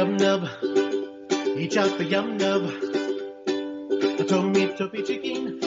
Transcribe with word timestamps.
yub 0.00 0.18
nub. 0.18 1.58
Each 1.58 1.76
out 1.76 1.98
the 1.98 2.04
yub 2.04 2.40
nub. 2.40 2.62
A 4.18 4.24
tummy 4.24 4.74
toppy 4.74 5.02
chicken. 5.02 5.60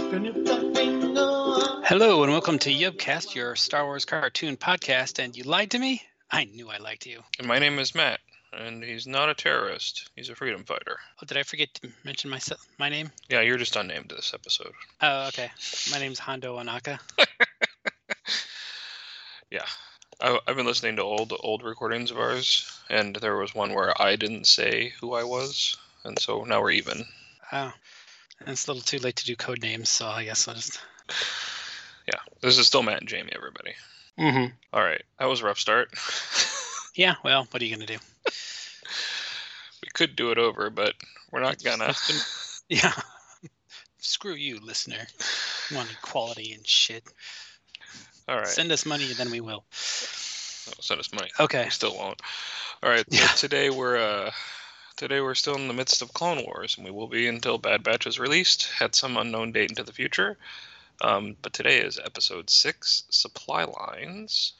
Oh. 1.16 1.84
Hello 1.86 2.24
and 2.24 2.32
welcome 2.32 2.58
to 2.58 2.74
Yubcast, 2.74 3.36
your 3.36 3.56
Star 3.56 3.86
Wars 3.86 4.06
cartoon 4.06 4.58
podcast. 4.58 5.24
And 5.24 5.38
you 5.38 5.44
lied 5.44 5.70
to 5.72 5.78
me? 5.78 6.02
I 6.32 6.46
knew 6.46 6.68
I 6.72 6.78
liked 6.78 7.06
you. 7.06 7.22
And 7.38 7.48
my 7.48 7.60
name 7.60 7.78
is 7.78 7.94
Matt, 7.94 8.22
and 8.52 8.84
he's 8.84 9.06
not 9.06 9.30
a 9.30 9.36
terrorist. 9.36 10.10
He's 10.16 10.30
a 10.30 10.36
freedom 10.36 10.64
fighter. 10.64 10.98
Oh, 11.22 11.28
did 11.28 11.38
I 11.38 11.44
forget 11.44 11.72
to 11.76 11.90
mention 12.04 12.32
my 12.32 12.40
my 12.80 12.90
name? 12.90 13.12
Yeah, 13.30 13.42
you're 13.42 13.58
just 13.58 13.76
unnamed 13.76 14.14
this 14.16 14.34
episode. 14.34 14.74
Oh, 15.00 15.28
okay. 15.28 15.52
My 15.92 16.00
name's 16.00 16.18
Hondo 16.18 16.58
Ohnaka. 16.58 16.98
Yeah. 19.54 19.66
I, 20.24 20.40
I've 20.48 20.56
been 20.56 20.66
listening 20.66 20.96
to 20.96 21.04
old 21.04 21.34
old 21.42 21.64
recordings 21.64 22.10
of 22.10 22.18
ours, 22.18 22.72
and 22.90 23.16
there 23.16 23.36
was 23.36 23.54
one 23.54 23.74
where 23.74 24.02
I 24.02 24.16
didn't 24.16 24.48
say 24.48 24.94
who 25.00 25.14
I 25.14 25.24
was, 25.24 25.78
and 26.04 26.18
so 26.18 26.44
now 26.46 26.62
we're 26.62 26.72
even. 26.72 27.06
Oh, 27.52 27.72
and 28.40 28.50
it's 28.50 28.66
a 28.66 28.72
little 28.72 28.84
too 28.84 29.00
late 29.00 29.18
to 29.18 29.26
do 29.26 29.36
code 29.36 29.62
names, 29.62 29.90
so 29.90 30.08
I 30.08 30.24
guess 30.26 30.48
I'll 30.48 30.56
just. 30.56 30.80
Yeah, 32.06 32.20
this 32.42 32.58
is 32.58 32.68
still 32.68 32.84
Matt 32.84 33.00
and 33.00 33.08
Jamie, 33.08 33.32
everybody. 33.34 33.76
Mm-hmm. 34.20 34.54
All 34.74 34.84
right, 34.84 35.02
that 35.20 35.30
was 35.30 35.40
a 35.40 35.46
rough 35.46 35.58
start. 35.58 35.88
Yeah. 36.96 37.16
Well, 37.24 37.48
what 37.50 37.62
are 37.62 37.66
you 37.66 37.76
gonna 37.76 37.88
do? 37.88 37.98
we 39.82 39.90
could 39.94 40.16
do 40.16 40.32
it 40.32 40.38
over, 40.38 40.70
but 40.70 40.94
we're 41.32 41.42
not 41.42 41.64
gonna. 41.64 41.94
Yeah. 42.70 42.94
Screw 44.00 44.34
you, 44.34 44.60
listener. 44.62 45.06
You 45.70 45.76
want 45.76 45.92
equality 45.92 46.54
and 46.54 46.66
shit. 46.66 47.04
All 48.28 48.38
right, 48.38 48.48
Send 48.48 48.72
us 48.72 48.86
money, 48.86 49.06
and 49.06 49.16
then 49.16 49.32
we 49.32 49.42
will. 49.42 49.64
Oh, 49.66 50.74
send 50.80 51.00
us 51.00 51.12
money. 51.14 51.30
Okay. 51.40 51.66
We 51.66 51.70
still 51.72 51.96
won't. 51.96 52.22
All 52.82 52.90
right, 52.90 53.06
so 53.12 53.22
Yeah. 53.22 53.28
today 53.28 53.70
we're 53.70 53.98
uh, 53.98 54.32
today 54.96 55.20
we're 55.20 55.36
still 55.36 55.56
in 55.56 55.68
the 55.68 55.74
midst 55.74 56.02
of 56.02 56.14
Clone 56.14 56.44
Wars, 56.46 56.76
and 56.78 56.86
we 56.86 56.92
will 56.92 57.08
be 57.08 57.28
until 57.28 57.58
Bad 57.58 57.84
Batch 57.84 58.08
is 58.08 58.20
released 58.20 58.70
at 58.80 58.96
some 58.96 59.18
unknown 59.18 59.52
date 59.52 59.70
into 59.70 59.84
the 59.84 59.92
future. 59.94 60.38
Um, 61.02 61.36
but 61.42 61.52
today 61.54 61.80
is 61.80 62.00
episode 62.00 62.50
six, 62.50 63.04
Supply 63.10 63.66
Lines. 63.66 64.54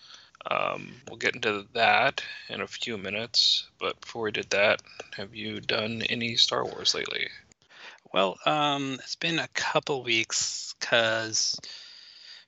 Um, 0.50 0.96
we'll 1.08 1.18
get 1.18 1.36
into 1.36 1.66
that 1.74 2.22
in 2.50 2.60
a 2.60 2.68
few 2.68 2.98
minutes. 2.98 3.66
But 3.80 4.02
before 4.02 4.24
we 4.24 4.32
did 4.32 4.50
that, 4.50 4.82
have 5.16 5.34
you 5.34 5.62
done 5.62 6.02
any 6.10 6.36
Star 6.36 6.66
Wars 6.66 6.94
lately? 6.94 7.30
Well, 8.14 8.38
um, 8.46 8.96
it's 8.96 9.16
been 9.16 9.40
a 9.40 9.48
couple 9.54 10.04
weeks 10.04 10.76
because 10.80 11.58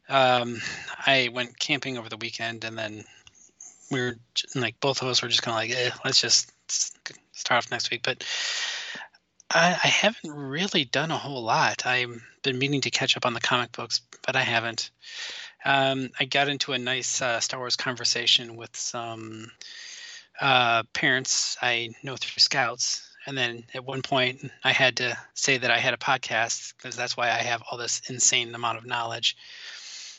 um, 0.09 0.61
I 1.05 1.29
went 1.33 1.59
camping 1.59 1.97
over 1.97 2.09
the 2.09 2.17
weekend, 2.17 2.63
and 2.63 2.77
then 2.77 3.03
we 3.91 4.01
were 4.01 4.15
like 4.55 4.79
both 4.79 5.01
of 5.01 5.07
us 5.07 5.21
were 5.21 5.27
just 5.27 5.43
kind 5.43 5.55
of 5.55 5.69
like, 5.69 5.85
eh, 5.85 5.91
let's 6.03 6.21
just 6.21 6.51
start 7.31 7.57
off 7.57 7.71
next 7.71 7.91
week. 7.91 8.01
But 8.03 8.23
I, 9.51 9.77
I 9.83 9.87
haven't 9.87 10.31
really 10.31 10.85
done 10.85 11.11
a 11.11 11.17
whole 11.17 11.43
lot. 11.43 11.85
I've 11.85 12.21
been 12.43 12.59
meaning 12.59 12.81
to 12.81 12.91
catch 12.91 13.15
up 13.17 13.25
on 13.25 13.33
the 13.33 13.39
comic 13.39 13.71
books, 13.71 14.01
but 14.25 14.35
I 14.35 14.41
haven't. 14.41 14.91
Um, 15.63 16.09
I 16.19 16.25
got 16.25 16.47
into 16.49 16.73
a 16.73 16.77
nice 16.77 17.21
uh, 17.21 17.39
Star 17.39 17.59
Wars 17.59 17.75
conversation 17.75 18.55
with 18.55 18.75
some 18.75 19.51
uh, 20.39 20.83
parents 20.93 21.57
I 21.61 21.89
know 22.03 22.15
through 22.15 22.39
Scouts, 22.39 23.07
and 23.25 23.37
then 23.37 23.63
at 23.73 23.85
one 23.85 24.01
point 24.01 24.51
I 24.63 24.71
had 24.71 24.97
to 24.97 25.17
say 25.33 25.57
that 25.57 25.71
I 25.71 25.79
had 25.79 25.93
a 25.93 25.97
podcast 25.97 26.73
because 26.77 26.95
that's 26.95 27.17
why 27.17 27.29
I 27.29 27.41
have 27.41 27.63
all 27.69 27.77
this 27.77 28.01
insane 28.09 28.53
amount 28.53 28.77
of 28.77 28.85
knowledge. 28.85 29.35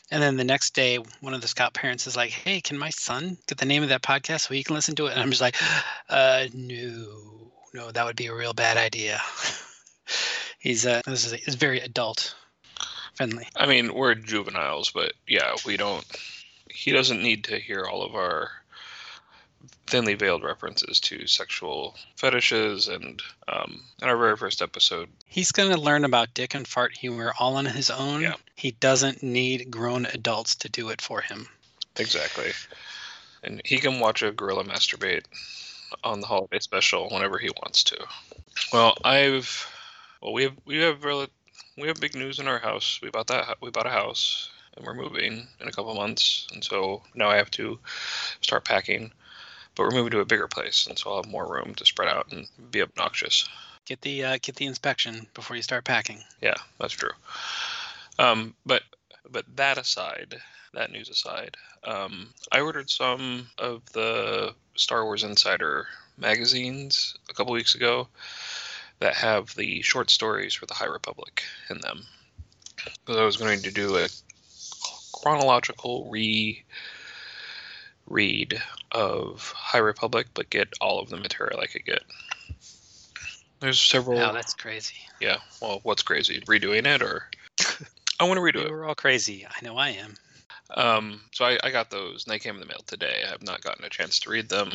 And 0.09 0.23
then 0.23 0.37
the 0.37 0.43
next 0.43 0.73
day, 0.73 0.97
one 1.19 1.33
of 1.33 1.41
the 1.41 1.47
Scout 1.47 1.73
parents 1.73 2.07
is 2.07 2.15
like, 2.15 2.29
"Hey, 2.29 2.61
can 2.61 2.77
my 2.77 2.89
son 2.89 3.37
get 3.47 3.57
the 3.57 3.65
name 3.65 3.83
of 3.83 3.89
that 3.89 4.01
podcast 4.01 4.47
so 4.47 4.53
he 4.53 4.63
can 4.63 4.75
listen 4.75 4.95
to 4.95 5.07
it?" 5.07 5.11
And 5.11 5.21
I'm 5.21 5.29
just 5.29 5.41
like, 5.41 5.55
"Uh, 6.09 6.45
no, 6.53 7.51
no, 7.73 7.91
that 7.91 8.05
would 8.05 8.15
be 8.15 8.27
a 8.27 8.35
real 8.35 8.53
bad 8.53 8.77
idea." 8.77 9.21
He's 10.59 10.85
uh, 10.85 11.01
this 11.05 11.25
is 11.25 11.33
is 11.33 11.55
very 11.55 11.79
adult 11.81 12.35
friendly. 13.15 13.47
I 13.55 13.65
mean, 13.65 13.93
we're 13.93 14.15
juveniles, 14.15 14.91
but 14.91 15.13
yeah, 15.27 15.55
we 15.65 15.77
don't. 15.77 16.05
He 16.69 16.91
doesn't 16.91 17.21
need 17.21 17.45
to 17.45 17.59
hear 17.59 17.85
all 17.85 18.03
of 18.03 18.15
our 18.15 18.51
thinly 19.87 20.13
veiled 20.13 20.43
references 20.43 20.99
to 20.99 21.25
sexual 21.27 21.95
fetishes, 22.17 22.87
and 22.87 23.21
um, 23.47 23.81
in 24.01 24.09
our 24.09 24.17
very 24.17 24.35
first 24.37 24.61
episode, 24.61 25.09
He's 25.25 25.51
going 25.51 25.71
to 25.71 25.79
learn 25.79 26.05
about 26.05 26.33
dick 26.33 26.53
and 26.53 26.67
fart 26.67 26.95
humor 26.95 27.33
all 27.39 27.55
on 27.57 27.65
his 27.65 27.89
own. 27.89 28.21
Yeah. 28.21 28.35
He 28.55 28.71
doesn't 28.71 29.23
need 29.23 29.71
grown 29.71 30.05
adults 30.05 30.55
to 30.55 30.69
do 30.69 30.89
it 30.89 31.01
for 31.01 31.21
him. 31.21 31.47
exactly, 31.97 32.51
and 33.43 33.61
he 33.65 33.77
can 33.77 33.99
watch 33.99 34.21
a 34.21 34.31
gorilla 34.31 34.63
masturbate 34.63 35.23
on 36.03 36.19
the 36.19 36.27
holiday 36.27 36.59
special 36.59 37.09
whenever 37.09 37.37
he 37.37 37.49
wants 37.61 37.83
to. 37.85 37.97
Well, 38.73 38.97
I've 39.03 39.67
well, 40.21 40.33
we 40.33 40.43
have 40.43 40.53
we 40.65 40.77
have 40.79 41.03
really 41.03 41.27
we 41.77 41.87
have 41.87 41.99
big 42.01 42.15
news 42.15 42.39
in 42.39 42.47
our 42.47 42.59
house. 42.59 42.99
We 43.01 43.09
bought 43.09 43.27
that 43.27 43.57
we 43.61 43.69
bought 43.69 43.87
a 43.87 43.91
house, 43.91 44.49
and 44.75 44.85
we're 44.85 44.93
moving 44.93 45.47
in 45.61 45.67
a 45.67 45.71
couple 45.71 45.93
months, 45.95 46.47
and 46.53 46.63
so 46.63 47.03
now 47.15 47.29
I 47.29 47.37
have 47.37 47.51
to 47.51 47.79
start 48.41 48.65
packing. 48.65 49.11
But 49.77 49.83
we're 49.83 49.91
moving 49.91 50.11
to 50.11 50.21
a 50.21 50.25
bigger 50.25 50.47
place, 50.47 50.87
and 50.87 50.97
so 50.97 51.11
I'll 51.11 51.21
have 51.21 51.31
more 51.31 51.47
room 51.47 51.75
to 51.75 51.85
spread 51.85 52.09
out 52.09 52.31
and 52.31 52.47
be 52.71 52.81
obnoxious. 52.81 53.47
Get 53.85 54.01
the 54.01 54.23
uh, 54.23 54.37
get 54.41 54.55
the 54.55 54.65
inspection 54.65 55.27
before 55.35 55.55
you 55.55 55.61
start 55.61 55.85
packing. 55.85 56.23
Yeah, 56.41 56.55
that's 56.79 56.93
true. 56.93 57.11
Um, 58.17 58.55
but 58.65 58.81
but 59.29 59.45
that 59.55 59.77
aside, 59.77 60.41
that 60.73 60.91
news 60.91 61.09
aside, 61.09 61.57
um, 61.83 62.33
I 62.51 62.61
ordered 62.61 62.89
some 62.89 63.49
of 63.59 63.83
the 63.93 64.55
Star 64.75 65.05
Wars 65.05 65.23
Insider 65.23 65.85
magazines 66.17 67.15
a 67.29 67.33
couple 67.33 67.53
weeks 67.53 67.75
ago 67.75 68.07
that 68.99 69.13
have 69.13 69.53
the 69.55 69.83
short 69.83 70.09
stories 70.09 70.55
for 70.55 70.65
the 70.65 70.73
High 70.73 70.85
Republic 70.85 71.43
in 71.69 71.79
them. 71.81 72.03
Because 73.05 73.17
I 73.17 73.25
was 73.25 73.37
going 73.37 73.61
to 73.61 73.71
do 73.71 73.97
a 73.97 74.07
chronological 75.13 76.09
re 76.09 76.63
read 78.07 78.61
of 78.91 79.51
High 79.55 79.79
Republic, 79.79 80.27
but 80.33 80.49
get 80.49 80.69
all 80.81 80.99
of 80.99 81.09
the 81.09 81.17
material 81.17 81.59
I 81.59 81.67
could 81.67 81.85
get. 81.85 82.03
There's 83.59 83.79
several. 83.79 84.19
Oh, 84.19 84.33
that's 84.33 84.53
crazy. 84.53 84.97
Yeah. 85.19 85.37
Well, 85.61 85.79
what's 85.83 86.03
crazy? 86.03 86.41
Redoing 86.41 86.85
it 86.85 87.01
or 87.01 87.29
I 88.19 88.23
want 88.25 88.37
to 88.37 88.41
redo 88.41 88.65
it. 88.65 88.71
We're 88.71 88.85
all 88.85 88.95
crazy. 88.95 89.45
I 89.45 89.65
know 89.65 89.77
I 89.77 89.89
am. 89.89 90.15
Um, 90.69 91.21
so 91.31 91.45
I, 91.45 91.57
I 91.63 91.71
got 91.71 91.89
those 91.89 92.25
and 92.25 92.33
they 92.33 92.39
came 92.39 92.55
in 92.55 92.61
the 92.61 92.67
mail 92.67 92.83
today. 92.85 93.23
I 93.25 93.29
have 93.29 93.43
not 93.43 93.61
gotten 93.61 93.85
a 93.85 93.89
chance 93.89 94.19
to 94.19 94.29
read 94.29 94.49
them. 94.49 94.71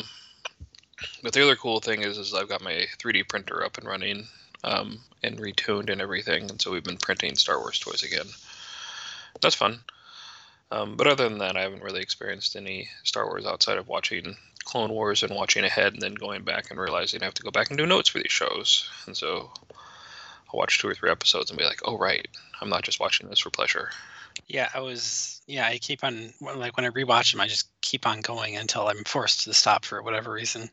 But 1.21 1.31
the 1.31 1.41
other 1.41 1.55
cool 1.55 1.79
thing 1.79 2.01
is, 2.01 2.17
is 2.17 2.33
I've 2.33 2.49
got 2.49 2.61
my 2.61 2.85
3D 2.99 3.29
printer 3.29 3.63
up 3.63 3.77
and 3.77 3.87
running, 3.87 4.27
um, 4.63 4.99
and 5.23 5.39
retuned 5.39 5.89
and 5.89 6.01
everything, 6.01 6.49
and 6.49 6.61
so 6.61 6.71
we've 6.71 6.83
been 6.83 6.97
printing 6.97 7.35
Star 7.35 7.59
Wars 7.59 7.79
toys 7.79 8.03
again. 8.03 8.25
That's 9.41 9.55
fun. 9.55 9.79
Um, 10.71 10.95
but 10.97 11.07
other 11.07 11.29
than 11.29 11.39
that, 11.39 11.55
I 11.55 11.61
haven't 11.61 11.83
really 11.83 12.01
experienced 12.01 12.55
any 12.55 12.89
Star 13.03 13.25
Wars 13.27 13.45
outside 13.45 13.77
of 13.77 13.87
watching 13.87 14.35
Clone 14.63 14.91
Wars 14.91 15.23
and 15.23 15.35
watching 15.35 15.63
ahead, 15.63 15.93
and 15.93 16.01
then 16.01 16.15
going 16.15 16.43
back 16.43 16.71
and 16.71 16.79
realizing 16.79 17.21
I 17.21 17.25
have 17.25 17.33
to 17.35 17.43
go 17.43 17.51
back 17.51 17.69
and 17.69 17.77
do 17.77 17.85
notes 17.85 18.09
for 18.09 18.19
these 18.19 18.31
shows. 18.31 18.89
And 19.05 19.15
so 19.15 19.51
I'll 19.69 20.57
watch 20.59 20.79
two 20.79 20.87
or 20.87 20.95
three 20.95 21.11
episodes 21.11 21.51
and 21.51 21.59
be 21.59 21.65
like, 21.65 21.81
"Oh 21.85 21.97
right, 21.97 22.27
I'm 22.61 22.69
not 22.69 22.83
just 22.83 22.99
watching 22.99 23.29
this 23.29 23.39
for 23.39 23.49
pleasure." 23.49 23.91
Yeah, 24.47 24.69
I 24.73 24.79
was. 24.79 25.41
Yeah, 25.47 25.67
I 25.67 25.77
keep 25.77 26.03
on 26.03 26.33
like 26.41 26.77
when 26.77 26.85
I 26.85 26.89
rewatch 26.89 27.31
them, 27.31 27.41
I 27.41 27.47
just 27.47 27.69
keep 27.81 28.07
on 28.07 28.21
going 28.21 28.57
until 28.57 28.87
I'm 28.87 29.03
forced 29.03 29.43
to 29.43 29.53
stop 29.53 29.85
for 29.85 30.01
whatever 30.01 30.31
reason. 30.31 30.69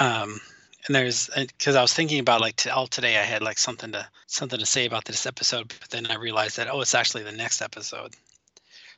Um, 0.00 0.40
and 0.86 0.94
there's 0.96 1.28
because 1.28 1.76
I 1.76 1.82
was 1.82 1.92
thinking 1.92 2.18
about 2.18 2.40
like 2.40 2.56
t- 2.56 2.70
all 2.70 2.86
today, 2.86 3.18
I 3.18 3.22
had 3.22 3.42
like 3.42 3.58
something 3.58 3.92
to 3.92 4.08
something 4.26 4.58
to 4.58 4.66
say 4.66 4.86
about 4.86 5.04
this 5.04 5.26
episode, 5.26 5.72
but 5.80 5.90
then 5.90 6.06
I 6.06 6.16
realized 6.16 6.56
that 6.56 6.68
oh, 6.68 6.80
it's 6.80 6.94
actually 6.94 7.22
the 7.22 7.32
next 7.32 7.62
episode. 7.62 8.14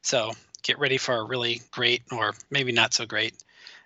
So 0.04 0.32
get 0.62 0.78
ready 0.78 0.98
for 0.98 1.14
a 1.14 1.24
really 1.24 1.62
great, 1.70 2.02
or 2.12 2.34
maybe 2.50 2.72
not 2.72 2.92
so 2.92 3.06
great. 3.06 3.34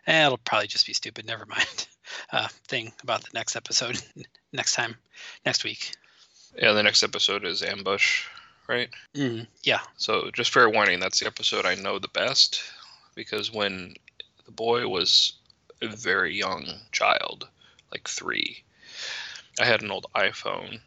Eh, 0.07 0.27
it'll 0.27 0.39
probably 0.39 0.67
just 0.67 0.87
be 0.87 0.93
stupid. 0.93 1.27
Never 1.27 1.47
mind. 1.47 1.87
Uh, 2.33 2.49
thing 2.69 2.91
about 3.03 3.21
the 3.21 3.29
next 3.35 3.55
episode 3.55 4.01
next 4.53 4.75
time, 4.75 4.97
next 5.45 5.63
week. 5.63 5.93
Yeah, 6.57 6.73
the 6.73 6.83
next 6.83 7.03
episode 7.03 7.45
is 7.45 7.63
Ambush, 7.63 8.25
right? 8.67 8.89
Mm, 9.15 9.47
yeah. 9.63 9.81
So 9.99 10.31
just 10.31 10.51
fair 10.51 10.71
warning, 10.71 11.01
that's 11.01 11.21
the 11.21 11.27
episode 11.27 11.67
I 11.67 11.75
know 11.75 11.99
the 11.99 12.09
best 12.09 12.63
because 13.15 13.53
when 13.53 13.95
the 14.47 14.53
boy 14.53 14.89
was 14.89 15.35
a 15.83 15.89
very 15.89 16.35
young 16.35 16.67
child, 16.93 17.47
like 17.93 18.09
three, 18.09 18.63
I 19.61 19.67
had 19.67 19.83
an 19.83 19.91
old 19.91 20.07
iPhone 20.15 20.81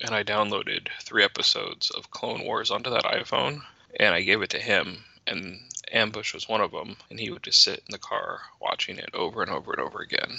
and 0.00 0.14
I 0.14 0.24
downloaded 0.24 0.88
three 1.00 1.22
episodes 1.22 1.90
of 1.90 2.10
Clone 2.10 2.44
Wars 2.44 2.72
onto 2.72 2.90
that 2.90 3.04
iPhone 3.04 3.62
and 3.98 4.14
I 4.14 4.22
gave 4.22 4.42
it 4.42 4.50
to 4.50 4.58
him 4.58 4.98
and 5.26 5.58
Ambush 5.92 6.34
was 6.34 6.48
one 6.48 6.60
of 6.60 6.72
them 6.72 6.96
and 7.10 7.18
he 7.20 7.30
would 7.30 7.42
just 7.42 7.62
sit 7.62 7.78
in 7.78 7.90
the 7.92 7.98
car 7.98 8.40
watching 8.60 8.98
it 8.98 9.10
over 9.14 9.42
and 9.42 9.50
over 9.50 9.72
and 9.72 9.80
over 9.80 10.00
again 10.00 10.38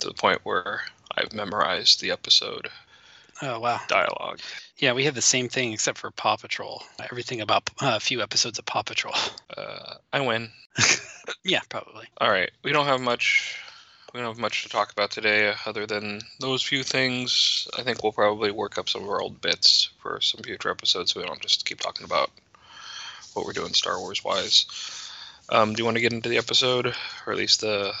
to 0.00 0.08
the 0.08 0.14
point 0.14 0.40
where 0.44 0.82
I've 1.16 1.32
memorized 1.32 2.00
the 2.00 2.10
episode 2.10 2.68
Oh 3.42 3.58
wow. 3.58 3.80
dialogue. 3.88 4.40
Yeah, 4.78 4.92
we 4.92 5.04
have 5.04 5.14
the 5.14 5.22
same 5.22 5.48
thing 5.48 5.72
except 5.72 5.98
for 5.98 6.10
Paw 6.12 6.36
Patrol. 6.36 6.82
Everything 7.10 7.40
about 7.40 7.68
uh, 7.80 7.94
a 7.96 8.00
few 8.00 8.22
episodes 8.22 8.58
of 8.58 8.66
Paw 8.66 8.82
Patrol. 8.82 9.14
Uh, 9.56 9.94
I 10.12 10.20
win. 10.20 10.50
yeah, 11.44 11.60
probably. 11.68 12.06
All 12.20 12.28
right, 12.28 12.50
we 12.64 12.72
don't 12.72 12.86
have 12.86 13.00
much 13.00 13.56
we 14.12 14.18
don't 14.20 14.30
have 14.30 14.38
much 14.38 14.64
to 14.64 14.68
talk 14.68 14.90
about 14.90 15.12
today 15.12 15.52
other 15.64 15.86
than 15.86 16.20
those 16.40 16.62
few 16.62 16.82
things. 16.82 17.68
I 17.78 17.82
think 17.82 18.02
we'll 18.02 18.12
probably 18.12 18.50
work 18.50 18.78
up 18.78 18.88
some 18.88 19.04
of 19.04 19.08
our 19.10 19.20
old 19.20 19.40
bits 19.40 19.90
for 20.00 20.20
some 20.20 20.42
future 20.42 20.70
episodes 20.70 21.12
so 21.12 21.20
we 21.20 21.26
don't 21.26 21.40
just 21.40 21.66
keep 21.66 21.78
talking 21.80 22.04
about 22.04 22.30
what 23.34 23.44
we're 23.46 23.52
doing 23.52 23.72
Star 23.74 23.98
Wars 24.00 24.24
wise. 24.24 24.66
Um, 25.50 25.74
do 25.74 25.80
you 25.80 25.84
want 25.84 25.96
to 25.96 26.00
get 26.00 26.12
into 26.12 26.28
the 26.28 26.38
episode, 26.38 26.86
or 27.26 27.32
at 27.32 27.38
least 27.38 27.60
the 27.60 27.92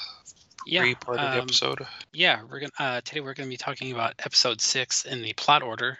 Yeah. 0.66 0.80
pre 0.80 0.94
part 0.94 1.18
of 1.18 1.30
the 1.32 1.36
um, 1.38 1.42
episode? 1.42 1.86
Yeah, 2.12 2.42
we're 2.50 2.60
gonna 2.60 2.72
uh, 2.78 3.00
today 3.02 3.20
we're 3.20 3.34
gonna 3.34 3.48
be 3.48 3.56
talking 3.56 3.92
about 3.92 4.14
episode 4.20 4.60
six 4.60 5.04
in 5.04 5.20
the 5.22 5.32
plot 5.34 5.62
order, 5.62 5.98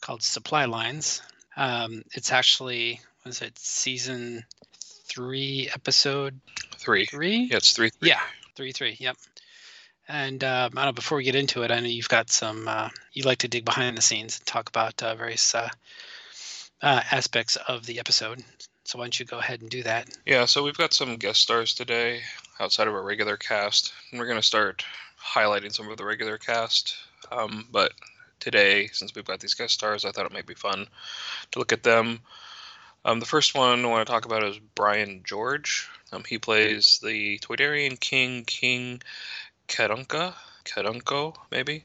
called 0.00 0.22
Supply 0.22 0.64
Lines. 0.64 1.22
Um, 1.56 2.02
it's 2.12 2.32
actually 2.32 3.00
was 3.24 3.40
it 3.40 3.56
season 3.58 4.44
three, 5.06 5.70
episode 5.72 6.40
Three. 6.76 7.06
three? 7.06 7.48
Yeah, 7.50 7.58
it's 7.58 7.72
three. 7.72 7.90
three. 7.90 8.08
Yeah, 8.08 8.20
three 8.56 8.72
three. 8.72 8.96
Yep. 8.98 9.16
And 10.08 10.44
um, 10.44 10.72
I 10.76 10.84
don't 10.84 10.86
know. 10.86 10.92
Before 10.92 11.16
we 11.16 11.24
get 11.24 11.34
into 11.34 11.62
it, 11.62 11.70
I 11.70 11.80
know 11.80 11.86
you've 11.86 12.08
got 12.10 12.30
some. 12.30 12.68
Uh, 12.68 12.90
you 13.12 13.22
like 13.22 13.38
to 13.38 13.48
dig 13.48 13.64
behind 13.64 13.96
the 13.96 14.02
scenes 14.02 14.38
and 14.38 14.46
talk 14.46 14.68
about 14.68 15.02
uh, 15.02 15.14
various 15.14 15.54
uh, 15.54 15.68
uh, 16.82 17.02
aspects 17.10 17.56
of 17.68 17.86
the 17.86 17.98
episode. 17.98 18.42
So 18.84 18.98
why 18.98 19.06
don't 19.06 19.18
you 19.18 19.24
go 19.24 19.38
ahead 19.38 19.62
and 19.62 19.70
do 19.70 19.82
that? 19.84 20.08
Yeah, 20.26 20.44
so 20.44 20.62
we've 20.62 20.76
got 20.76 20.92
some 20.92 21.16
guest 21.16 21.40
stars 21.40 21.74
today 21.74 22.20
outside 22.60 22.86
of 22.86 22.94
our 22.94 23.02
regular 23.02 23.36
cast, 23.36 23.92
and 24.10 24.20
we're 24.20 24.26
going 24.26 24.38
to 24.38 24.42
start 24.42 24.84
highlighting 25.18 25.72
some 25.72 25.88
of 25.88 25.96
the 25.96 26.04
regular 26.04 26.36
cast. 26.36 26.96
Um, 27.32 27.66
but 27.72 27.92
today, 28.40 28.88
since 28.88 29.14
we've 29.14 29.24
got 29.24 29.40
these 29.40 29.54
guest 29.54 29.74
stars, 29.74 30.04
I 30.04 30.10
thought 30.10 30.26
it 30.26 30.32
might 30.32 30.46
be 30.46 30.54
fun 30.54 30.86
to 31.52 31.58
look 31.58 31.72
at 31.72 31.82
them. 31.82 32.20
Um, 33.06 33.20
the 33.20 33.26
first 33.26 33.54
one 33.54 33.84
I 33.84 33.88
want 33.88 34.06
to 34.06 34.10
talk 34.10 34.26
about 34.26 34.44
is 34.44 34.58
Brian 34.74 35.22
George. 35.24 35.88
Um, 36.12 36.24
he 36.26 36.38
plays 36.38 37.00
the 37.02 37.38
Toydarian 37.38 37.98
King, 37.98 38.44
King 38.44 39.02
Kadunka, 39.68 40.34
Kadunko, 40.64 41.34
maybe. 41.50 41.84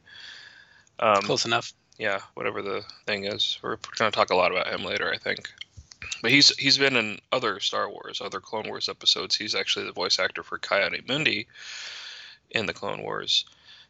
Um, 0.99 1.21
Close 1.23 1.45
enough. 1.45 1.73
Yeah, 1.99 2.21
whatever 2.33 2.61
the 2.61 2.83
thing 3.05 3.25
is. 3.25 3.59
We're 3.61 3.75
going 3.97 4.09
to 4.09 4.15
talk 4.15 4.29
a 4.29 4.35
lot 4.35 4.51
about 4.51 4.67
him 4.67 4.85
later, 4.85 5.11
I 5.11 5.17
think. 5.17 5.51
But 6.21 6.31
he's 6.31 6.55
he's 6.57 6.77
been 6.77 6.95
in 6.95 7.19
other 7.31 7.59
Star 7.59 7.89
Wars, 7.89 8.21
other 8.23 8.39
Clone 8.39 8.67
Wars 8.67 8.89
episodes. 8.89 9.35
He's 9.35 9.53
actually 9.53 9.85
the 9.85 9.91
voice 9.91 10.17
actor 10.17 10.41
for 10.41 10.57
Ki-Adi-Mundi 10.57 11.45
in 12.51 12.65
the 12.65 12.73
Clone 12.73 13.03
Wars, 13.03 13.45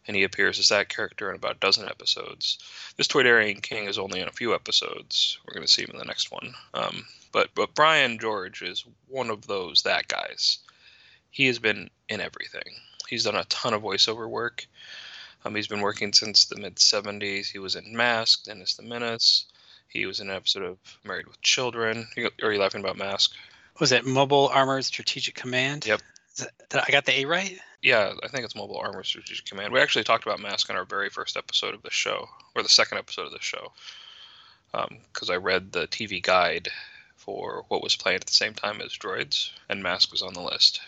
and 0.08 0.18
he 0.18 0.24
appears 0.24 0.60
as 0.60 0.70
that 0.70 0.90
character 0.90 1.30
in 1.30 1.36
about 1.36 1.58
a 1.58 1.60
dozen 1.60 1.88
episodes. 1.88 2.58
This 2.98 3.08
Toydarian 3.08 3.62
King 3.62 3.86
is 3.86 4.00
only 4.00 4.20
in 4.20 4.28
a 4.28 4.34
few 4.34 4.56
episodes. 4.56 5.38
We're 5.46 5.54
going 5.54 5.66
to 5.66 5.72
see 5.72 5.84
him 5.84 5.92
in 5.92 6.00
the 6.00 6.06
next 6.06 6.32
one. 6.32 6.54
Um, 6.74 7.06
but 7.32 7.50
but 7.54 7.76
Brian 7.76 8.18
George 8.18 8.64
is 8.64 8.86
one 9.08 9.30
of 9.30 9.46
those 9.46 9.84
that 9.84 10.08
guys. 10.08 10.60
He 11.30 11.46
has 11.46 11.60
been 11.60 11.92
in 12.10 12.22
everything. 12.22 12.74
He's 13.08 13.24
done 13.24 13.36
a 13.36 13.46
ton 13.46 13.76
of 13.76 13.84
voiceover 13.84 14.28
work. 14.28 14.66
Um, 15.46 15.56
he's 15.56 15.68
been 15.68 15.82
working 15.82 16.14
since 16.14 16.46
the 16.46 16.60
mid 16.60 16.76
70s. 16.76 17.52
He 17.52 17.60
was 17.60 17.76
in 17.76 17.96
Mask, 17.96 18.46
Dennis 18.46 18.76
the 18.76 18.84
Menace. 18.84 19.46
He 19.88 20.06
was 20.06 20.20
in 20.20 20.30
an 20.30 20.36
episode 20.36 20.64
of 20.64 20.78
Married 21.04 21.28
with 21.28 21.42
Children. 21.42 22.08
Are 22.44 22.52
you 22.52 22.60
laughing 22.60 22.82
about 22.82 22.98
Mask? 22.98 23.34
Was 23.80 23.92
it 23.92 24.06
Mobile 24.06 24.50
Armored 24.50 24.86
Strategic 24.86 25.36
Command? 25.36 25.86
Yep. 25.86 26.02
That, 26.70 26.86
I 26.88 26.92
got 26.92 27.06
the 27.06 27.20
A 27.20 27.26
right? 27.26 27.60
Yeah, 27.82 28.14
I 28.24 28.28
think 28.28 28.44
it's 28.44 28.56
Mobile 28.56 28.78
Armor 28.78 29.04
Strategic 29.04 29.46
Command. 29.46 29.72
We 29.72 29.80
actually 29.80 30.04
talked 30.04 30.26
about 30.26 30.42
Mask 30.42 30.70
on 30.70 30.76
our 30.76 30.86
very 30.86 31.10
first 31.10 31.38
episode 31.38 31.74
of 31.74 31.82
the 31.82 31.92
show, 31.92 32.28
or 32.56 32.62
the 32.62 32.70
second 32.70 32.98
episode 32.98 33.26
of 33.26 33.32
the 33.32 33.42
show, 33.42 33.72
because 34.72 35.30
I 35.30 35.38
read 35.38 35.72
the 35.72 35.88
TV 35.88 36.22
guide 36.22 36.70
for 37.16 37.64
what 37.70 37.82
was 37.82 37.96
playing 37.96 38.18
at 38.18 38.26
the 38.26 38.34
same 38.34 38.54
time 38.54 38.82
as 38.82 38.98
Droids, 38.98 39.52
and 39.70 39.82
Mask 39.82 40.12
was 40.12 40.22
on 40.22 40.34
the 40.34 40.42
list. 40.42 40.82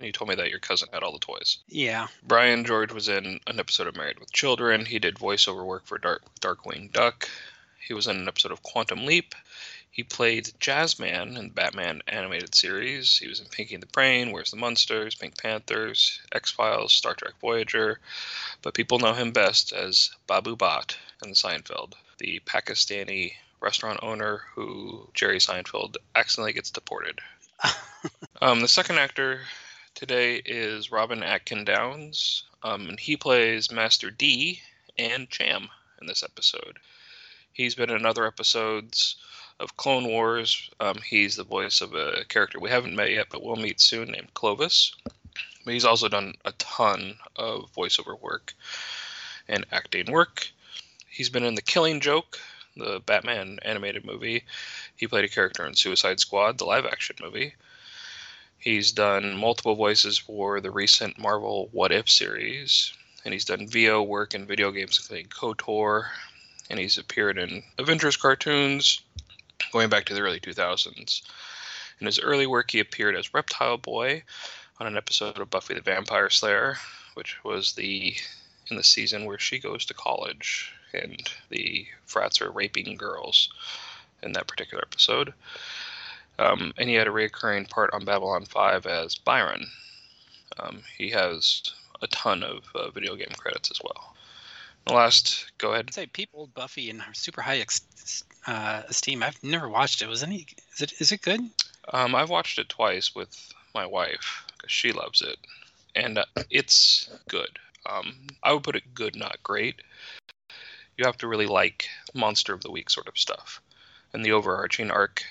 And 0.00 0.06
you 0.06 0.12
told 0.12 0.30
me 0.30 0.34
that 0.36 0.48
your 0.48 0.60
cousin 0.60 0.88
had 0.94 1.02
all 1.02 1.12
the 1.12 1.18
toys. 1.18 1.58
Yeah. 1.68 2.06
Brian 2.26 2.64
George 2.64 2.90
was 2.90 3.10
in 3.10 3.38
an 3.46 3.60
episode 3.60 3.86
of 3.86 3.98
Married 3.98 4.18
with 4.18 4.32
Children. 4.32 4.86
He 4.86 4.98
did 4.98 5.16
voiceover 5.16 5.62
work 5.62 5.84
for 5.84 5.98
Dark 5.98 6.22
Darkwing 6.40 6.90
Duck. 6.90 7.28
He 7.86 7.92
was 7.92 8.06
in 8.06 8.16
an 8.16 8.26
episode 8.26 8.50
of 8.50 8.62
Quantum 8.62 9.04
Leap. 9.04 9.34
He 9.90 10.02
played 10.02 10.52
Jazzman 10.58 11.36
in 11.36 11.48
the 11.48 11.54
Batman 11.54 12.00
animated 12.08 12.54
series. 12.54 13.18
He 13.18 13.28
was 13.28 13.40
in 13.40 13.46
Pinky 13.48 13.74
and 13.74 13.82
the 13.82 13.88
Brain, 13.88 14.32
Where's 14.32 14.52
the 14.52 14.56
Monsters, 14.56 15.16
Pink 15.16 15.36
Panthers, 15.36 16.18
X 16.32 16.50
Files, 16.50 16.94
Star 16.94 17.12
Trek 17.12 17.34
Voyager. 17.38 18.00
But 18.62 18.72
people 18.72 19.00
know 19.00 19.12
him 19.12 19.32
best 19.32 19.70
as 19.74 20.12
Babu 20.26 20.56
Bhatt 20.56 20.96
in 21.22 21.34
Seinfeld, 21.34 21.92
the 22.16 22.40
Pakistani 22.46 23.34
restaurant 23.60 24.00
owner 24.02 24.44
who 24.54 25.10
Jerry 25.12 25.40
Seinfeld 25.40 25.96
accidentally 26.14 26.54
gets 26.54 26.70
deported. 26.70 27.20
Um, 28.42 28.62
the 28.62 28.68
second 28.68 28.96
actor 28.96 29.40
today 29.94 30.36
is 30.36 30.92
Robin 30.92 31.22
Atkin 31.22 31.64
Downes, 31.64 32.44
um, 32.62 32.88
and 32.88 33.00
he 33.00 33.16
plays 33.16 33.70
Master 33.70 34.10
D 34.10 34.60
and 34.98 35.28
Cham 35.28 35.68
in 36.00 36.06
this 36.06 36.22
episode. 36.22 36.78
He's 37.52 37.74
been 37.74 37.90
in 37.90 38.06
other 38.06 38.26
episodes 38.26 39.16
of 39.58 39.76
Clone 39.76 40.08
Wars. 40.08 40.70
Um, 40.80 40.98
he's 41.04 41.36
the 41.36 41.44
voice 41.44 41.80
of 41.80 41.94
a 41.94 42.24
character 42.28 42.58
we 42.58 42.70
haven't 42.70 42.96
met 42.96 43.10
yet, 43.10 43.26
but 43.30 43.42
we'll 43.42 43.56
meet 43.56 43.80
soon, 43.80 44.10
named 44.10 44.32
Clovis. 44.34 44.94
But 45.64 45.74
he's 45.74 45.84
also 45.84 46.08
done 46.08 46.34
a 46.44 46.52
ton 46.52 47.16
of 47.36 47.70
voiceover 47.76 48.18
work 48.18 48.54
and 49.48 49.66
acting 49.70 50.10
work. 50.10 50.48
He's 51.10 51.28
been 51.28 51.44
in 51.44 51.54
The 51.54 51.62
Killing 51.62 52.00
Joke, 52.00 52.38
the 52.76 53.00
Batman 53.04 53.58
animated 53.62 54.06
movie. 54.06 54.44
He 54.96 55.06
played 55.06 55.24
a 55.24 55.28
character 55.28 55.66
in 55.66 55.74
Suicide 55.74 56.20
Squad, 56.20 56.58
the 56.58 56.64
live 56.64 56.86
action 56.86 57.16
movie. 57.20 57.54
He's 58.60 58.92
done 58.92 59.38
multiple 59.38 59.74
voices 59.74 60.18
for 60.18 60.60
the 60.60 60.70
recent 60.70 61.18
Marvel 61.18 61.70
What 61.72 61.92
If 61.92 62.10
series, 62.10 62.92
and 63.24 63.32
he's 63.32 63.46
done 63.46 63.66
VO 63.66 64.02
work 64.02 64.34
in 64.34 64.44
video 64.44 64.70
games 64.70 64.98
including 64.98 65.28
KOTOR, 65.28 66.10
and 66.68 66.78
he's 66.78 66.98
appeared 66.98 67.38
in 67.38 67.62
Avengers 67.78 68.18
cartoons 68.18 69.00
going 69.72 69.88
back 69.88 70.04
to 70.04 70.14
the 70.14 70.20
early 70.20 70.40
2000s. 70.40 71.22
In 72.00 72.06
his 72.06 72.20
early 72.20 72.46
work, 72.46 72.70
he 72.70 72.80
appeared 72.80 73.16
as 73.16 73.32
Reptile 73.32 73.78
Boy 73.78 74.24
on 74.78 74.86
an 74.86 74.96
episode 74.98 75.38
of 75.38 75.48
Buffy 75.48 75.72
the 75.72 75.80
Vampire 75.80 76.28
Slayer, 76.28 76.76
which 77.14 77.42
was 77.42 77.72
the 77.72 78.14
in 78.70 78.76
the 78.76 78.84
season 78.84 79.24
where 79.24 79.38
she 79.38 79.58
goes 79.58 79.86
to 79.86 79.94
college 79.94 80.70
and 80.92 81.30
the 81.48 81.86
frats 82.04 82.42
are 82.42 82.50
raping 82.50 82.96
girls 82.96 83.48
in 84.22 84.32
that 84.32 84.48
particular 84.48 84.84
episode. 84.86 85.32
Um, 86.40 86.72
and 86.78 86.88
he 86.88 86.94
had 86.94 87.06
a 87.06 87.12
recurring 87.12 87.66
part 87.66 87.90
on 87.92 88.06
Babylon 88.06 88.46
5 88.46 88.86
as 88.86 89.14
Byron. 89.14 89.66
Um, 90.58 90.82
he 90.96 91.10
has 91.10 91.62
a 92.00 92.06
ton 92.06 92.42
of 92.42 92.64
uh, 92.74 92.90
video 92.90 93.14
game 93.14 93.32
credits 93.36 93.70
as 93.70 93.80
well. 93.84 94.14
The 94.86 94.94
last, 94.94 95.52
go 95.58 95.72
ahead. 95.72 95.86
I'd 95.88 95.94
say 95.94 96.06
people 96.06 96.48
Buffy 96.54 96.88
in 96.88 97.02
super 97.12 97.42
high 97.42 97.58
ex- 97.58 98.24
uh, 98.46 98.82
esteem. 98.88 99.22
I've 99.22 99.42
never 99.44 99.68
watched 99.68 100.00
it. 100.00 100.08
Was 100.08 100.22
any? 100.22 100.46
Is 100.74 100.80
it? 100.80 100.92
Is 100.98 101.12
it 101.12 101.20
good? 101.20 101.42
Um, 101.92 102.14
I've 102.14 102.30
watched 102.30 102.58
it 102.58 102.70
twice 102.70 103.14
with 103.14 103.52
my 103.74 103.84
wife 103.84 104.44
because 104.56 104.70
she 104.70 104.92
loves 104.92 105.20
it, 105.20 105.36
and 105.94 106.18
uh, 106.18 106.24
it's 106.48 107.10
good. 107.28 107.58
Um, 107.88 108.28
I 108.42 108.52
would 108.54 108.62
put 108.62 108.76
it 108.76 108.94
good, 108.94 109.16
not 109.16 109.42
great. 109.42 109.82
You 110.96 111.04
have 111.04 111.18
to 111.18 111.28
really 111.28 111.46
like 111.46 111.86
Monster 112.14 112.54
of 112.54 112.62
the 112.62 112.70
Week 112.70 112.88
sort 112.88 113.08
of 113.08 113.18
stuff, 113.18 113.60
and 114.14 114.24
the 114.24 114.32
overarching 114.32 114.90
arc. 114.90 115.22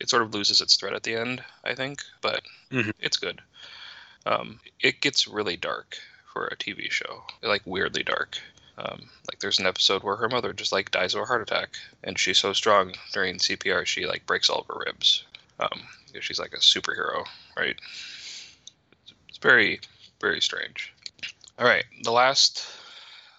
It 0.00 0.10
sort 0.10 0.22
of 0.22 0.34
loses 0.34 0.60
its 0.60 0.76
thread 0.76 0.94
at 0.94 1.02
the 1.02 1.14
end, 1.14 1.42
I 1.64 1.74
think, 1.74 2.02
but 2.20 2.42
Mhm. 2.70 2.92
it's 2.98 3.16
good. 3.16 3.42
Um, 4.26 4.60
it 4.80 5.00
gets 5.00 5.26
really 5.26 5.56
dark 5.56 5.96
for 6.32 6.46
a 6.46 6.56
TV 6.56 6.90
show, 6.90 7.24
like 7.42 7.62
weirdly 7.64 8.02
dark. 8.02 8.38
Um, 8.78 9.08
like 9.30 9.38
there's 9.38 9.58
an 9.58 9.66
episode 9.66 10.02
where 10.02 10.16
her 10.16 10.28
mother 10.28 10.52
just 10.52 10.72
like 10.72 10.90
dies 10.90 11.14
of 11.14 11.22
a 11.22 11.24
heart 11.24 11.40
attack, 11.40 11.76
and 12.04 12.18
she's 12.18 12.38
so 12.38 12.52
strong 12.52 12.94
during 13.12 13.38
CPR 13.38 13.86
she 13.86 14.06
like 14.06 14.26
breaks 14.26 14.50
all 14.50 14.60
of 14.60 14.66
her 14.66 14.82
ribs. 14.84 15.24
Um, 15.60 15.88
she's 16.20 16.38
like 16.38 16.52
a 16.52 16.58
superhero, 16.58 17.24
right? 17.56 17.78
It's 19.28 19.38
very, 19.38 19.80
very 20.20 20.40
strange. 20.42 20.92
All 21.58 21.66
right, 21.66 21.84
the 22.02 22.12
last, 22.12 22.66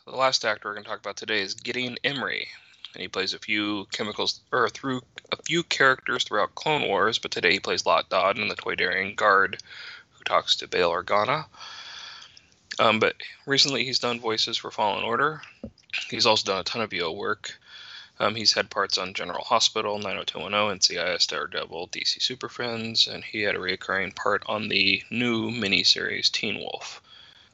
the 0.06 0.16
last 0.16 0.44
actor 0.44 0.70
we're 0.70 0.76
gonna 0.76 0.88
talk 0.88 1.00
about 1.00 1.18
today 1.18 1.42
is 1.42 1.54
Gideon 1.54 1.98
Emery, 2.04 2.48
and 2.94 3.02
he 3.02 3.08
plays 3.08 3.34
a 3.34 3.40
few 3.40 3.86
chemicals 3.92 4.40
or 4.52 4.70
through 4.70 5.02
a 5.32 5.42
few 5.44 5.64
characters 5.64 6.24
throughout 6.24 6.56
Clone 6.56 6.88
Wars, 6.88 7.20
but 7.20 7.32
today 7.32 7.54
he 7.54 7.60
plays 7.60 7.86
Lot 7.86 8.10
Dodd 8.10 8.38
in 8.38 8.48
the 8.48 8.56
Toydarian 8.56 9.16
Guard, 9.16 9.62
who 10.14 10.24
talks 10.24 10.56
to 10.58 10.68
Bail 10.68 10.92
Organa. 10.92 11.46
Um, 12.80 13.00
but 13.00 13.16
recently 13.46 13.86
he's 13.86 14.00
done 14.00 14.20
voices 14.20 14.58
for 14.58 14.72
Fallen 14.72 15.04
Order. 15.04 15.42
He's 16.10 16.26
also 16.26 16.52
done 16.52 16.60
a 16.62 16.64
ton 16.64 16.82
of 16.82 16.92
VO 16.92 17.12
work. 17.12 17.58
Um, 18.20 18.36
he's 18.36 18.54
had 18.54 18.70
parts 18.70 18.98
on 18.98 19.14
General 19.14 19.44
Hospital, 19.44 20.00
90210, 20.00 20.80
NCIS, 20.80 21.28
Daredevil, 21.28 21.90
DC 21.90 22.22
Super 22.22 22.50
Friends, 22.50 23.08
and 23.08 23.24
he 23.24 23.42
had 23.42 23.56
a 23.56 23.60
recurring 23.60 24.12
part 24.12 24.44
on 24.48 24.70
the 24.70 25.04
new 25.12 25.52
miniseries 25.52 26.32
Teen 26.32 26.58
Wolf. 26.60 27.02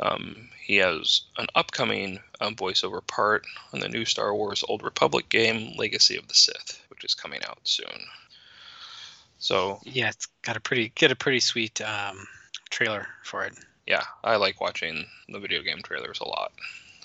Um, 0.03 0.49
he 0.61 0.77
has 0.77 1.21
an 1.37 1.47
upcoming 1.55 2.19
um, 2.41 2.55
voiceover 2.55 3.05
part 3.07 3.45
on 3.73 3.79
the 3.79 3.89
new 3.89 4.05
Star 4.05 4.35
Wars 4.35 4.63
Old 4.67 4.83
Republic 4.83 5.29
game, 5.29 5.75
Legacy 5.77 6.17
of 6.17 6.27
the 6.27 6.33
Sith, 6.35 6.81
which 6.89 7.03
is 7.05 7.15
coming 7.15 7.41
out 7.45 7.59
soon. 7.63 7.87
So 9.39 9.79
Yeah, 9.83 10.09
it's 10.09 10.27
got 10.43 10.57
a 10.57 10.61
pretty 10.61 10.89
get 10.95 11.11
a 11.11 11.15
pretty 11.15 11.39
sweet 11.39 11.81
um, 11.81 12.27
trailer 12.69 13.07
for 13.23 13.45
it. 13.45 13.53
yeah, 13.87 14.03
I 14.23 14.35
like 14.35 14.61
watching 14.61 15.05
the 15.29 15.39
video 15.39 15.61
game 15.61 15.81
trailers 15.83 16.19
a 16.19 16.27
lot. 16.27 16.51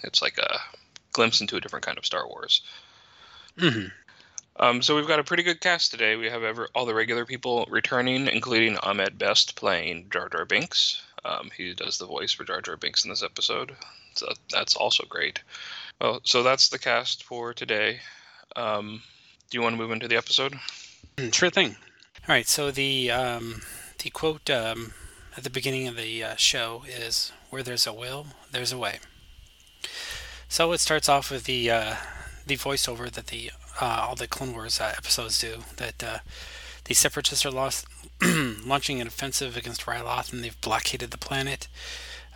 It's 0.02 0.22
like 0.22 0.38
a 0.38 0.58
glimpse 1.12 1.40
into 1.40 1.56
a 1.56 1.60
different 1.60 1.84
kind 1.86 1.98
of 1.98 2.06
Star 2.06 2.26
Wars. 2.28 2.62
hmm 3.58 3.86
Um, 4.56 4.82
so 4.82 4.96
we've 4.96 5.06
got 5.08 5.20
a 5.20 5.24
pretty 5.24 5.42
good 5.44 5.60
cast 5.60 5.90
today. 5.92 6.16
We 6.16 6.26
have 6.30 6.42
ever, 6.42 6.68
all 6.74 6.86
the 6.86 6.94
regular 6.94 7.24
people 7.24 7.66
returning, 7.70 8.26
including 8.28 8.76
Ahmed 8.78 9.18
Best 9.18 9.54
playing 9.56 10.10
Jar 10.10 10.28
Jar 10.28 10.44
Binks. 10.44 11.02
Um, 11.24 11.50
he 11.56 11.74
does 11.74 11.98
the 11.98 12.06
voice 12.06 12.32
for 12.32 12.44
Jar 12.44 12.60
Jar 12.60 12.76
Binks 12.76 13.04
in 13.04 13.10
this 13.10 13.22
episode. 13.22 13.74
So 14.14 14.28
that's 14.50 14.74
also 14.76 15.04
great. 15.08 15.40
Well, 16.00 16.20
so 16.24 16.42
that's 16.42 16.68
the 16.68 16.78
cast 16.78 17.24
for 17.24 17.52
today. 17.54 18.00
Um, 18.56 19.02
do 19.50 19.58
you 19.58 19.62
want 19.62 19.74
to 19.74 19.78
move 19.80 19.90
into 19.92 20.08
the 20.08 20.16
episode? 20.16 20.58
Mm, 21.16 21.34
Sure 21.34 21.50
thing. 21.50 21.76
All 22.28 22.34
right. 22.34 22.46
So 22.46 22.70
the 22.70 23.10
um, 23.10 23.62
the 24.02 24.10
quote 24.10 24.48
um, 24.50 24.92
at 25.36 25.44
the 25.44 25.50
beginning 25.50 25.88
of 25.88 25.96
the 25.96 26.22
uh, 26.24 26.36
show 26.36 26.82
is, 26.88 27.32
"Where 27.50 27.62
there's 27.62 27.86
a 27.86 27.92
will, 27.92 28.26
there's 28.50 28.72
a 28.72 28.78
way." 28.78 28.98
So 30.48 30.72
it 30.72 30.78
starts 30.80 31.08
off 31.08 31.30
with 31.30 31.44
the 31.44 31.70
uh, 31.70 31.94
the 32.46 32.56
voiceover 32.56 33.10
that 33.10 33.28
the 33.28 33.50
uh, 33.80 34.06
all 34.08 34.14
the 34.14 34.26
Clone 34.26 34.52
Wars 34.52 34.80
uh, 34.80 34.92
episodes 34.96 35.38
do. 35.38 35.58
That 35.76 36.02
uh, 36.02 36.18
the 36.84 36.94
Separatists 36.94 37.44
are 37.44 37.50
lost, 37.50 37.86
launching 38.64 39.00
an 39.00 39.06
offensive 39.06 39.56
against 39.56 39.86
Ryloth, 39.86 40.32
and 40.32 40.42
they've 40.42 40.60
blockaded 40.60 41.10
the 41.10 41.18
planet. 41.18 41.68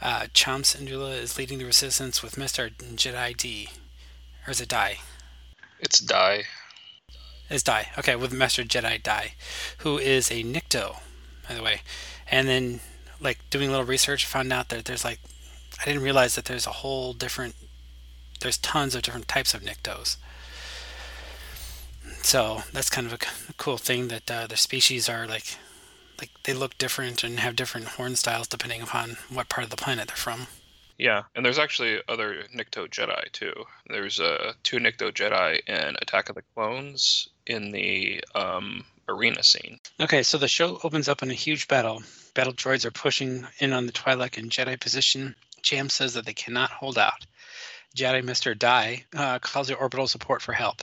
Uh, 0.00 0.26
Cham 0.34 0.62
Syndulla 0.62 1.16
is 1.16 1.38
leading 1.38 1.58
the 1.58 1.64
resistance 1.64 2.22
with 2.22 2.34
Mr. 2.34 2.72
Jedi 2.74 3.36
D, 3.36 3.68
or 4.46 4.50
is 4.50 4.60
it 4.60 4.68
Die? 4.68 4.98
It's 5.78 5.98
Die. 6.00 6.44
It's 7.48 7.62
Die. 7.62 7.88
Okay, 7.98 8.16
with 8.16 8.32
Master 8.32 8.62
Jedi 8.62 9.02
Die, 9.02 9.34
who 9.78 9.98
is 9.98 10.30
a 10.30 10.42
Nikto, 10.42 11.00
by 11.48 11.54
the 11.54 11.62
way. 11.62 11.82
And 12.30 12.48
then, 12.48 12.80
like, 13.20 13.38
doing 13.50 13.68
a 13.68 13.70
little 13.70 13.86
research, 13.86 14.24
found 14.24 14.52
out 14.52 14.70
that 14.70 14.86
there's, 14.86 15.04
like, 15.04 15.20
I 15.80 15.84
didn't 15.84 16.02
realize 16.02 16.34
that 16.36 16.46
there's 16.46 16.66
a 16.66 16.70
whole 16.70 17.12
different, 17.12 17.54
there's 18.40 18.58
tons 18.58 18.94
of 18.94 19.02
different 19.02 19.28
types 19.28 19.54
of 19.54 19.62
Niktos. 19.62 20.16
So 22.22 22.62
that's 22.72 22.90
kind 22.90 23.06
of 23.06 23.12
a 23.12 23.52
cool 23.56 23.76
thing 23.76 24.08
that 24.08 24.30
uh, 24.30 24.46
the 24.46 24.56
species 24.56 25.08
are, 25.08 25.26
like, 25.26 25.56
like 26.22 26.30
they 26.44 26.54
look 26.54 26.78
different 26.78 27.24
and 27.24 27.40
have 27.40 27.56
different 27.56 27.88
horn 27.88 28.14
styles 28.14 28.46
depending 28.46 28.80
upon 28.80 29.16
what 29.28 29.48
part 29.48 29.64
of 29.64 29.70
the 29.70 29.76
planet 29.76 30.06
they're 30.06 30.16
from. 30.16 30.46
Yeah, 30.98 31.24
and 31.34 31.44
there's 31.44 31.58
actually 31.58 32.00
other 32.08 32.44
Nikto 32.56 32.88
Jedi 32.88 33.32
too. 33.32 33.52
There's 33.88 34.20
uh, 34.20 34.52
two 34.62 34.78
Nikto 34.78 35.10
Jedi 35.10 35.58
in 35.66 35.96
Attack 36.00 36.28
of 36.28 36.36
the 36.36 36.44
Clones 36.54 37.28
in 37.44 37.72
the 37.72 38.22
um, 38.36 38.84
arena 39.08 39.42
scene. 39.42 39.80
Okay, 40.00 40.22
so 40.22 40.38
the 40.38 40.46
show 40.46 40.78
opens 40.84 41.08
up 41.08 41.24
in 41.24 41.30
a 41.30 41.34
huge 41.34 41.66
battle. 41.66 42.04
Battle 42.34 42.52
droids 42.52 42.84
are 42.84 42.92
pushing 42.92 43.44
in 43.58 43.72
on 43.72 43.86
the 43.86 43.92
Twi'lek 43.92 44.38
in 44.38 44.48
Jedi 44.48 44.78
position. 44.78 45.34
Cham 45.62 45.88
says 45.88 46.14
that 46.14 46.24
they 46.24 46.34
cannot 46.34 46.70
hold 46.70 46.98
out. 46.98 47.26
Jedi 47.96 48.22
Mr. 48.22 48.56
Dai 48.56 49.04
uh, 49.14 49.38
calls 49.40 49.68
the 49.68 49.74
orbital 49.74 50.06
support 50.06 50.40
for 50.40 50.52
help. 50.52 50.82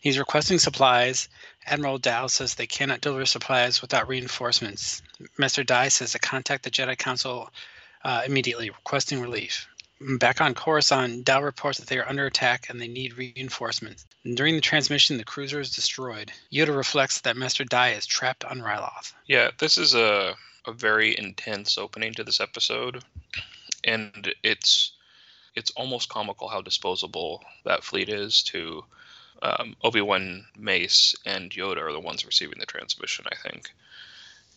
He's 0.00 0.18
requesting 0.18 0.58
supplies. 0.58 1.28
Admiral 1.66 1.98
Dao 1.98 2.30
says 2.30 2.54
they 2.54 2.66
cannot 2.66 3.00
deliver 3.00 3.26
supplies 3.26 3.80
without 3.80 4.08
reinforcements. 4.08 5.02
Master 5.38 5.64
Dai 5.64 5.88
says 5.88 6.12
to 6.12 6.18
contact 6.18 6.64
the 6.64 6.70
Jedi 6.70 6.96
Council 6.96 7.50
uh, 8.04 8.22
immediately, 8.26 8.70
requesting 8.70 9.20
relief. 9.20 9.66
Back 10.18 10.40
on 10.40 10.54
Coruscant, 10.54 11.24
Dao 11.24 11.42
reports 11.42 11.78
that 11.78 11.88
they 11.88 11.98
are 11.98 12.08
under 12.08 12.26
attack 12.26 12.68
and 12.68 12.80
they 12.80 12.88
need 12.88 13.16
reinforcements. 13.16 14.04
During 14.24 14.56
the 14.56 14.60
transmission, 14.60 15.16
the 15.16 15.24
cruiser 15.24 15.60
is 15.60 15.74
destroyed. 15.74 16.32
Yoda 16.52 16.76
reflects 16.76 17.20
that 17.20 17.36
Master 17.36 17.64
Dai 17.64 17.90
is 17.90 18.04
trapped 18.04 18.44
on 18.44 18.58
Ryloth. 18.58 19.14
Yeah, 19.26 19.50
this 19.58 19.78
is 19.78 19.94
a 19.94 20.34
a 20.66 20.72
very 20.72 21.16
intense 21.18 21.76
opening 21.78 22.14
to 22.14 22.24
this 22.24 22.40
episode, 22.40 23.02
and 23.84 24.34
it's 24.42 24.92
it's 25.54 25.70
almost 25.72 26.08
comical 26.08 26.48
how 26.48 26.60
disposable 26.60 27.42
that 27.64 27.84
fleet 27.84 28.08
is 28.08 28.42
to 28.42 28.84
um, 29.44 29.76
Obi 29.82 30.00
Wan, 30.00 30.46
Mace, 30.56 31.14
and 31.24 31.50
Yoda 31.50 31.82
are 31.82 31.92
the 31.92 32.00
ones 32.00 32.24
receiving 32.24 32.58
the 32.58 32.66
transmission, 32.66 33.26
I 33.30 33.48
think. 33.48 33.70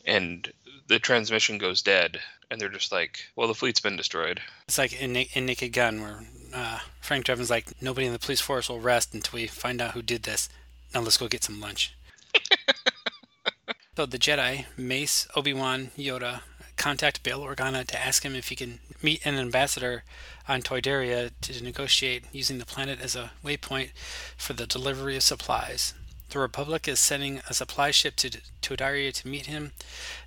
And 0.06 0.52
the 0.88 1.00
transmission 1.00 1.58
goes 1.58 1.82
dead, 1.82 2.20
and 2.50 2.60
they're 2.60 2.70
just 2.70 2.92
like, 2.92 3.20
"Well, 3.36 3.50
the 3.50 3.54
fleet's 3.54 3.82
been 3.82 3.98
destroyed." 3.98 4.42
It's 4.68 4.78
like 4.78 4.94
in, 4.94 5.16
in 5.16 5.46
Naked 5.46 5.74
Gun, 5.74 6.02
where 6.02 6.22
uh, 6.54 6.80
Frank 7.02 7.26
Drebin's 7.26 7.50
like, 7.50 7.82
nobody 7.82 8.08
in 8.08 8.14
the 8.14 8.20
police 8.20 8.42
force 8.42 8.70
will 8.70 8.80
rest 8.80 9.14
until 9.14 9.38
we 9.38 9.48
find 9.48 9.82
out 9.82 9.92
who 9.92 10.02
did 10.02 10.24
this. 10.24 10.50
Now 10.94 11.02
let's 11.02 11.18
go 11.18 11.28
get 11.28 11.44
some 11.44 11.60
lunch. 11.60 11.94
so 13.98 14.06
the 14.06 14.18
Jedi, 14.18 14.66
Mace, 14.78 15.28
Obi 15.36 15.54
Wan, 15.54 15.92
Yoda, 15.98 16.42
contact 16.78 17.24
Bail 17.24 17.42
Organa 17.42 17.86
to 17.88 18.00
ask 18.00 18.24
him 18.24 18.36
if 18.36 18.48
he 18.48 18.56
can 18.56 18.80
meet 19.02 19.26
an 19.26 19.36
ambassador 19.36 20.04
on 20.48 20.62
Toydaria 20.62 21.32
to 21.42 21.64
negotiate 21.64 22.26
using 22.32 22.58
the 22.58 22.66
planet 22.66 23.00
as 23.02 23.16
a 23.16 23.32
waypoint 23.44 23.90
for 24.38 24.54
the 24.54 24.66
delivery 24.68 25.16
of 25.16 25.24
supplies. 25.24 25.94
The 26.30 26.40
Republic 26.40 26.88
is 26.88 27.00
sending 27.00 27.42
a 27.50 27.54
supply 27.54 27.92
ship 27.92 28.16
to 28.18 28.30
Toydaria 28.62 29.14
to 29.14 29.28
meet 29.28 29.46
him. 29.46 29.72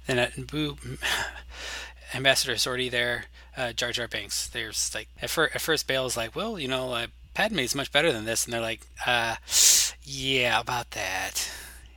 Then 0.07 0.19
at 0.19 0.33
Ambassador 2.15 2.53
is 2.53 2.67
already 2.67 2.89
there. 2.89 3.27
Uh, 3.57 3.73
Jar 3.73 3.93
Jar 3.93 4.09
Binks. 4.09 4.49
There's 4.49 4.95
like 4.95 5.09
at, 5.21 5.29
fir- 5.31 5.51
at 5.55 5.61
first 5.61 5.87
Bail 5.87 6.07
is 6.07 6.17
like, 6.17 6.35
well, 6.35 6.59
you 6.59 6.69
know, 6.69 6.93
uh, 6.93 7.07
Padme's 7.35 7.75
much 7.75 7.93
better 7.93 8.13
than 8.13 8.25
this, 8.25 8.45
and 8.45 8.53
they're 8.53 8.61
like, 8.61 8.81
uh, 9.07 9.37
yeah, 10.03 10.61
about 10.61 10.93
that. 10.93 11.51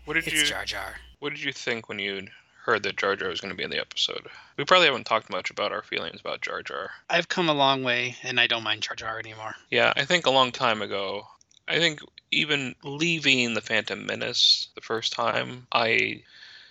What 0.06 0.16
did 0.16 0.28
It's 0.28 0.42
you 0.42 0.46
Jar 0.46 0.66
Jar. 0.66 0.96
What 1.20 1.30
did 1.30 1.42
you 1.44 1.54
think 1.54 1.88
when 1.88 2.00
you 2.00 2.28
heard 2.66 2.84
that 2.84 2.98
Jar 2.98 3.16
Jar 3.16 3.30
was 3.30 3.40
going 3.40 3.52
to 3.52 3.58
be 3.58 3.64
in 3.64 3.70
the 3.70 3.80
episode? 3.80 4.28
We 4.58 4.66
probably 4.66 4.88
haven't 4.88 5.06
talked 5.06 5.30
much 5.30 5.50
about 5.50 5.72
our 5.72 5.82
feelings 5.82 6.22
about 6.22 6.42
Jar 6.42 6.62
Jar. 6.62 6.92
I've 7.10 7.28
come 7.28 7.50
a 7.50 7.54
long 7.54 7.84
way, 7.84 8.16
and 8.24 8.40
I 8.40 8.48
don't 8.48 8.64
mind 8.64 8.82
Jar 8.82 8.96
Jar 8.96 9.20
anymore. 9.20 9.56
Yeah, 9.72 9.94
I 9.96 10.06
think 10.06 10.26
a 10.26 10.32
long 10.32 10.52
time 10.52 10.82
ago, 10.82 11.28
I 11.68 11.80
think 11.80 12.02
even 12.32 12.76
leaving 12.84 13.54
the 13.54 13.62
Phantom 13.62 14.06
Menace 14.06 14.68
the 14.76 14.82
first 14.82 15.14
time, 15.14 15.68
I 15.72 16.24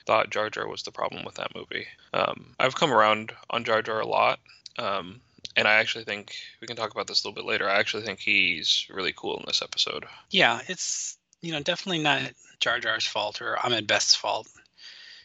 thought 0.06 0.30
Jar 0.30 0.50
Jar 0.50 0.68
was 0.68 0.82
the 0.82 0.92
problem 0.92 1.24
with 1.24 1.36
that 1.36 1.54
movie. 1.54 1.86
Um, 2.12 2.54
I've 2.58 2.74
come 2.74 2.92
around 2.92 3.32
on 3.50 3.64
Jar 3.64 3.82
Jar 3.82 4.00
a 4.00 4.06
lot, 4.06 4.38
um, 4.78 5.20
and 5.56 5.66
I 5.66 5.74
actually 5.74 6.04
think 6.04 6.34
we 6.60 6.66
can 6.66 6.76
talk 6.76 6.92
about 6.92 7.06
this 7.06 7.24
a 7.24 7.28
little 7.28 7.42
bit 7.42 7.48
later. 7.48 7.68
I 7.68 7.78
actually 7.78 8.04
think 8.04 8.20
he's 8.20 8.86
really 8.90 9.12
cool 9.16 9.38
in 9.38 9.44
this 9.46 9.62
episode. 9.62 10.04
Yeah, 10.30 10.60
it's 10.68 11.16
you 11.40 11.52
know 11.52 11.60
definitely 11.60 12.02
not 12.02 12.32
Jar 12.60 12.78
Jar's 12.80 13.06
fault 13.06 13.42
or 13.42 13.58
Ahmed 13.64 13.86
Best's 13.86 14.14
fault. 14.14 14.48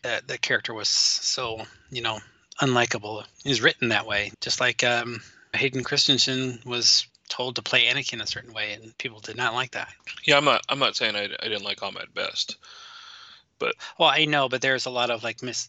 That 0.04 0.28
the 0.28 0.38
character 0.38 0.74
was 0.74 0.90
so 0.90 1.64
you 1.92 2.02
know 2.02 2.20
unlikable. 2.62 3.24
He 3.44 3.50
was 3.50 3.62
written 3.62 3.90
that 3.90 4.06
way, 4.06 4.32
just 4.42 4.60
like 4.60 4.84
um, 4.84 5.22
Hayden 5.54 5.84
Christensen 5.84 6.60
was 6.66 7.08
told 7.30 7.56
to 7.56 7.62
play 7.62 7.86
Anakin 7.86 8.22
a 8.22 8.28
certain 8.28 8.54
way, 8.54 8.74
and 8.74 8.98
people 8.98 9.20
did 9.20 9.38
not 9.38 9.54
like 9.54 9.72
that. 9.72 9.94
Yeah, 10.24 10.38
I'm 10.38 10.46
not. 10.46 10.64
I'm 10.70 10.80
not 10.80 10.96
saying 10.96 11.16
I, 11.16 11.24
I 11.24 11.48
didn't 11.48 11.64
like 11.64 11.84
Ahmed 11.84 12.14
Best. 12.14 12.58
But 13.60 13.76
well, 13.98 14.10
I 14.10 14.26
know, 14.26 14.50
but 14.50 14.62
there's 14.62 14.86
a 14.86 14.92
lot 14.92 15.10
of 15.10 15.24
like 15.24 15.42
miss. 15.44 15.68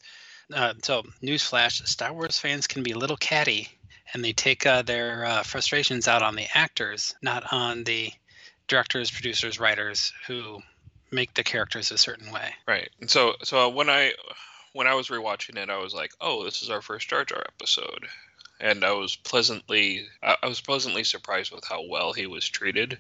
Uh, 0.55 0.75
so, 0.83 1.03
newsflash: 1.23 1.87
Star 1.87 2.13
Wars 2.13 2.39
fans 2.39 2.67
can 2.67 2.83
be 2.83 2.93
a 2.93 2.99
little 2.99 3.17
catty, 3.17 3.69
and 4.13 4.25
they 4.25 4.33
take 4.33 4.67
uh, 4.67 4.83
their 4.83 5.25
uh, 5.25 5.43
frustrations 5.43 6.09
out 6.09 6.23
on 6.23 6.37
the 6.37 6.47
actors, 6.55 7.15
not 7.23 7.53
on 7.53 7.85
the 7.85 8.13
directors, 8.67 9.11
producers, 9.11 9.59
writers 9.59 10.13
who 10.27 10.61
make 11.11 11.35
the 11.35 11.45
characters 11.45 11.91
a 11.91 11.99
certain 11.99 12.31
way. 12.31 12.55
Right. 12.67 12.91
And 13.01 13.11
so 13.11 13.35
so 13.43 13.69
when 13.69 13.89
I 13.89 14.13
when 14.79 14.87
I 14.87 14.95
was 14.95 15.09
rewatching 15.09 15.57
it, 15.57 15.71
I 15.71 15.79
was 15.79 15.93
like, 15.93 16.13
"Oh, 16.21 16.45
this 16.45 16.63
is 16.63 16.71
our 16.71 16.81
first 16.81 17.09
Jar 17.09 17.25
Jar 17.25 17.45
episode," 17.49 18.07
and 18.61 18.85
I 18.85 18.93
was 18.93 19.17
pleasantly 19.17 20.07
I 20.23 20.47
was 20.47 20.61
pleasantly 20.61 21.03
surprised 21.03 21.51
with 21.51 21.65
how 21.65 21.83
well 21.83 22.13
he 22.13 22.29
was 22.29 22.49
treated 22.49 22.97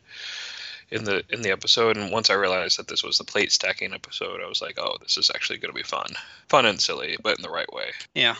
in 0.90 1.04
the 1.04 1.22
in 1.30 1.42
the 1.42 1.52
episode. 1.52 1.96
And 1.96 2.10
once 2.10 2.30
I 2.30 2.34
realized 2.34 2.80
that 2.80 2.88
this 2.88 3.04
was 3.04 3.18
the 3.18 3.24
plate 3.24 3.52
stacking 3.52 3.94
episode, 3.94 4.40
I 4.42 4.48
was 4.48 4.60
like, 4.60 4.76
"Oh, 4.76 4.96
this 5.00 5.16
is 5.16 5.30
actually 5.32 5.60
going 5.60 5.72
to 5.72 5.76
be 5.76 5.84
fun, 5.84 6.08
fun 6.48 6.66
and 6.66 6.80
silly, 6.80 7.16
but 7.22 7.36
in 7.36 7.42
the 7.42 7.48
right 7.48 7.72
way." 7.72 7.92
Yeah, 8.12 8.34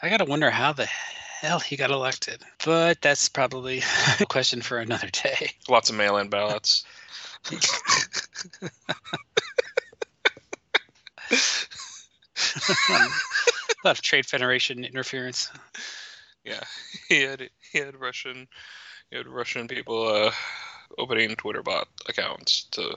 I 0.00 0.08
gotta 0.08 0.24
wonder 0.24 0.50
how 0.50 0.72
the 0.72 0.86
hell 0.86 1.58
he 1.58 1.76
got 1.76 1.90
elected, 1.90 2.44
but 2.64 3.02
that's 3.02 3.28
probably 3.28 3.82
a 4.20 4.26
question 4.26 4.62
for 4.62 4.78
another 4.78 5.08
day. 5.08 5.50
Lots 5.68 5.90
of 5.90 5.96
mail-in 5.96 6.28
ballots. 6.28 6.84
a 12.88 13.08
lot 13.84 13.98
of 13.98 14.02
Trade 14.02 14.26
Federation 14.26 14.84
interference. 14.84 15.50
Yeah, 16.44 16.60
he 17.08 17.22
had 17.22 17.48
he 17.72 17.78
had 17.78 17.98
Russian 18.00 18.48
he 19.10 19.16
had 19.16 19.26
Russian 19.26 19.68
people 19.68 20.06
uh, 20.08 20.32
opening 20.98 21.36
Twitter 21.36 21.62
bot 21.62 21.88
accounts 22.08 22.64
to 22.72 22.96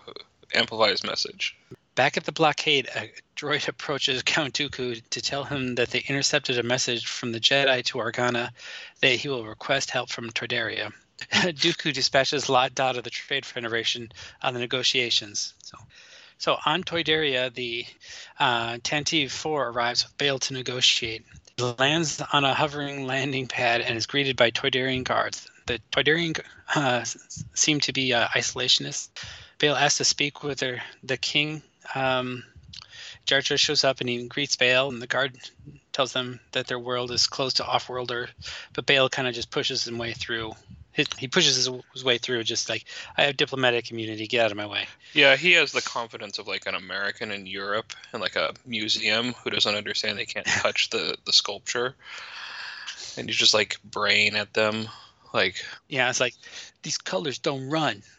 amplify 0.54 0.90
his 0.90 1.04
message. 1.04 1.56
Back 1.96 2.16
at 2.16 2.26
the 2.26 2.32
blockade, 2.32 2.88
a 2.96 3.12
droid 3.36 3.68
approaches 3.68 4.22
Count 4.22 4.54
Dooku 4.54 5.02
to 5.10 5.22
tell 5.22 5.44
him 5.44 5.76
that 5.76 5.90
they 5.90 6.04
intercepted 6.08 6.60
a 6.60 6.64
message 6.64 7.08
from 7.08 7.32
the 7.32 7.40
Jedi 7.40 7.84
to 7.86 7.98
Organa 7.98 8.52
that 9.02 9.16
he 9.16 9.30
will 9.30 9.46
request 9.46 9.90
help 9.90 10.12
from 10.12 10.30
Toydaria. 10.30 10.94
Dooku 11.32 11.92
dispatches 11.94 12.50
Lot 12.50 12.76
Dodd 12.76 12.98
of 12.98 13.04
the 13.04 13.10
Trade 13.10 13.48
Federation 13.48 14.12
on 14.44 14.54
the 14.54 14.60
negotiations. 14.60 15.56
So, 15.64 15.78
so 16.38 16.58
on 16.66 16.84
Toydaria, 16.84 17.54
the 17.54 17.86
uh, 18.40 18.78
Tantive 18.78 19.32
4 19.32 19.70
arrives 19.70 20.04
with 20.04 20.18
Bail 20.18 20.40
to 20.40 20.54
negotiate. 20.54 21.26
lands 21.58 22.22
on 22.32 22.46
a 22.46 22.54
hovering 22.54 23.08
landing 23.08 23.48
pad 23.48 23.82
and 23.82 23.98
is 23.98 24.06
greeted 24.06 24.36
by 24.36 24.52
Toydarian 24.52 25.04
guards. 25.04 25.48
The 25.66 25.80
Toydarian 25.92 26.40
uh, 26.76 27.04
seem 27.54 27.80
to 27.82 27.94
be 27.94 28.14
uh, 28.14 28.28
isolationists. 28.28 29.10
Bail 29.58 29.76
asks 29.76 29.98
to 29.98 30.06
speak 30.06 30.44
with 30.44 30.60
the 30.60 31.18
king. 31.18 31.64
Um, 31.96 32.44
Jar 33.26 33.42
Jar 33.42 33.58
shows 33.58 33.84
up 33.84 34.00
and 34.00 34.10
he 34.10 34.28
greets 34.28 34.56
Bail, 34.56 34.90
and 34.90 35.02
the 35.02 35.08
guard 35.08 35.38
tells 35.92 36.14
them 36.14 36.40
that 36.52 36.68
their 36.68 36.80
world 36.80 37.12
is 37.12 37.28
closed 37.28 37.58
to 37.58 37.66
off-worlder, 37.66 38.30
but 38.74 38.86
Bail 38.86 39.10
kind 39.10 39.28
of 39.28 39.34
just 39.34 39.50
pushes 39.50 39.84
his 39.84 39.94
way 39.94 40.14
through. 40.14 40.54
He 41.18 41.28
pushes 41.28 41.56
his, 41.56 41.70
his 41.94 42.04
way 42.04 42.18
through, 42.18 42.44
just 42.44 42.70
like 42.70 42.86
I 43.18 43.24
have 43.24 43.38
diplomatic 43.38 43.92
immunity. 43.92 44.28
Get 44.28 44.46
out 44.46 44.52
of 44.52 44.58
my 44.58 44.66
way. 44.66 44.88
Yeah, 45.14 45.36
he 45.36 45.54
has 45.54 45.72
the 45.72 45.82
confidence 45.82 46.40
of 46.40 46.48
like 46.48 46.66
an 46.66 46.76
American 46.76 47.32
in 47.32 47.46
Europe 47.46 47.94
and 48.14 48.22
like 48.22 48.36
a 48.36 48.54
museum 48.66 49.34
who 49.34 49.50
doesn't 49.50 49.76
understand 49.76 50.18
they 50.18 50.26
can't 50.26 50.46
touch 50.62 50.90
the 50.90 51.18
the 51.26 51.34
sculpture, 51.34 51.96
and 53.18 53.28
he's 53.28 53.38
just 53.38 53.54
like 53.54 53.78
braying 53.84 54.36
at 54.36 54.54
them, 54.54 54.88
like 55.34 55.64
Yeah, 55.88 56.10
it's 56.10 56.20
like 56.20 56.34
these 56.82 56.98
colors 56.98 57.40
don't 57.40 57.70
run. 57.70 58.02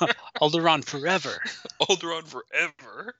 Alderaan 0.40 0.84
forever. 0.84 1.42
Alderaan 1.80 2.26
forever. 2.26 3.14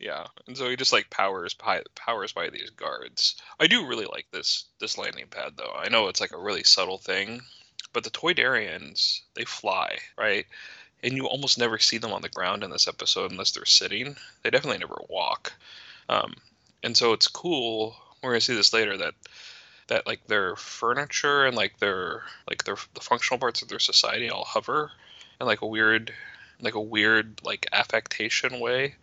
Yeah, 0.00 0.28
and 0.46 0.56
so 0.56 0.70
he 0.70 0.76
just 0.76 0.94
like 0.94 1.10
powers 1.10 1.52
by 1.52 1.82
powers 1.94 2.32
by 2.32 2.48
these 2.48 2.70
guards. 2.70 3.36
I 3.60 3.66
do 3.66 3.86
really 3.86 4.06
like 4.06 4.26
this 4.32 4.64
this 4.78 4.96
landing 4.96 5.26
pad 5.28 5.52
though. 5.58 5.74
I 5.76 5.90
know 5.90 6.08
it's 6.08 6.22
like 6.22 6.32
a 6.32 6.38
really 6.38 6.64
subtle 6.64 6.96
thing, 6.96 7.42
but 7.92 8.02
the 8.02 8.10
Toydarians 8.10 9.20
they 9.34 9.44
fly 9.44 9.98
right, 10.16 10.46
and 11.02 11.12
you 11.14 11.26
almost 11.26 11.58
never 11.58 11.78
see 11.78 11.98
them 11.98 12.14
on 12.14 12.22
the 12.22 12.30
ground 12.30 12.64
in 12.64 12.70
this 12.70 12.88
episode 12.88 13.30
unless 13.30 13.50
they're 13.50 13.66
sitting. 13.66 14.16
They 14.42 14.48
definitely 14.48 14.78
never 14.78 15.02
walk, 15.10 15.52
um, 16.08 16.34
and 16.82 16.96
so 16.96 17.12
it's 17.12 17.28
cool. 17.28 17.94
We're 18.22 18.30
gonna 18.30 18.40
see 18.40 18.56
this 18.56 18.72
later 18.72 18.96
that 18.96 19.14
that 19.88 20.06
like 20.06 20.26
their 20.28 20.56
furniture 20.56 21.44
and 21.44 21.54
like 21.54 21.78
their 21.78 22.22
like 22.48 22.64
their 22.64 22.76
the 22.94 23.02
functional 23.02 23.38
parts 23.38 23.60
of 23.60 23.68
their 23.68 23.78
society 23.78 24.30
all 24.30 24.44
hover 24.44 24.92
in 25.38 25.46
like 25.46 25.60
a 25.60 25.66
weird 25.66 26.14
like 26.62 26.74
a 26.74 26.80
weird 26.80 27.40
like 27.44 27.66
affectation 27.72 28.60
way 28.60 28.94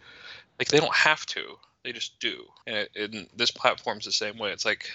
like 0.59 0.69
they 0.69 0.79
don't 0.79 0.95
have 0.95 1.25
to. 1.27 1.57
They 1.83 1.91
just 1.91 2.19
do. 2.19 2.43
And, 2.65 2.87
it, 2.95 3.13
and 3.13 3.27
this 3.35 3.51
platform's 3.51 4.05
the 4.05 4.11
same 4.11 4.37
way. 4.37 4.51
It's 4.51 4.65
like 4.65 4.89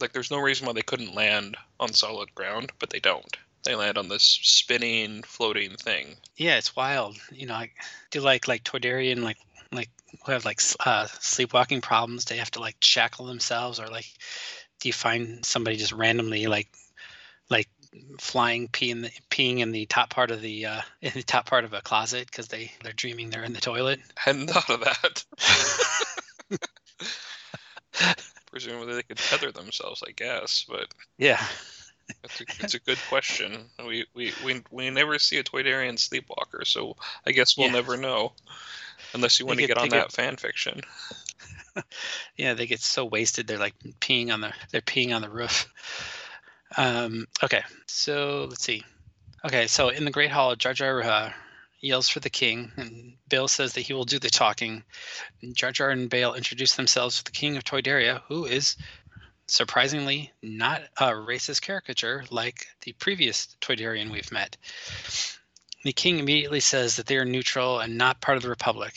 like 0.00 0.12
there's 0.12 0.30
no 0.30 0.38
reason 0.38 0.66
why 0.66 0.72
they 0.72 0.82
couldn't 0.82 1.14
land 1.14 1.56
on 1.78 1.92
solid 1.92 2.34
ground 2.34 2.72
but 2.78 2.90
they 2.90 3.00
don't. 3.00 3.36
They 3.64 3.74
land 3.76 3.96
on 3.96 4.08
this 4.08 4.24
spinning 4.24 5.22
floating 5.22 5.76
thing. 5.76 6.16
Yeah, 6.36 6.56
it's 6.56 6.74
wild. 6.74 7.16
You 7.30 7.46
know, 7.46 7.54
I 7.54 7.70
do 8.10 8.20
like 8.20 8.48
like 8.48 8.64
Toydarian 8.64 9.22
like 9.22 9.38
like 9.70 9.90
who 10.24 10.32
have 10.32 10.44
like 10.44 10.60
uh, 10.84 11.06
sleepwalking 11.20 11.80
problems. 11.80 12.24
They 12.24 12.36
have 12.38 12.50
to 12.52 12.60
like 12.60 12.76
shackle 12.80 13.26
themselves, 13.26 13.78
or 13.78 13.86
like 13.86 14.06
do 14.80 14.88
you 14.88 14.92
find 14.92 15.44
somebody 15.44 15.76
just 15.76 15.92
randomly 15.92 16.48
like 16.48 16.68
flying 18.18 18.68
pee 18.68 18.90
in 18.90 19.02
the 19.02 19.10
peeing 19.30 19.58
in 19.58 19.70
the 19.72 19.86
top 19.86 20.10
part 20.10 20.30
of 20.30 20.40
the 20.40 20.66
uh, 20.66 20.80
in 21.02 21.12
the 21.14 21.22
top 21.22 21.46
part 21.46 21.64
of 21.64 21.72
a 21.72 21.80
closet 21.82 22.26
because 22.26 22.48
they 22.48 22.72
they're 22.82 22.92
dreaming 22.92 23.30
they're 23.30 23.44
in 23.44 23.52
the 23.52 23.60
toilet. 23.60 24.00
I 24.16 24.20
hadn't 24.20 24.48
thought 24.50 24.70
of 24.70 24.80
that 24.80 25.24
presumably 28.50 28.94
they 28.94 29.02
could 29.02 29.16
tether 29.18 29.50
themselves 29.52 30.02
i 30.06 30.10
guess 30.12 30.64
but 30.68 30.88
yeah, 31.18 31.42
That's 32.22 32.40
a, 32.40 32.44
it's 32.60 32.74
a 32.74 32.80
good 32.80 32.98
question. 33.08 33.64
We, 33.86 34.06
we 34.14 34.32
we 34.44 34.62
we 34.70 34.90
never 34.90 35.18
see 35.18 35.38
a 35.38 35.44
Toydarian 35.44 35.98
sleepwalker, 35.98 36.64
so 36.66 36.96
I 37.26 37.30
guess 37.32 37.56
we'll 37.56 37.68
Yeah. 37.68 37.74
never 37.74 37.96
know, 37.96 38.32
unless 39.14 39.38
you 39.38 39.46
want 39.46 39.60
to 39.60 39.66
get- 39.66 39.76
get 39.76 39.78
on 39.78 39.88
that 39.90 40.08
get- 40.08 40.12
fan 40.12 40.36
fiction. 40.36 40.80
yeah, 42.36 42.54
they 42.54 42.66
get 42.66 42.80
so 42.80 43.04
wasted 43.04 43.46
they're 43.46 43.56
like 43.58 43.74
peeing 44.00 44.32
on 44.32 44.40
the 44.40 44.52
they're 44.72 44.80
peeing 44.82 45.14
on 45.14 45.22
the 45.22 45.30
roof. 45.30 45.68
Um, 46.76 47.26
okay, 47.42 47.62
so 47.86 48.46
let's 48.48 48.64
see. 48.64 48.84
Okay, 49.44 49.66
so 49.66 49.88
in 49.88 50.04
the 50.04 50.10
Great 50.10 50.30
Hall, 50.30 50.54
Jar 50.56 50.72
Jar 50.72 51.02
uh, 51.02 51.32
yells 51.80 52.08
for 52.08 52.20
the 52.20 52.30
king, 52.30 52.72
and 52.76 53.14
Bail 53.28 53.48
says 53.48 53.72
that 53.74 53.80
he 53.80 53.92
will 53.92 54.04
do 54.04 54.18
the 54.18 54.30
talking. 54.30 54.84
Jar 55.52 55.72
Jar 55.72 55.90
and 55.90 56.08
Bail 56.08 56.34
introduce 56.34 56.76
themselves 56.76 57.18
to 57.18 57.24
the 57.24 57.32
king 57.32 57.56
of 57.56 57.64
Toydaria, 57.64 58.22
who 58.28 58.46
is 58.46 58.76
surprisingly 59.48 60.32
not 60.42 60.82
a 60.96 61.10
racist 61.10 61.60
caricature 61.60 62.24
like 62.30 62.68
the 62.82 62.92
previous 62.92 63.48
Toydarian 63.60 64.10
we've 64.10 64.32
met. 64.32 64.56
The 65.84 65.92
king 65.92 66.20
immediately 66.20 66.60
says 66.60 66.96
that 66.96 67.06
they 67.06 67.16
are 67.16 67.24
neutral 67.24 67.80
and 67.80 67.98
not 67.98 68.20
part 68.20 68.36
of 68.36 68.44
the 68.44 68.48
Republic. 68.48 68.94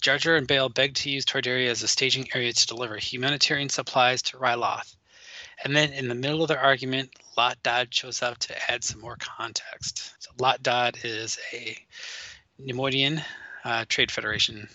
Jar 0.00 0.16
Jar 0.16 0.36
and 0.36 0.46
Bail 0.46 0.68
beg 0.70 0.94
to 0.94 1.10
use 1.10 1.26
Toydaria 1.26 1.68
as 1.68 1.82
a 1.82 1.88
staging 1.88 2.28
area 2.34 2.52
to 2.52 2.66
deliver 2.66 2.96
humanitarian 2.96 3.68
supplies 3.68 4.22
to 4.22 4.38
Ryloth. 4.38 4.95
And 5.64 5.74
then 5.74 5.92
in 5.92 6.08
the 6.08 6.14
middle 6.14 6.42
of 6.42 6.48
their 6.48 6.60
argument, 6.60 7.10
Lot 7.36 7.62
Dodd 7.62 7.92
shows 7.92 8.22
up 8.22 8.38
to 8.38 8.70
add 8.70 8.84
some 8.84 9.00
more 9.00 9.16
context. 9.18 10.14
So 10.18 10.30
Lot 10.38 10.62
Dodd 10.62 10.98
is 11.02 11.38
a 11.52 11.76
Neimoidian 12.62 13.22
uh, 13.64 13.84
Trade 13.88 14.10
Federation 14.10 14.68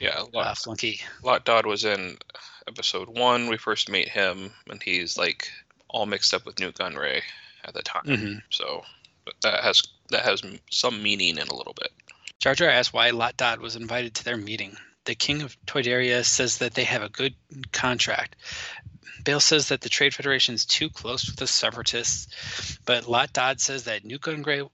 Yeah, 0.00 0.22
uh, 0.34 0.54
flunky. 0.54 1.00
Lot 1.22 1.44
Dodd 1.44 1.66
was 1.66 1.84
in 1.84 2.16
episode 2.66 3.08
one. 3.08 3.48
We 3.48 3.56
first 3.56 3.90
meet 3.90 4.08
him, 4.08 4.52
and 4.68 4.82
he's 4.82 5.16
like 5.18 5.50
all 5.88 6.06
mixed 6.06 6.34
up 6.34 6.46
with 6.46 6.58
Nute 6.58 6.74
Gunray 6.74 7.22
at 7.64 7.74
the 7.74 7.82
time. 7.82 8.04
hmm 8.04 8.38
So 8.50 8.82
that 9.42 9.62
has 9.62 9.82
that 10.10 10.24
has 10.24 10.42
some 10.70 11.02
meaning 11.02 11.38
in 11.38 11.48
a 11.48 11.54
little 11.54 11.74
bit. 11.74 11.92
Jar 12.38 12.54
Jar 12.54 12.68
asks 12.68 12.92
why 12.92 13.10
Lot 13.10 13.36
Dodd 13.36 13.60
was 13.60 13.76
invited 13.76 14.14
to 14.16 14.24
their 14.24 14.36
meeting. 14.36 14.76
The 15.04 15.14
king 15.14 15.42
of 15.42 15.56
Toydaria 15.66 16.24
says 16.24 16.58
that 16.58 16.74
they 16.74 16.84
have 16.84 17.02
a 17.02 17.08
good 17.08 17.34
contract. 17.72 18.36
Bail 19.24 19.40
says 19.40 19.68
that 19.68 19.80
the 19.80 19.88
Trade 19.88 20.14
Federation 20.14 20.54
is 20.54 20.64
too 20.64 20.88
close 20.88 21.26
with 21.26 21.36
the 21.36 21.46
separatists, 21.46 22.78
but 22.84 23.08
Lot 23.08 23.32
Dodd 23.32 23.60
says 23.60 23.84
that 23.84 24.04
Nute 24.04 24.20
Gunray, 24.20 24.68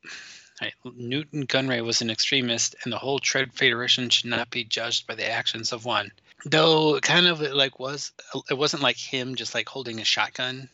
Newton 0.84 1.46
Gunray 1.46 1.84
was 1.84 2.00
an 2.00 2.10
extremist, 2.10 2.74
and 2.84 2.92
the 2.92 2.98
whole 2.98 3.18
Trade 3.18 3.52
Federation 3.52 4.08
should 4.10 4.30
not 4.30 4.50
be 4.50 4.64
judged 4.64 5.06
by 5.06 5.14
the 5.14 5.30
actions 5.30 5.72
of 5.72 5.84
one. 5.84 6.10
Though 6.44 7.00
kind 7.00 7.26
of 7.26 7.40
like 7.40 7.78
was, 7.78 8.12
it 8.48 8.56
wasn't 8.56 8.82
like 8.82 8.96
him 8.96 9.34
just 9.34 9.54
like 9.54 9.68
holding 9.68 10.00
a 10.00 10.04
shotgun 10.04 10.68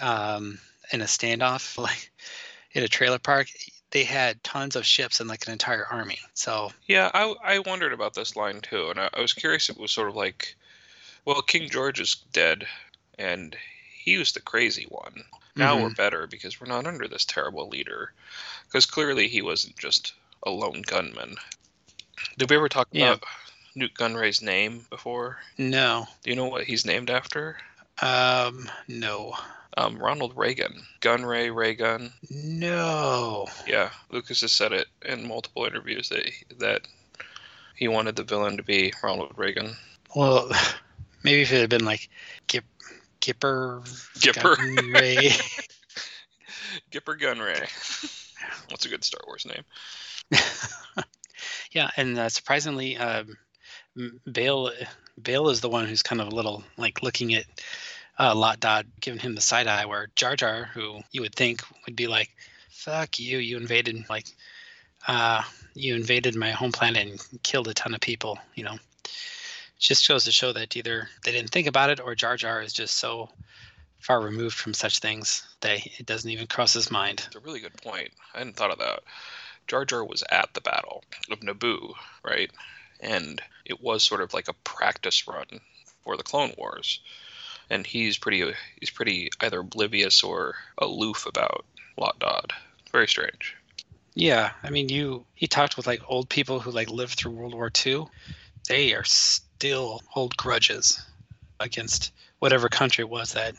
um, 0.00 0.58
in 0.92 1.00
a 1.00 1.06
standoff 1.06 1.76
like 1.82 2.10
in 2.72 2.82
a 2.82 2.88
trailer 2.88 3.18
park. 3.18 3.48
They 3.90 4.04
had 4.04 4.42
tons 4.44 4.76
of 4.76 4.84
ships 4.84 5.18
and 5.18 5.28
like 5.28 5.46
an 5.46 5.52
entire 5.52 5.86
army. 5.86 6.18
So 6.34 6.70
Yeah, 6.86 7.10
I 7.14 7.34
I 7.42 7.58
wondered 7.60 7.92
about 7.92 8.14
this 8.14 8.36
line 8.36 8.60
too, 8.60 8.90
and 8.90 9.00
I, 9.00 9.08
I 9.14 9.20
was 9.20 9.32
curious 9.32 9.70
it 9.70 9.78
was 9.78 9.90
sort 9.90 10.08
of 10.08 10.16
like, 10.16 10.56
well, 11.24 11.42
King 11.42 11.68
George 11.70 12.00
is 12.00 12.16
dead, 12.32 12.66
and 13.18 13.56
he 14.02 14.16
was 14.16 14.32
the 14.32 14.40
crazy 14.40 14.86
one. 14.88 15.24
Now 15.56 15.76
Mhm. 15.76 15.82
we're 15.82 15.90
better 15.90 16.26
because 16.26 16.60
we're 16.60 16.68
not 16.68 16.86
under 16.86 17.08
this 17.08 17.24
terrible 17.24 17.68
leader, 17.68 18.12
because 18.66 18.86
clearly 18.86 19.28
he 19.28 19.42
wasn't 19.42 19.76
just 19.78 20.12
a 20.44 20.50
lone 20.50 20.82
gunman. 20.82 21.36
Did 22.36 22.48
we 22.50 22.56
ever 22.56 22.68
talk 22.68 22.88
Yeah. 22.92 23.14
about 23.14 23.24
Nute 23.74 23.94
Gunray's 23.94 24.40
name 24.42 24.86
before? 24.90 25.40
no, 25.58 26.06
Do 26.22 26.30
you 26.30 26.36
know 26.36 26.46
what 26.46 26.64
he's 26.64 26.84
named 26.84 27.10
after? 27.10 27.58
um, 28.00 28.70
no, 28.86 29.36
Um, 29.76 29.96
Ronald 29.98 30.36
Reagan. 30.36 30.86
Gunray 31.00 31.54
Reagan. 31.54 32.12
no. 32.30 33.46
Yeah, 33.66 33.90
Lucas 34.10 34.40
has 34.40 34.52
said 34.52 34.72
it 34.72 34.88
in 35.04 35.26
multiple 35.28 35.64
interviews 35.66 36.08
that 36.08 36.32
that 36.58 36.88
he 37.76 37.86
wanted 37.86 38.16
the 38.16 38.24
villain 38.24 38.56
to 38.56 38.62
be 38.64 38.92
Ronald 39.02 39.32
Reagan. 39.36 39.76
Well, 40.16 40.48
maybe 41.22 41.42
if 41.42 41.52
it 41.52 41.60
had 41.60 41.70
been 41.70 41.84
like 41.84 42.08
Gip, 42.48 42.64
Gipper, 43.28 43.82
Gipper. 44.20 44.56
Ray. 44.90 45.28
Gipper 46.90 47.20
Gunray. 47.20 47.60
What's 48.70 48.86
a 48.86 48.88
good 48.88 49.04
Star 49.04 49.20
Wars 49.26 49.44
name? 49.44 49.64
yeah, 51.72 51.90
and 51.98 52.18
uh, 52.18 52.30
surprisingly, 52.30 52.96
um, 52.96 53.36
M- 53.98 54.18
Bail 54.32 54.70
Bail 55.20 55.50
is 55.50 55.60
the 55.60 55.68
one 55.68 55.86
who's 55.86 56.02
kind 56.02 56.22
of 56.22 56.28
a 56.28 56.34
little 56.34 56.64
like 56.78 57.02
looking 57.02 57.34
at 57.34 57.44
uh, 58.18 58.34
Lot 58.34 58.60
Dodd, 58.60 58.86
giving 58.98 59.20
him 59.20 59.34
the 59.34 59.42
side 59.42 59.66
eye, 59.66 59.84
where 59.84 60.08
Jar 60.16 60.34
Jar, 60.34 60.64
who 60.72 61.00
you 61.12 61.20
would 61.20 61.34
think 61.34 61.62
would 61.84 61.96
be 61.96 62.06
like, 62.06 62.30
"Fuck 62.70 63.18
you! 63.18 63.36
You 63.36 63.58
invaded 63.58 64.08
like, 64.08 64.26
uh, 65.06 65.42
you 65.74 65.94
invaded 65.94 66.34
my 66.34 66.52
home 66.52 66.72
planet 66.72 67.06
and 67.06 67.42
killed 67.42 67.68
a 67.68 67.74
ton 67.74 67.94
of 67.94 68.00
people." 68.00 68.38
You 68.54 68.64
know, 68.64 68.78
just 69.78 70.08
goes 70.08 70.24
to 70.24 70.32
show 70.32 70.52
that 70.52 70.76
either 70.76 71.08
they 71.24 71.32
didn't 71.32 71.50
think 71.50 71.66
about 71.66 71.90
it, 71.90 72.00
or 72.00 72.14
Jar 72.14 72.36
Jar 72.36 72.60
is 72.60 72.72
just 72.72 72.96
so 72.96 73.30
far 73.98 74.20
removed 74.20 74.56
from 74.56 74.74
such 74.74 74.98
things 74.98 75.46
that 75.60 75.84
it 75.98 76.06
doesn't 76.06 76.30
even 76.30 76.46
cross 76.46 76.72
his 76.72 76.90
mind. 76.90 77.24
It's 77.26 77.36
a 77.36 77.40
really 77.40 77.60
good 77.60 77.76
point. 77.82 78.10
I 78.34 78.38
hadn't 78.38 78.56
thought 78.56 78.72
of 78.72 78.78
that. 78.78 79.00
Jar 79.66 79.84
Jar 79.84 80.04
was 80.04 80.24
at 80.30 80.52
the 80.54 80.60
Battle 80.60 81.04
of 81.30 81.40
Naboo, 81.40 81.94
right? 82.24 82.50
And 83.00 83.40
it 83.64 83.82
was 83.82 84.02
sort 84.02 84.22
of 84.22 84.34
like 84.34 84.48
a 84.48 84.54
practice 84.64 85.28
run 85.28 85.60
for 86.02 86.16
the 86.16 86.22
Clone 86.22 86.54
Wars. 86.56 87.00
And 87.70 87.86
he's 87.86 88.16
pretty 88.16 88.54
he's 88.80 88.90
pretty 88.90 89.28
either 89.40 89.60
oblivious 89.60 90.22
or 90.22 90.54
aloof 90.78 91.26
about 91.26 91.66
Lot 91.98 92.18
Dodd. 92.18 92.52
Very 92.90 93.06
strange. 93.06 93.54
Yeah, 94.14 94.52
I 94.62 94.70
mean, 94.70 94.88
you 94.88 95.26
you 95.36 95.46
talked 95.46 95.76
with 95.76 95.86
like 95.86 96.00
old 96.08 96.28
people 96.28 96.60
who 96.60 96.70
like 96.70 96.90
lived 96.90 97.18
through 97.18 97.32
World 97.32 97.54
War 97.54 97.70
II. 97.86 98.06
They 98.68 98.94
are 98.94 99.04
still 99.58 100.00
hold 100.06 100.36
grudges. 100.36 101.02
against 101.60 102.12
whatever 102.38 102.68
country 102.68 103.02
it 103.02 103.08
was 103.08 103.32
that 103.32 103.52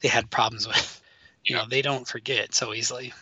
they 0.00 0.08
had 0.08 0.30
problems 0.30 0.66
with. 0.66 0.96
You 1.44 1.56
Yeah. 1.56 1.62
know, 1.62 1.68
they 1.68 1.80
don't 1.82 2.06
forget 2.08 2.54
so 2.54 2.72
easily. 2.74 3.12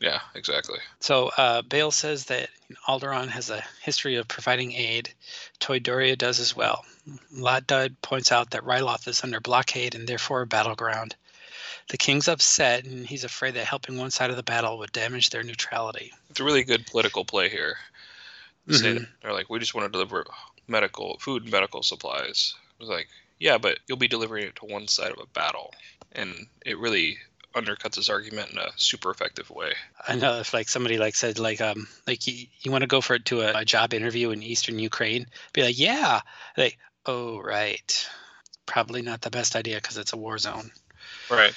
Yeah, 0.00 0.20
exactly. 0.34 0.78
So 1.00 1.30
uh, 1.36 1.62
Bail 1.62 1.90
says 1.90 2.24
that 2.26 2.48
Alderaan 2.88 3.28
has 3.28 3.50
a 3.50 3.64
history 3.82 4.14
of 4.16 4.26
providing 4.28 4.72
aid. 4.72 5.12
Toydaria 5.60 6.16
does 6.16 6.38
as 6.40 6.54
well. 6.56 6.84
Lot 7.32 7.66
Dodd 7.66 7.96
points 8.00 8.30
out 8.32 8.50
that 8.50 8.62
Ryloth 8.64 9.06
is 9.08 9.22
under 9.24 9.40
blockade 9.40 9.94
and 9.96 10.06
therefore 10.06 10.42
a 10.42 10.46
battleground. 10.46 11.14
The 11.88 11.96
king's 11.98 12.28
upset 12.28 12.84
and 12.84 13.04
he's 13.06 13.24
afraid 13.24 13.54
that 13.54 13.66
helping 13.66 13.96
one 13.98 14.10
side 14.12 14.30
of 14.30 14.36
the 14.36 14.42
battle 14.44 14.78
would 14.78 14.92
damage 14.92 15.30
their 15.30 15.42
neutrality. 15.42 16.12
It's 16.30 16.38
a 16.40 16.44
really 16.44 16.62
good 16.64 16.86
political 16.86 17.24
play 17.24 17.48
here. 17.48 17.76
Mhm. 18.68 19.06
they're 19.20 19.32
like, 19.32 19.50
we 19.50 19.58
just 19.58 19.74
want 19.74 19.86
to 19.86 19.92
deliver 19.92 20.24
medical 20.66 21.18
food 21.18 21.42
and 21.42 21.52
medical 21.52 21.82
supplies. 21.82 22.54
It 22.78 22.82
was 22.82 22.88
like, 22.88 23.08
yeah, 23.38 23.58
but 23.58 23.78
you'll 23.86 23.98
be 23.98 24.08
delivering 24.08 24.46
it 24.46 24.56
to 24.56 24.66
one 24.66 24.88
side 24.88 25.12
of 25.12 25.18
a 25.18 25.26
battle, 25.26 25.72
and 26.12 26.46
it 26.64 26.78
really 26.78 27.18
undercuts 27.54 27.96
his 27.96 28.10
argument 28.10 28.50
in 28.50 28.58
a 28.58 28.72
super 28.76 29.10
effective 29.10 29.48
way. 29.50 29.72
I 30.06 30.16
know 30.16 30.40
if 30.40 30.52
like 30.52 30.68
somebody 30.68 30.98
like 30.98 31.14
said 31.14 31.38
like 31.38 31.60
um 31.60 31.86
like 32.06 32.26
you, 32.26 32.46
you 32.62 32.72
want 32.72 32.82
to 32.82 32.88
go 32.88 33.00
for 33.00 33.14
it 33.14 33.26
to 33.26 33.42
a, 33.42 33.60
a 33.60 33.64
job 33.64 33.94
interview 33.94 34.30
in 34.30 34.42
eastern 34.42 34.78
Ukraine, 34.78 35.26
be 35.52 35.62
like 35.62 35.78
yeah, 35.78 36.20
like 36.56 36.78
oh 37.06 37.40
right, 37.40 38.08
probably 38.66 39.02
not 39.02 39.20
the 39.20 39.30
best 39.30 39.56
idea 39.56 39.76
because 39.76 39.98
it's 39.98 40.12
a 40.12 40.16
war 40.16 40.38
zone. 40.38 40.70
Right. 41.30 41.54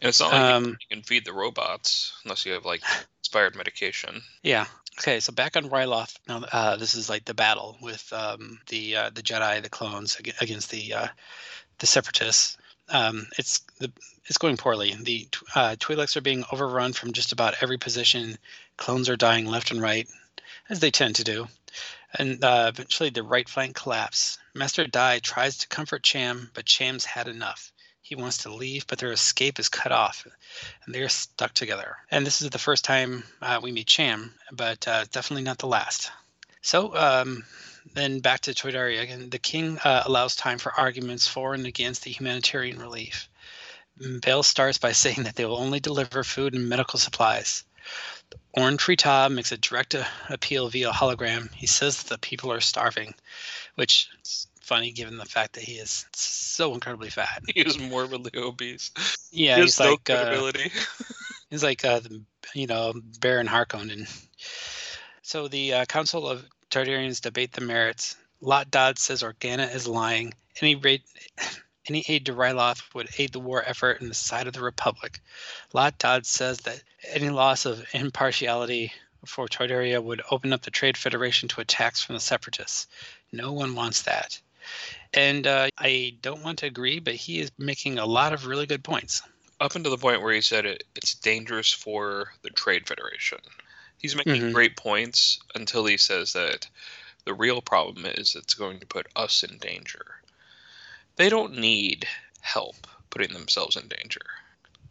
And 0.00 0.08
it's 0.08 0.20
not 0.20 0.32
like 0.32 0.40
Um, 0.40 0.64
you 0.66 0.96
can 0.96 1.02
feed 1.02 1.24
the 1.24 1.32
robots 1.32 2.12
unless 2.24 2.46
you 2.46 2.52
have 2.52 2.64
like 2.64 2.82
expired 3.20 3.56
medication. 3.56 4.22
Yeah. 4.42 4.66
Okay, 4.98 5.20
so 5.20 5.32
back 5.32 5.56
on 5.56 5.70
Ryloth. 5.70 6.18
Now, 6.26 6.42
uh, 6.50 6.76
this 6.76 6.96
is 6.96 7.08
like 7.08 7.24
the 7.24 7.32
battle 7.32 7.76
with 7.80 8.12
um, 8.12 8.58
the 8.66 8.96
uh, 8.96 9.10
the 9.10 9.22
Jedi, 9.22 9.62
the 9.62 9.68
clones 9.68 10.18
against 10.40 10.70
the 10.70 10.92
uh, 10.92 11.06
the 11.78 11.86
Separatists. 11.86 12.58
Um, 12.88 13.28
it's 13.38 13.60
the 13.78 13.92
it's 14.26 14.38
going 14.38 14.56
poorly. 14.56 14.96
The 15.00 15.28
uh, 15.54 15.76
Twi'leks 15.78 16.16
are 16.16 16.20
being 16.20 16.44
overrun 16.50 16.94
from 16.94 17.12
just 17.12 17.30
about 17.30 17.62
every 17.62 17.78
position. 17.78 18.38
Clones 18.76 19.08
are 19.08 19.16
dying 19.16 19.46
left 19.46 19.70
and 19.70 19.80
right, 19.80 20.08
as 20.68 20.80
they 20.80 20.90
tend 20.90 21.14
to 21.16 21.24
do. 21.24 21.46
And 22.14 22.42
uh, 22.42 22.66
eventually, 22.74 23.10
the 23.10 23.22
right 23.22 23.48
flank 23.48 23.76
collapse. 23.76 24.38
Master 24.52 24.84
Dai 24.88 25.20
tries 25.20 25.58
to 25.58 25.68
comfort 25.68 26.02
Cham, 26.02 26.50
but 26.54 26.66
Cham's 26.66 27.04
had 27.04 27.28
enough. 27.28 27.72
He 28.08 28.14
wants 28.14 28.38
to 28.38 28.54
leave, 28.54 28.86
but 28.86 28.98
their 28.98 29.12
escape 29.12 29.58
is 29.58 29.68
cut 29.68 29.92
off, 29.92 30.26
and 30.86 30.94
they 30.94 31.02
are 31.02 31.10
stuck 31.10 31.52
together. 31.52 31.98
And 32.10 32.24
this 32.24 32.40
is 32.40 32.48
the 32.48 32.58
first 32.58 32.82
time 32.82 33.22
uh, 33.42 33.60
we 33.62 33.70
meet 33.70 33.86
Cham, 33.86 34.32
but 34.50 34.88
uh, 34.88 35.04
definitely 35.12 35.42
not 35.42 35.58
the 35.58 35.66
last. 35.66 36.10
So 36.62 36.96
um, 36.96 37.44
then 37.92 38.20
back 38.20 38.40
to 38.40 38.54
Toydaria 38.54 39.02
again. 39.02 39.28
The 39.28 39.38
king 39.38 39.76
uh, 39.84 40.04
allows 40.06 40.36
time 40.36 40.56
for 40.56 40.72
arguments 40.72 41.28
for 41.28 41.52
and 41.52 41.66
against 41.66 42.02
the 42.02 42.10
humanitarian 42.10 42.78
relief. 42.78 43.28
Bail 44.22 44.42
starts 44.42 44.78
by 44.78 44.92
saying 45.02 45.24
that 45.24 45.36
they 45.36 45.44
will 45.44 45.58
only 45.58 45.78
deliver 45.78 46.24
food 46.24 46.54
and 46.54 46.66
medical 46.66 46.98
supplies. 46.98 47.62
Orn 48.54 48.78
Free 48.78 48.96
Taa 48.96 49.28
makes 49.28 49.52
a 49.52 49.58
direct 49.58 49.94
uh, 49.94 50.06
appeal 50.30 50.70
via 50.70 50.92
hologram. 50.92 51.52
He 51.52 51.66
says 51.66 51.98
that 51.98 52.08
the 52.08 52.18
people 52.18 52.50
are 52.52 52.62
starving, 52.62 53.14
which 53.74 54.08
funny 54.68 54.92
given 54.92 55.16
the 55.16 55.24
fact 55.24 55.54
that 55.54 55.64
he 55.64 55.72
is 55.72 56.04
so 56.12 56.74
incredibly 56.74 57.08
fat. 57.08 57.42
He 57.54 57.60
is 57.60 57.78
morbidly 57.78 58.32
obese. 58.36 58.90
Yeah, 59.32 59.56
he 59.56 59.62
he's 59.62 59.80
no 59.80 59.90
like 59.90 60.10
uh, 60.10 60.24
credibility. 60.24 60.70
He's 61.50 61.62
like 61.62 61.82
uh, 61.82 62.00
the, 62.00 62.22
you 62.54 62.66
know 62.66 62.92
Baron 63.20 63.46
Harkonnen. 63.46 64.06
So 65.22 65.48
the 65.48 65.72
uh, 65.72 65.84
Council 65.86 66.28
of 66.28 66.44
Targaryens 66.70 67.22
debate 67.22 67.52
the 67.52 67.62
merits. 67.62 68.16
Lot 68.42 68.70
Dodd 68.70 68.98
says 68.98 69.22
Organa 69.22 69.74
is 69.74 69.88
lying. 69.88 70.34
Any 70.60 70.74
raid, 70.74 71.02
any 71.88 72.04
aid 72.06 72.26
to 72.26 72.34
Ryloth 72.34 72.82
would 72.94 73.08
aid 73.16 73.32
the 73.32 73.40
war 73.40 73.62
effort 73.64 74.02
in 74.02 74.08
the 74.08 74.14
side 74.14 74.46
of 74.46 74.52
the 74.52 74.62
Republic. 74.62 75.20
Lot 75.72 75.96
Dodd 75.96 76.26
says 76.26 76.58
that 76.58 76.82
any 77.08 77.30
loss 77.30 77.64
of 77.64 77.82
impartiality 77.94 78.92
for 79.24 79.48
Toydaria 79.48 80.02
would 80.02 80.22
open 80.30 80.52
up 80.52 80.62
the 80.62 80.70
Trade 80.70 80.98
Federation 80.98 81.48
to 81.48 81.62
attacks 81.62 82.02
from 82.02 82.14
the 82.14 82.20
Separatists. 82.20 82.86
No 83.32 83.52
one 83.52 83.74
wants 83.74 84.02
that. 84.02 84.40
And 85.14 85.46
uh, 85.46 85.68
I 85.78 86.16
don't 86.20 86.42
want 86.42 86.58
to 86.58 86.66
agree, 86.66 86.98
but 86.98 87.14
he 87.14 87.40
is 87.40 87.50
making 87.58 87.98
a 87.98 88.06
lot 88.06 88.32
of 88.32 88.46
really 88.46 88.66
good 88.66 88.84
points. 88.84 89.22
Up 89.60 89.74
until 89.74 89.90
the 89.90 89.98
point 89.98 90.22
where 90.22 90.34
he 90.34 90.40
said 90.40 90.66
it, 90.66 90.84
it's 90.94 91.14
dangerous 91.14 91.72
for 91.72 92.32
the 92.42 92.50
Trade 92.50 92.86
Federation. 92.86 93.38
He's 93.98 94.14
making 94.14 94.34
Mhm. 94.34 94.52
great 94.52 94.76
points 94.76 95.38
until 95.54 95.84
he 95.86 95.96
says 95.96 96.32
that 96.34 96.68
the 97.24 97.34
real 97.34 97.60
problem 97.60 98.06
is 98.06 98.36
it's 98.36 98.54
going 98.54 98.78
to 98.80 98.86
put 98.86 99.06
us 99.16 99.42
in 99.42 99.58
danger. 99.58 100.22
They 101.16 101.28
don't 101.28 101.58
need 101.58 102.06
help 102.40 102.86
putting 103.10 103.32
themselves 103.32 103.76
in 103.76 103.88
danger. 103.88 104.20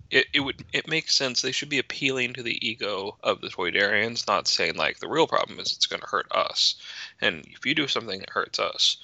It, 0.09 0.27
it 0.33 0.39
would 0.41 0.63
it 0.73 0.87
makes 0.87 1.15
sense. 1.15 1.41
They 1.41 1.51
should 1.51 1.69
be 1.69 1.79
appealing 1.79 2.33
to 2.33 2.43
the 2.43 2.65
ego 2.67 3.17
of 3.23 3.41
the 3.41 3.49
Toydarians, 3.49 4.27
not 4.27 4.47
saying 4.47 4.75
like 4.75 4.99
the 4.99 5.07
real 5.07 5.27
problem 5.27 5.59
is 5.59 5.71
it's 5.71 5.85
going 5.85 6.01
to 6.01 6.07
hurt 6.07 6.27
us, 6.31 6.75
and 7.21 7.45
if 7.47 7.65
you 7.65 7.75
do 7.75 7.87
something 7.87 8.19
that 8.19 8.29
hurts 8.29 8.59
us, 8.59 8.97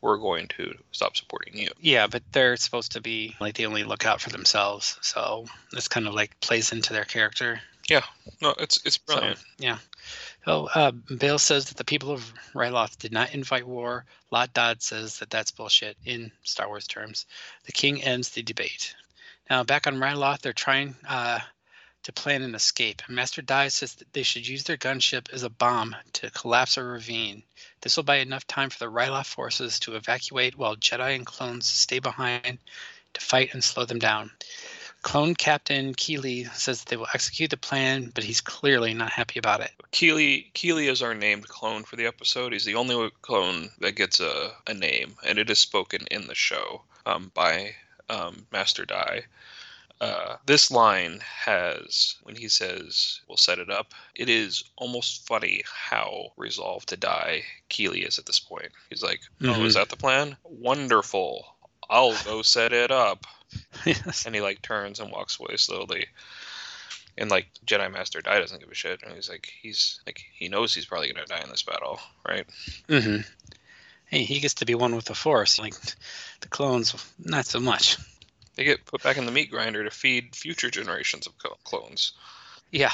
we're 0.00 0.16
going 0.18 0.48
to 0.48 0.74
stop 0.92 1.16
supporting 1.16 1.56
you. 1.58 1.68
Yeah, 1.80 2.06
but 2.06 2.22
they're 2.32 2.56
supposed 2.56 2.92
to 2.92 3.00
be 3.00 3.36
like 3.40 3.54
they 3.56 3.66
only 3.66 3.84
look 3.84 4.06
out 4.06 4.20
for 4.20 4.30
themselves. 4.30 4.98
So 5.02 5.46
this 5.72 5.88
kind 5.88 6.06
of 6.06 6.14
like 6.14 6.38
plays 6.40 6.72
into 6.72 6.92
their 6.92 7.04
character. 7.04 7.60
Yeah, 7.88 8.04
no, 8.40 8.54
it's 8.58 8.80
it's 8.84 8.98
So, 9.06 9.14
brilliant. 9.16 9.38
yeah. 9.58 9.78
So 10.44 10.68
uh, 10.74 10.92
Bail 10.92 11.38
says 11.38 11.66
that 11.66 11.76
the 11.76 11.84
people 11.84 12.12
of 12.12 12.32
Ryloth 12.54 12.98
did 12.98 13.12
not 13.12 13.34
invite 13.34 13.66
war. 13.66 14.04
Lot 14.30 14.54
Dodd 14.54 14.80
says 14.80 15.18
that 15.18 15.28
that's 15.28 15.50
bullshit 15.50 15.96
in 16.04 16.30
Star 16.44 16.68
Wars 16.68 16.86
terms. 16.86 17.26
The 17.66 17.72
king 17.72 18.02
ends 18.02 18.30
the 18.30 18.42
debate. 18.42 18.94
Now 19.50 19.64
back 19.64 19.86
on 19.86 19.96
Ryloth, 19.96 20.40
they're 20.40 20.52
trying 20.52 20.94
uh, 21.08 21.40
to 22.02 22.12
plan 22.12 22.42
an 22.42 22.54
escape. 22.54 23.02
Master 23.08 23.42
Dai 23.42 23.68
says 23.68 23.94
that 23.96 24.12
they 24.12 24.22
should 24.22 24.46
use 24.48 24.64
their 24.64 24.76
gunship 24.76 25.32
as 25.32 25.42
a 25.42 25.50
bomb 25.50 25.94
to 26.14 26.30
collapse 26.30 26.76
a 26.76 26.84
ravine. 26.84 27.42
This 27.82 27.96
will 27.96 28.04
buy 28.04 28.16
enough 28.16 28.46
time 28.46 28.70
for 28.70 28.78
the 28.78 28.90
Ryloth 28.90 29.26
forces 29.26 29.78
to 29.80 29.96
evacuate 29.96 30.56
while 30.56 30.76
Jedi 30.76 31.14
and 31.14 31.26
clones 31.26 31.66
stay 31.66 31.98
behind 31.98 32.58
to 33.14 33.20
fight 33.20 33.52
and 33.52 33.62
slow 33.62 33.84
them 33.84 33.98
down. 33.98 34.30
Clone 35.02 35.34
Captain 35.34 35.94
Keeli 35.94 36.52
says 36.54 36.80
that 36.80 36.90
they 36.90 36.96
will 36.96 37.08
execute 37.14 37.50
the 37.50 37.56
plan, 37.56 38.12
but 38.14 38.22
he's 38.22 38.42
clearly 38.42 38.92
not 38.92 39.10
happy 39.10 39.38
about 39.38 39.60
it. 39.60 39.70
Keeli 39.92 40.52
Keeli 40.52 40.90
is 40.90 41.02
our 41.02 41.14
named 41.14 41.48
clone 41.48 41.84
for 41.84 41.96
the 41.96 42.06
episode. 42.06 42.52
He's 42.52 42.66
the 42.66 42.74
only 42.74 43.10
clone 43.22 43.70
that 43.80 43.96
gets 43.96 44.20
a, 44.20 44.52
a 44.66 44.74
name, 44.74 45.16
and 45.26 45.38
it 45.38 45.48
is 45.48 45.58
spoken 45.58 46.02
in 46.10 46.26
the 46.26 46.34
show 46.34 46.82
um, 47.06 47.30
by 47.34 47.74
um, 48.10 48.46
Master 48.52 48.84
Dai. 48.84 49.24
Uh, 50.00 50.36
this 50.46 50.70
line 50.70 51.20
has, 51.44 52.14
when 52.22 52.34
he 52.34 52.48
says, 52.48 53.20
we'll 53.28 53.36
set 53.36 53.58
it 53.58 53.68
up, 53.68 53.92
it 54.14 54.30
is 54.30 54.64
almost 54.76 55.26
funny 55.26 55.62
how 55.66 56.32
resolved 56.38 56.88
to 56.88 56.96
die 56.96 57.42
Keeli 57.68 58.06
is 58.08 58.18
at 58.18 58.24
this 58.24 58.40
point. 58.40 58.68
He's 58.88 59.02
like, 59.02 59.20
oh, 59.42 59.46
Mhm. 59.46 59.66
is 59.66 59.74
that 59.74 59.90
the 59.90 59.96
plan? 59.96 60.38
Wonderful. 60.44 61.44
I'll 61.90 62.16
go 62.24 62.42
set 62.42 62.72
it 62.72 62.90
up. 62.90 63.26
Yes. 63.84 64.24
And 64.26 64.34
he 64.34 64.40
like 64.40 64.62
turns 64.62 65.00
and 65.00 65.10
walks 65.10 65.38
away 65.40 65.56
slowly. 65.56 66.06
And 67.18 67.30
like 67.30 67.48
Jedi 67.66 67.90
Master 67.92 68.20
Die 68.20 68.38
doesn't 68.40 68.60
give 68.60 68.70
a 68.70 68.74
shit. 68.74 69.02
And 69.02 69.12
he's 69.14 69.28
like, 69.28 69.48
he's 69.60 70.00
like, 70.06 70.22
he 70.32 70.48
knows 70.48 70.72
he's 70.72 70.86
probably 70.86 71.12
gonna 71.12 71.26
die 71.26 71.40
in 71.42 71.50
this 71.50 71.64
battle, 71.64 71.98
right? 72.26 72.46
Mm-hmm. 72.88 73.22
Hey, 74.06 74.22
he 74.24 74.38
gets 74.40 74.54
to 74.54 74.66
be 74.66 74.74
one 74.76 74.94
with 74.94 75.06
the 75.06 75.14
Force. 75.14 75.58
Like 75.58 75.74
the 76.40 76.48
clones, 76.48 76.94
not 77.18 77.44
so 77.46 77.58
much. 77.60 77.96
They 78.60 78.66
get 78.66 78.84
put 78.84 79.02
back 79.02 79.16
in 79.16 79.24
the 79.24 79.32
meat 79.32 79.50
grinder 79.50 79.82
to 79.84 79.90
feed 79.90 80.36
future 80.36 80.70
generations 80.70 81.26
of 81.26 81.32
clones. 81.64 82.12
Yeah. 82.70 82.92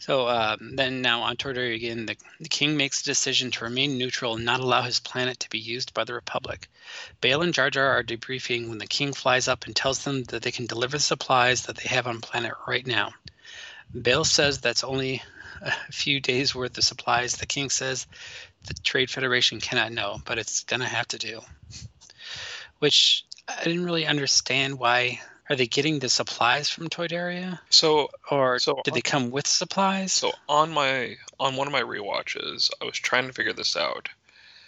So 0.00 0.26
um, 0.26 0.74
then 0.74 1.00
now 1.00 1.22
on 1.22 1.36
Toydaria 1.36 1.76
again, 1.76 2.06
the, 2.06 2.16
the 2.40 2.48
king 2.48 2.76
makes 2.76 3.02
a 3.02 3.04
decision 3.04 3.52
to 3.52 3.62
remain 3.62 3.98
neutral 3.98 4.34
and 4.34 4.44
not 4.44 4.58
allow 4.58 4.82
his 4.82 4.98
planet 4.98 5.38
to 5.38 5.48
be 5.48 5.60
used 5.60 5.94
by 5.94 6.02
the 6.02 6.12
Republic. 6.12 6.66
Bail 7.20 7.42
and 7.42 7.54
Jar 7.54 7.70
Jar 7.70 7.86
are 7.86 8.02
debriefing 8.02 8.68
when 8.68 8.78
the 8.78 8.86
king 8.88 9.12
flies 9.12 9.46
up 9.46 9.64
and 9.66 9.76
tells 9.76 10.02
them 10.02 10.24
that 10.24 10.42
they 10.42 10.50
can 10.50 10.66
deliver 10.66 10.96
the 10.96 11.00
supplies 11.04 11.66
that 11.66 11.76
they 11.76 11.88
have 11.88 12.08
on 12.08 12.20
planet 12.20 12.54
right 12.66 12.84
now. 12.84 13.12
Bail 13.94 14.24
says 14.24 14.58
that's 14.58 14.82
only 14.82 15.22
a 15.60 15.70
few 15.92 16.18
days 16.18 16.52
worth 16.52 16.76
of 16.76 16.82
supplies. 16.82 17.36
The 17.36 17.46
king 17.46 17.70
says 17.70 18.08
the 18.64 18.74
Trade 18.74 19.08
Federation 19.08 19.60
cannot 19.60 19.92
know, 19.92 20.20
but 20.24 20.38
it's 20.38 20.64
gonna 20.64 20.88
have 20.88 21.06
to 21.06 21.18
do. 21.18 21.42
Which 22.80 23.24
I 23.48 23.64
didn't 23.64 23.84
really 23.84 24.06
understand 24.06 24.78
why. 24.78 25.20
Are 25.50 25.56
they 25.56 25.66
getting 25.66 25.98
the 25.98 26.08
supplies 26.08 26.70
from 26.70 26.88
Toydaria? 26.88 27.58
So 27.68 28.10
or 28.30 28.58
So 28.58 28.80
did 28.84 28.94
they 28.94 29.02
come 29.02 29.30
with 29.30 29.46
supplies? 29.46 30.12
so 30.12 30.32
on 30.48 30.70
my 30.70 31.16
on 31.38 31.56
one 31.56 31.66
of 31.66 31.72
my 31.72 31.82
rewatches, 31.82 32.70
I 32.80 32.84
was 32.84 32.96
trying 32.96 33.26
to 33.26 33.32
figure 33.32 33.52
this 33.52 33.76
out. 33.76 34.08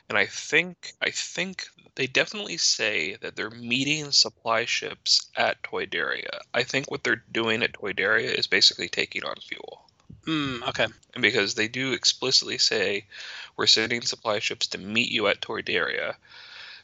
And 0.09 0.19
I 0.19 0.27
think 0.27 0.93
I 1.01 1.11
think 1.11 1.69
they 1.95 2.07
definitely 2.07 2.57
say 2.59 3.17
that 3.21 3.37
they're 3.37 3.51
meeting 3.51 4.11
supply 4.11 4.65
ships 4.65 5.29
at 5.37 5.63
Toydaria. 5.63 6.41
I 6.53 6.65
think 6.65 6.91
what 6.91 7.05
they're 7.05 7.23
doing 7.33 7.63
at 7.63 7.73
Toydaria 7.73 8.35
is 8.37 8.47
basically 8.49 8.89
taking 8.89 9.25
on 9.25 9.37
fuel. 9.37 9.85
Mm, 10.27 10.69
okay. 10.69 10.87
And 11.15 11.23
because 11.23 11.55
they 11.55 11.69
do 11.69 11.93
explicitly 11.93 12.59
say 12.59 13.07
we're 13.57 13.67
sending 13.67 14.03
supply 14.03 14.41
ships 14.41 14.67
to 14.69 14.79
meet 14.79 15.11
you 15.11 15.29
at 15.29 15.41
Toydaria. 15.41 16.17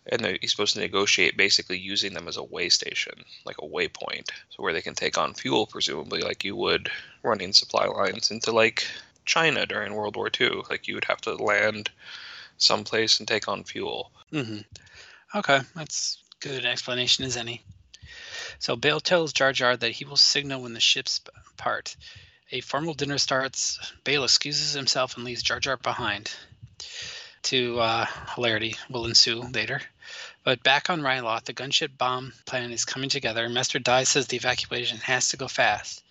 And 0.07 0.25
they- 0.25 0.39
he's 0.41 0.51
supposed 0.51 0.75
to 0.75 0.81
negotiate 0.81 1.37
basically 1.37 1.79
using 1.79 2.15
them 2.15 2.27
as 2.29 2.37
a 2.37 2.43
way 2.43 2.69
station, 2.69 3.25
like 3.45 3.59
a 3.59 3.67
waypoint, 3.67 4.31
so 4.51 4.63
where 4.63 4.73
they 4.73 4.83
can 4.83 4.95
take 4.95 5.19
on 5.19 5.35
fuel, 5.35 5.67
presumably 5.67 6.21
like 6.23 6.43
you 6.45 6.57
would 6.57 6.91
running 7.23 7.53
supply 7.53 7.87
lines 7.87 8.31
into 8.31 8.51
like 8.53 8.87
China 9.25 9.67
during 9.67 9.95
World 9.95 10.17
War 10.17 10.31
II. 10.31 10.63
Like 10.71 10.89
you 10.89 10.95
would 10.95 11.05
have 11.05 11.21
to 11.23 11.35
land 11.35 11.91
someplace 12.57 13.19
and 13.19 13.29
take 13.29 13.49
on 13.49 13.65
fuel. 13.65 14.11
hmm 14.31 14.59
Okay, 15.35 15.61
that's 15.77 16.19
good 16.41 16.65
explanation 16.65 17.25
as 17.25 17.37
any. 17.37 17.63
So 18.59 18.75
Bail 18.75 19.01
tells 19.01 19.33
Jar 19.33 19.53
Jar 19.53 19.77
that 19.77 19.93
he 19.93 20.05
will 20.05 20.17
signal 20.17 20.63
when 20.63 20.73
the 20.73 20.81
ships 20.81 21.21
part. 21.57 21.97
A 22.53 22.61
formal 22.61 22.95
dinner 22.95 23.19
starts. 23.19 23.79
Bail 24.03 24.25
excuses 24.25 24.73
himself 24.73 25.17
and 25.17 25.25
leaves 25.25 25.43
Jar 25.43 25.61
Jar 25.61 25.77
behind. 25.77 26.33
To 27.45 27.81
uh, 27.81 28.07
hilarity 28.35 28.77
will 28.91 29.07
ensue 29.07 29.41
later. 29.41 29.81
But 30.45 30.63
back 30.63 30.91
on 30.91 31.01
Ryloth, 31.01 31.45
the 31.45 31.53
gunship 31.53 31.97
bomb 31.99 32.33
plan 32.47 32.73
is 32.73 32.85
coming 32.85 33.11
together. 33.11 33.49
Master 33.49 33.79
Dai 33.79 34.05
says 34.05 34.27
the 34.27 34.37
evacuation 34.37 34.99
has 34.99 35.29
to 35.29 35.37
go 35.37 35.49
fast. 35.49 36.03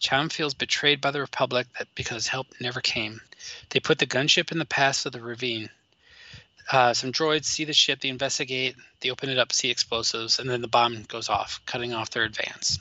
Cham 0.00 0.28
feels 0.28 0.54
betrayed 0.54 1.00
by 1.00 1.10
the 1.10 1.20
Republic 1.20 1.66
that 1.78 1.88
because 1.94 2.26
help 2.26 2.46
never 2.60 2.80
came. 2.80 3.20
They 3.68 3.80
put 3.80 3.98
the 3.98 4.06
gunship 4.06 4.50
in 4.50 4.58
the 4.58 4.64
pass 4.64 5.04
of 5.04 5.12
the 5.12 5.20
ravine. 5.20 5.70
Uh, 6.70 6.94
some 6.94 7.12
droids 7.12 7.46
see 7.46 7.64
the 7.64 7.72
ship, 7.72 8.00
they 8.00 8.08
investigate, 8.08 8.76
they 9.00 9.10
open 9.10 9.28
it 9.28 9.38
up, 9.38 9.52
see 9.52 9.70
explosives, 9.70 10.38
and 10.38 10.48
then 10.48 10.62
the 10.62 10.68
bomb 10.68 11.02
goes 11.04 11.28
off, 11.28 11.60
cutting 11.66 11.92
off 11.92 12.10
their 12.10 12.24
advance. 12.24 12.78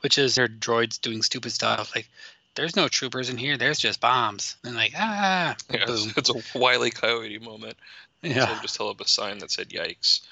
Which 0.00 0.18
is 0.18 0.34
their 0.34 0.48
droids 0.48 1.00
doing 1.00 1.22
stupid 1.22 1.52
stuff 1.52 1.94
like, 1.94 2.08
there's 2.56 2.76
no 2.76 2.88
troopers 2.88 3.30
in 3.30 3.36
here, 3.36 3.56
there's 3.56 3.78
just 3.78 4.00
bombs. 4.00 4.56
And 4.64 4.74
like, 4.74 4.92
ah, 4.96 5.54
Yeah, 5.70 5.84
boom. 5.86 6.12
it's, 6.16 6.30
it's 6.30 6.54
a 6.54 6.58
wily 6.58 6.90
coyote 6.90 7.38
moment. 7.38 7.76
So 8.22 8.28
Yeah, 8.28 8.58
just 8.62 8.78
held 8.78 8.96
up 8.96 9.04
a 9.04 9.08
sign 9.08 9.38
that 9.38 9.52
said 9.52 9.68
"Yikes." 9.68 10.22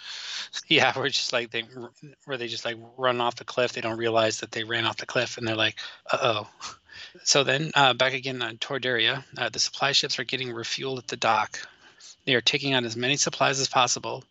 yeah, 0.68 0.92
we're 0.96 1.10
just 1.10 1.32
like 1.32 1.50
they, 1.50 1.64
where 2.24 2.38
they 2.38 2.48
just 2.48 2.64
like 2.64 2.76
run 2.96 3.20
off 3.20 3.36
the 3.36 3.44
cliff. 3.44 3.72
They 3.72 3.82
don't 3.82 3.98
realize 3.98 4.40
that 4.40 4.50
they 4.50 4.64
ran 4.64 4.86
off 4.86 4.96
the 4.96 5.06
cliff, 5.06 5.38
and 5.38 5.46
they're 5.46 5.54
like, 5.54 5.76
uh 6.10 6.18
oh. 6.20 6.48
So 7.22 7.44
then, 7.44 7.70
uh, 7.74 7.94
back 7.94 8.14
again 8.14 8.42
on 8.42 8.56
Toydaria, 8.56 9.22
uh, 9.38 9.48
the 9.48 9.58
supply 9.58 9.92
ships 9.92 10.18
are 10.18 10.24
getting 10.24 10.48
refueled 10.48 10.98
at 10.98 11.08
the 11.08 11.16
dock. 11.16 11.58
They 12.24 12.34
are 12.34 12.40
taking 12.40 12.74
on 12.74 12.84
as 12.84 12.96
many 12.96 13.16
supplies 13.16 13.60
as 13.60 13.68
possible. 13.68 14.24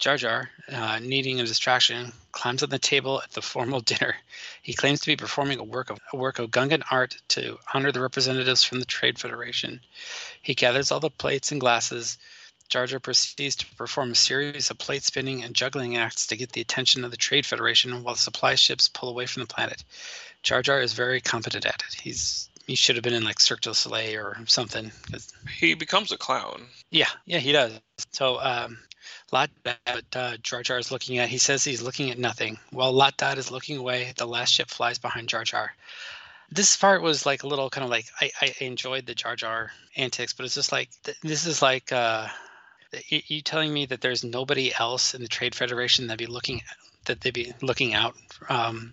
Jar 0.00 0.16
Jar, 0.16 0.50
uh, 0.72 0.98
needing 1.00 1.40
a 1.40 1.44
distraction, 1.44 2.10
climbs 2.32 2.62
on 2.62 2.70
the 2.70 2.78
table 2.78 3.20
at 3.22 3.30
the 3.32 3.42
formal 3.42 3.80
dinner. 3.90 4.16
He 4.62 4.72
claims 4.72 5.00
to 5.00 5.06
be 5.06 5.16
performing 5.16 5.58
a 5.58 5.64
work 5.64 5.90
of 5.90 5.98
a 6.12 6.16
work 6.16 6.38
of 6.38 6.50
Gungan 6.50 6.82
art 6.90 7.16
to 7.28 7.58
honor 7.74 7.92
the 7.92 8.00
representatives 8.00 8.64
from 8.64 8.80
the 8.80 8.86
Trade 8.86 9.18
Federation. 9.18 9.80
He 10.42 10.54
gathers 10.54 10.90
all 10.90 11.00
the 11.00 11.10
plates 11.10 11.52
and 11.52 11.60
glasses. 11.60 12.16
Jar 12.70 12.86
Jar 12.86 12.98
proceeds 13.00 13.56
to 13.56 13.66
perform 13.76 14.12
a 14.12 14.14
series 14.14 14.70
of 14.70 14.78
plate 14.78 15.02
spinning 15.02 15.42
and 15.44 15.54
juggling 15.54 15.96
acts 15.96 16.26
to 16.28 16.36
get 16.36 16.52
the 16.52 16.60
attention 16.60 17.04
of 17.04 17.10
the 17.10 17.16
Trade 17.16 17.44
Federation 17.44 18.02
while 18.02 18.14
the 18.14 18.20
supply 18.20 18.54
ships 18.54 18.88
pull 18.88 19.08
away 19.10 19.26
from 19.26 19.42
the 19.42 19.46
planet. 19.54 19.84
Jar 20.42 20.62
Jar 20.62 20.80
is 20.80 20.94
very 20.94 21.20
competent 21.20 21.66
at 21.66 21.82
it. 21.86 21.94
He's 22.00 22.48
he 22.66 22.76
should 22.76 22.94
have 22.96 23.02
been 23.02 23.12
in 23.14 23.24
like 23.24 23.40
Cirque 23.40 23.62
du 23.62 23.74
Soleil 23.74 24.18
or 24.24 24.38
something. 24.46 24.92
'cause 25.10 25.32
He 25.58 25.74
becomes 25.74 26.12
a 26.12 26.16
clown. 26.16 26.68
yeah, 26.90 27.08
yeah, 27.26 27.38
he 27.40 27.50
does. 27.52 27.72
So, 28.12 28.40
um, 28.40 28.78
Lot 29.32 29.50
that 29.64 30.04
uh, 30.14 30.36
Jar 30.42 30.62
Jar 30.62 30.78
is 30.78 30.90
looking 30.90 31.18
at, 31.18 31.28
he 31.28 31.38
says 31.38 31.64
he's 31.64 31.82
looking 31.82 32.10
at 32.10 32.18
nothing. 32.18 32.58
While 32.70 32.92
Lot 32.92 33.16
Dodd 33.16 33.38
is 33.38 33.50
looking 33.50 33.76
away, 33.76 34.12
the 34.16 34.26
last 34.26 34.52
ship 34.52 34.68
flies 34.68 34.98
behind 34.98 35.28
Jar 35.28 35.44
Jar. 35.44 35.74
This 36.50 36.76
part 36.76 37.02
was 37.02 37.26
like 37.26 37.42
a 37.42 37.46
little 37.46 37.70
kind 37.70 37.84
of 37.84 37.90
like 37.90 38.06
I, 38.20 38.30
I 38.40 38.54
enjoyed 38.60 39.06
the 39.06 39.14
Jar 39.14 39.36
Jar 39.36 39.70
antics, 39.96 40.32
but 40.32 40.44
it's 40.44 40.54
just 40.54 40.72
like 40.72 40.90
th- 41.04 41.20
this 41.20 41.46
is 41.46 41.62
like 41.62 41.92
uh, 41.92 42.26
you, 43.08 43.40
telling 43.42 43.72
me 43.72 43.86
that 43.86 44.00
there's 44.00 44.24
nobody 44.24 44.72
else 44.78 45.14
in 45.14 45.22
the 45.22 45.28
Trade 45.28 45.54
Federation 45.54 46.08
that 46.08 46.18
be 46.18 46.26
looking 46.26 46.60
that 47.04 47.20
they 47.20 47.30
be 47.30 47.52
looking 47.62 47.94
out 47.94 48.16
um, 48.48 48.92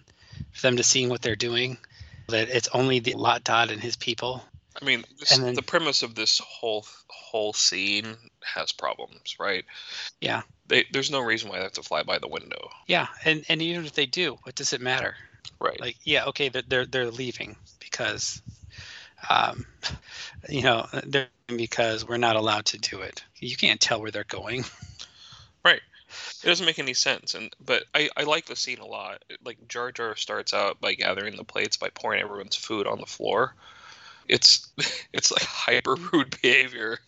for 0.52 0.62
them 0.62 0.78
to 0.78 0.84
seeing 0.84 1.10
what 1.10 1.22
they're 1.22 1.36
doing. 1.36 1.78
That 2.28 2.50
it's 2.50 2.70
only 2.74 3.00
the 3.00 3.14
Lot 3.14 3.44
Dodd 3.44 3.72
and 3.72 3.82
his 3.82 3.96
people. 3.96 4.44
I 4.82 4.86
mean, 4.86 5.04
this, 5.20 5.38
then- 5.38 5.56
the 5.56 5.62
premise 5.62 6.04
of 6.04 6.16
this 6.16 6.40
whole 6.40 6.86
whole 7.10 7.54
scene 7.54 8.16
has 8.44 8.72
problems, 8.72 9.36
right? 9.40 9.66
Yeah. 10.22 10.42
They, 10.68 10.86
there's 10.92 11.12
no 11.12 11.22
reason 11.22 11.50
why 11.50 11.58
they 11.58 11.64
have 11.64 11.72
to 11.74 11.84
fly 11.84 12.04
by 12.04 12.20
the 12.20 12.28
window, 12.28 12.70
Yeah, 12.88 13.08
and 13.26 13.46
and 13.50 13.62
even 13.62 13.86
if 13.86 13.94
they 13.94 14.06
do, 14.06 14.38
what 14.44 14.56
does 14.56 14.74
it 14.74 14.82
matter? 14.82 15.16
right? 15.60 15.80
like 15.80 15.96
yeah 16.04 16.26
okay 16.26 16.50
they're 16.50 16.62
they're, 16.68 16.86
they're 16.86 17.10
leaving 17.10 17.56
because 17.80 18.42
um 19.30 19.66
you 20.50 20.62
know 20.62 20.86
they're 21.06 21.30
because 21.48 22.06
we're 22.06 22.18
not 22.18 22.36
allowed 22.36 22.66
to 22.66 22.78
do 22.78 23.00
it 23.00 23.24
you 23.38 23.56
can't 23.56 23.80
tell 23.80 24.02
where 24.02 24.12
they're 24.12 24.26
going 24.26 24.66
Right. 25.66 25.82
it 26.44 26.46
doesn't 26.46 26.66
make 26.66 26.80
any 26.80 26.94
sense. 26.94 27.34
And 27.36 27.54
but 27.66 27.84
I, 27.94 28.10
I 28.16 28.24
like 28.24 28.46
the 28.46 28.56
scene 28.56 28.80
a 28.80 28.86
lot. 28.86 29.24
Like 29.44 29.68
Jar 29.68 29.92
Jar 29.92 30.16
starts 30.16 30.54
out 30.54 30.80
by 30.80 30.94
gathering 30.94 31.36
the 31.36 31.44
plates 31.44 31.78
by 31.78 31.90
pouring 31.90 32.22
everyone's 32.22 32.56
food 32.56 32.88
on 32.88 33.00
the 33.00 33.06
floor. 33.06 33.54
It's 34.28 34.68
it's 35.14 35.32
like 35.32 35.44
hyper 35.44 35.96
rude 35.96 36.36
behavior. 36.42 37.00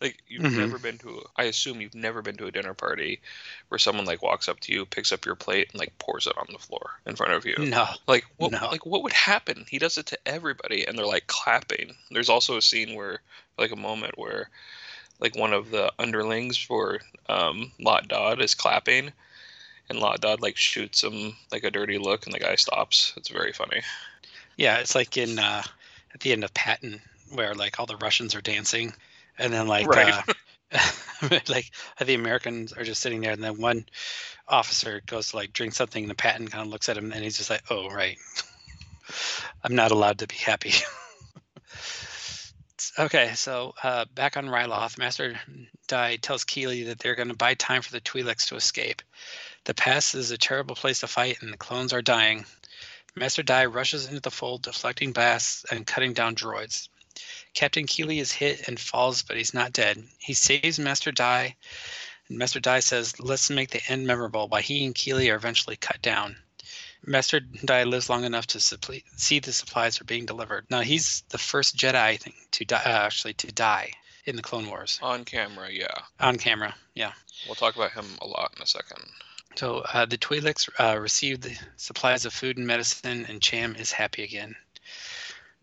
Like 0.00 0.18
you've 0.28 0.42
Mhm. 0.42 0.58
never 0.58 0.78
been 0.78 0.98
to. 0.98 1.18
A, 1.18 1.42
I 1.42 1.44
assume 1.44 1.80
you've 1.80 1.94
never 1.94 2.20
been 2.20 2.36
to 2.38 2.46
a 2.46 2.50
dinner 2.50 2.74
party 2.74 3.20
where 3.68 3.78
someone 3.78 4.04
like 4.04 4.22
walks 4.22 4.48
up 4.48 4.60
to 4.60 4.72
you, 4.72 4.84
picks 4.84 5.12
up 5.12 5.24
your 5.24 5.36
plate, 5.36 5.68
and 5.70 5.78
like 5.78 5.96
pours 5.98 6.26
it 6.26 6.36
on 6.36 6.46
the 6.52 6.58
floor 6.58 6.90
in 7.06 7.16
front 7.16 7.32
of 7.32 7.46
you. 7.46 7.54
no 7.58 7.86
Like 8.06 8.26
what? 8.36 8.52
No. 8.52 8.68
Like 8.70 8.84
what 8.84 9.02
would 9.02 9.12
happen? 9.12 9.64
He 9.68 9.78
does 9.78 9.96
it 9.98 10.06
to 10.06 10.18
everybody, 10.26 10.86
and 10.86 10.98
they're 10.98 11.06
like 11.06 11.26
clapping. 11.28 11.94
There's 12.10 12.28
also 12.28 12.56
a 12.56 12.62
scene 12.62 12.94
where, 12.94 13.20
like, 13.58 13.70
a 13.72 13.76
moment 13.76 14.18
where, 14.18 14.50
like, 15.20 15.36
one 15.36 15.52
of 15.52 15.70
the 15.70 15.92
underlings 15.98 16.56
for 16.58 17.00
um, 17.28 17.72
Lot 17.80 18.08
Dodd 18.08 18.42
is 18.42 18.54
clapping, 18.54 19.12
and 19.88 19.98
Lot 20.00 20.20
Dodd 20.20 20.42
like 20.42 20.56
shoots 20.56 21.02
him 21.02 21.36
like 21.52 21.64
a 21.64 21.70
dirty 21.70 21.98
look, 21.98 22.26
and 22.26 22.34
the 22.34 22.40
guy 22.40 22.56
stops. 22.56 23.12
It's 23.16 23.28
very 23.28 23.52
funny. 23.52 23.80
yeah 24.56 24.78
it's 24.78 24.94
like 24.94 25.16
in 25.16 25.38
uh 25.38 25.62
at 26.14 26.20
the 26.20 26.32
end 26.32 26.44
of 26.44 26.54
patton 26.54 27.00
where 27.32 27.54
like 27.54 27.78
all 27.78 27.86
the 27.86 27.96
russians 27.96 28.34
are 28.34 28.40
dancing 28.40 28.92
and 29.38 29.52
then 29.52 29.66
like 29.66 29.86
Right. 29.86 30.14
uh 30.14 30.32
like 31.48 31.70
the 32.04 32.14
americans 32.14 32.72
are 32.72 32.84
just 32.84 33.00
sitting 33.00 33.20
there 33.20 33.32
and 33.32 33.42
then 33.42 33.60
one 33.60 33.84
officer 34.48 35.02
goes 35.06 35.30
to 35.30 35.36
like 35.36 35.52
drink 35.52 35.74
something 35.74 36.04
and 36.04 36.10
the 36.10 36.14
patton 36.14 36.48
kind 36.48 36.62
of 36.66 36.70
looks 36.70 36.88
at 36.88 36.96
him 36.96 37.12
and 37.12 37.22
he's 37.22 37.36
just 37.36 37.50
like 37.50 37.62
oh 37.70 37.88
right. 37.90 38.18
I'm 39.64 39.74
not 39.74 39.90
allowed 39.90 40.18
to 40.18 40.26
be 40.26 40.36
happy. 40.36 40.72
Okay 42.98 43.32
so 43.34 43.74
uh, 43.82 44.04
back 44.14 44.36
on 44.36 44.46
ryloth 44.46 44.98
master 44.98 45.38
Dai 45.88 46.16
tells 46.16 46.44
keeli 46.44 46.86
that 46.86 46.98
they're 46.98 47.14
going 47.14 47.28
to 47.28 47.34
buy 47.34 47.54
time 47.54 47.82
for 47.82 47.90
the 47.90 48.00
twi'leks 48.00 48.48
to 48.48 48.56
escape. 48.56 49.00
The 49.64 49.74
pass 49.74 50.14
is 50.14 50.30
a 50.30 50.38
terrible 50.38 50.74
place 50.74 51.00
to 51.00 51.06
fight 51.06 51.38
and 51.40 51.52
the 51.52 51.56
clones 51.56 51.92
are 51.92 52.02
dying 52.02 52.44
Master 53.16 53.42
Dai 53.42 53.66
rushes 53.66 54.06
into 54.06 54.20
the 54.20 54.30
fold, 54.30 54.62
deflecting 54.62 55.12
blasts 55.12 55.64
and 55.70 55.86
cutting 55.86 56.14
down 56.14 56.34
droids. 56.34 56.88
Captain 57.54 57.86
Keeli 57.86 58.20
is 58.20 58.32
hit 58.32 58.66
and 58.66 58.78
falls, 58.78 59.22
but 59.22 59.36
he's 59.36 59.54
not 59.54 59.72
dead. 59.72 60.02
He 60.18 60.34
saves 60.34 60.80
Master 60.80 61.12
Dai, 61.12 61.54
and 62.28 62.38
Master 62.38 62.58
Dai 62.58 62.80
says, 62.80 63.20
Let's 63.20 63.50
make 63.50 63.70
the 63.70 63.82
end 63.88 64.06
memorable, 64.06 64.48
while 64.48 64.62
he 64.62 64.84
and 64.84 64.94
Keeli 64.94 65.32
are 65.32 65.36
eventually 65.36 65.76
cut 65.76 66.02
down. 66.02 66.36
Master 67.06 67.38
Dai 67.38 67.84
lives 67.84 68.10
long 68.10 68.24
enough 68.24 68.48
to 68.48 68.60
supple- 68.60 68.98
see 69.16 69.38
the 69.38 69.52
supplies 69.52 70.00
are 70.00 70.04
being 70.04 70.26
delivered. 70.26 70.66
Now, 70.70 70.80
he's 70.80 71.22
the 71.28 71.38
first 71.38 71.76
Jedi, 71.76 71.94
I 71.94 72.16
think, 72.16 72.34
to 72.52 72.64
die, 72.64 72.82
uh, 72.84 73.06
actually, 73.06 73.34
to 73.34 73.52
die 73.52 73.92
in 74.24 74.36
the 74.36 74.42
Clone 74.42 74.66
Wars. 74.68 74.98
On 75.02 75.24
camera, 75.24 75.70
yeah. 75.70 76.02
On 76.18 76.36
camera, 76.36 76.74
yeah. 76.94 77.12
We'll 77.46 77.54
talk 77.54 77.76
about 77.76 77.92
him 77.92 78.06
a 78.20 78.26
lot 78.26 78.54
in 78.56 78.62
a 78.62 78.66
second. 78.66 79.04
So 79.56 79.78
uh, 79.78 80.04
the 80.06 80.18
Twi'leks 80.18 80.68
uh, 80.78 80.98
received 80.98 81.42
the 81.42 81.56
supplies 81.76 82.24
of 82.24 82.32
food 82.32 82.58
and 82.58 82.66
medicine, 82.66 83.24
and 83.28 83.40
Cham 83.40 83.76
is 83.76 83.92
happy 83.92 84.24
again. 84.24 84.56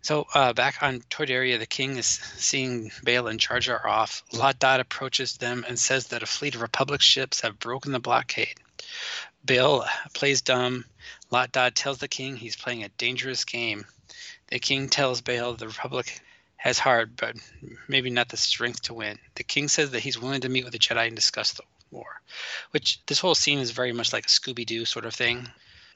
So 0.01 0.25
uh, 0.33 0.53
back 0.53 0.81
on 0.81 1.01
Toydaria, 1.01 1.59
the 1.59 1.67
king 1.67 1.97
is 1.97 2.07
seeing 2.07 2.91
Bail 3.03 3.27
and 3.27 3.39
Jar 3.39 3.59
Jar 3.59 3.87
off. 3.87 4.23
Lot 4.33 4.57
Dodd 4.57 4.79
approaches 4.79 5.37
them 5.37 5.63
and 5.67 5.77
says 5.77 6.07
that 6.07 6.23
a 6.23 6.25
fleet 6.25 6.55
of 6.55 6.61
Republic 6.61 7.01
ships 7.01 7.41
have 7.41 7.59
broken 7.59 7.91
the 7.91 7.99
blockade. 7.99 8.55
Bail 9.45 9.85
plays 10.13 10.41
dumb. 10.41 10.85
Lot 11.29 11.51
Dodd 11.51 11.75
tells 11.75 11.99
the 11.99 12.07
king 12.07 12.35
he's 12.35 12.55
playing 12.55 12.83
a 12.83 12.89
dangerous 12.89 13.45
game. 13.45 13.85
The 14.47 14.59
king 14.59 14.89
tells 14.89 15.21
Bail 15.21 15.53
the 15.53 15.67
Republic 15.67 16.19
has 16.57 16.79
heart, 16.79 17.15
but 17.15 17.35
maybe 17.87 18.09
not 18.09 18.29
the 18.29 18.37
strength 18.37 18.83
to 18.83 18.93
win. 18.93 19.19
The 19.35 19.43
king 19.43 19.67
says 19.67 19.91
that 19.91 19.99
he's 19.99 20.19
willing 20.19 20.41
to 20.41 20.49
meet 20.49 20.63
with 20.63 20.73
the 20.73 20.79
Jedi 20.79 21.07
and 21.07 21.15
discuss 21.15 21.53
the 21.53 21.63
war 21.91 22.21
which 22.71 22.99
this 23.05 23.19
whole 23.19 23.35
scene 23.35 23.59
is 23.59 23.71
very 23.71 23.91
much 23.91 24.11
like 24.13 24.25
a 24.25 24.29
Scooby 24.29 24.65
Doo 24.65 24.85
sort 24.85 25.05
of 25.05 25.13
thing. 25.13 25.47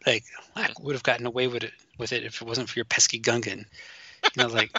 Like 0.05 0.23
Lack 0.55 0.79
would 0.79 0.93
have 0.93 1.03
gotten 1.03 1.25
away 1.25 1.47
with 1.47 1.63
it 1.63 1.73
with 1.97 2.13
it 2.13 2.23
if 2.23 2.41
it 2.41 2.47
wasn't 2.47 2.69
for 2.69 2.77
your 2.77 2.85
pesky 2.85 3.19
Gungan. 3.19 3.65
You 4.23 4.43
know, 4.43 4.47
like, 4.47 4.77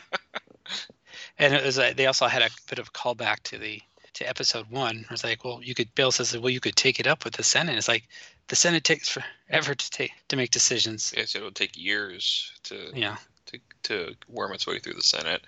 and 1.38 1.54
it 1.54 1.64
was 1.64 1.78
like, 1.78 1.96
they 1.96 2.06
also 2.06 2.26
had 2.26 2.42
a 2.42 2.50
bit 2.68 2.78
of 2.78 2.88
a 2.88 2.90
callback 2.90 3.40
to 3.44 3.58
the 3.58 3.80
to 4.14 4.28
episode 4.28 4.70
one. 4.70 4.96
Where 4.96 5.06
it's 5.12 5.24
like, 5.24 5.44
well, 5.44 5.60
you 5.62 5.74
could. 5.74 5.94
Bill 5.94 6.12
says, 6.12 6.36
well, 6.36 6.50
you 6.50 6.60
could 6.60 6.76
take 6.76 7.00
it 7.00 7.06
up 7.06 7.24
with 7.24 7.34
the 7.34 7.42
Senate. 7.42 7.76
It's 7.76 7.88
like 7.88 8.08
the 8.48 8.56
Senate 8.56 8.84
takes 8.84 9.08
forever 9.08 9.74
to 9.74 9.90
take 9.90 10.12
to 10.28 10.36
make 10.36 10.50
decisions. 10.50 11.12
Yes, 11.16 11.34
it'll 11.34 11.50
take 11.50 11.76
years 11.76 12.52
to 12.64 12.90
Yeah, 12.94 13.16
to 13.46 13.58
to 13.84 14.14
worm 14.28 14.52
its 14.52 14.66
way 14.66 14.78
through 14.78 14.94
the 14.94 15.02
Senate, 15.02 15.42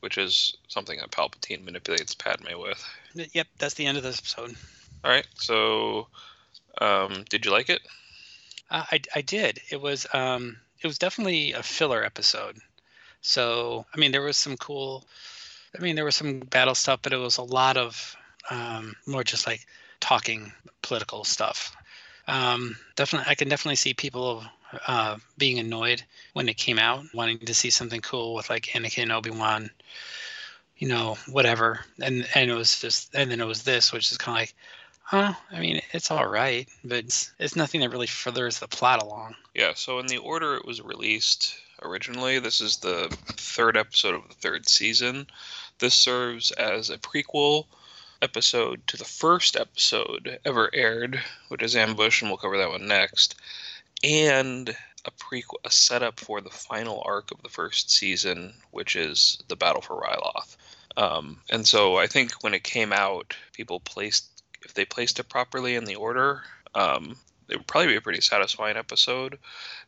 which 0.00 0.18
is 0.18 0.56
something 0.68 0.98
that 0.98 1.10
Palpatine 1.10 1.64
manipulates 1.64 2.14
Padme 2.14 2.58
with. 2.58 2.84
yep. 3.32 3.46
That's 3.58 3.74
the 3.74 3.86
end 3.86 3.98
of 3.98 4.02
the 4.02 4.10
episode. 4.10 4.56
All 5.04 5.10
right. 5.10 5.26
So, 5.34 6.08
um, 6.80 7.24
did 7.28 7.44
you 7.44 7.50
like 7.50 7.70
it? 7.70 7.80
Uh, 8.70 8.84
I 8.90 9.00
I 9.14 9.20
did. 9.20 9.60
It 9.70 9.80
was 9.80 10.06
um 10.12 10.56
it 10.80 10.86
was 10.86 10.98
definitely 10.98 11.52
a 11.52 11.62
filler 11.62 12.04
episode. 12.04 12.56
So 13.20 13.86
I 13.94 13.98
mean 13.98 14.12
there 14.12 14.22
was 14.22 14.36
some 14.36 14.56
cool. 14.56 15.04
I 15.78 15.82
mean 15.82 15.96
there 15.96 16.04
was 16.04 16.16
some 16.16 16.40
battle 16.40 16.74
stuff, 16.74 17.00
but 17.02 17.12
it 17.12 17.18
was 17.18 17.38
a 17.38 17.42
lot 17.42 17.76
of 17.76 18.16
um, 18.50 18.94
more 19.06 19.24
just 19.24 19.46
like 19.46 19.66
talking 20.00 20.52
political 20.82 21.24
stuff. 21.24 21.74
Um, 22.28 22.76
definitely, 22.96 23.30
I 23.30 23.34
can 23.34 23.48
definitely 23.48 23.76
see 23.76 23.94
people 23.94 24.44
uh, 24.86 25.16
being 25.38 25.58
annoyed 25.58 26.02
when 26.32 26.48
it 26.48 26.56
came 26.56 26.78
out, 26.78 27.04
wanting 27.14 27.38
to 27.38 27.54
see 27.54 27.70
something 27.70 28.00
cool 28.00 28.34
with 28.34 28.50
like 28.50 28.64
Anakin 28.74 29.12
Obi 29.12 29.30
Wan, 29.30 29.70
you 30.76 30.88
know, 30.88 31.16
whatever. 31.28 31.80
And 32.00 32.26
and 32.34 32.50
it 32.50 32.54
was 32.54 32.80
just, 32.80 33.14
and 33.14 33.30
then 33.30 33.40
it 33.40 33.46
was 33.46 33.62
this, 33.62 33.92
which 33.92 34.10
is 34.10 34.18
kind 34.18 34.36
of 34.36 34.42
like, 34.42 34.54
huh? 35.12 35.34
I 35.50 35.60
mean, 35.60 35.82
it's 35.92 36.10
all 36.10 36.26
right, 36.26 36.66
but 36.82 37.00
it's, 37.00 37.32
it's 37.38 37.54
nothing 37.54 37.82
that 37.82 37.90
really 37.90 38.06
furthers 38.06 38.58
the 38.58 38.66
plot 38.66 39.02
along. 39.02 39.34
Yeah. 39.54 39.72
So 39.74 39.98
in 39.98 40.06
the 40.06 40.16
order 40.16 40.56
it 40.56 40.64
was 40.64 40.80
released 40.80 41.54
originally, 41.82 42.38
this 42.38 42.62
is 42.62 42.78
the 42.78 43.14
third 43.36 43.76
episode 43.76 44.14
of 44.14 44.26
the 44.26 44.34
third 44.34 44.68
season. 44.68 45.26
This 45.78 45.94
serves 45.94 46.50
as 46.52 46.88
a 46.88 46.96
prequel 46.96 47.66
episode 48.22 48.86
to 48.86 48.96
the 48.96 49.04
first 49.04 49.54
episode 49.54 50.38
ever 50.46 50.70
aired, 50.72 51.20
which 51.48 51.62
is 51.62 51.76
Ambush, 51.76 52.22
and 52.22 52.30
we'll 52.30 52.38
cover 52.38 52.56
that 52.56 52.70
one 52.70 52.86
next, 52.86 53.34
and 54.02 54.74
a 55.04 55.10
prequel, 55.10 55.58
a 55.64 55.70
setup 55.70 56.20
for 56.20 56.40
the 56.40 56.48
final 56.48 57.02
arc 57.04 57.32
of 57.32 57.42
the 57.42 57.50
first 57.50 57.90
season, 57.90 58.54
which 58.70 58.96
is 58.96 59.42
the 59.48 59.56
Battle 59.56 59.82
for 59.82 60.00
Ryloth. 60.00 60.56
Um, 60.96 61.38
and 61.50 61.66
so 61.66 61.96
I 61.96 62.06
think 62.06 62.32
when 62.42 62.54
it 62.54 62.62
came 62.62 62.92
out, 62.92 63.34
people 63.52 63.80
placed 63.80 64.31
if 64.64 64.74
they 64.74 64.84
placed 64.84 65.18
it 65.18 65.28
properly 65.28 65.74
in 65.74 65.84
the 65.84 65.96
order, 65.96 66.42
um, 66.74 67.16
it 67.48 67.56
would 67.56 67.66
probably 67.66 67.88
be 67.88 67.96
a 67.96 68.00
pretty 68.00 68.20
satisfying 68.20 68.76
episode. 68.76 69.38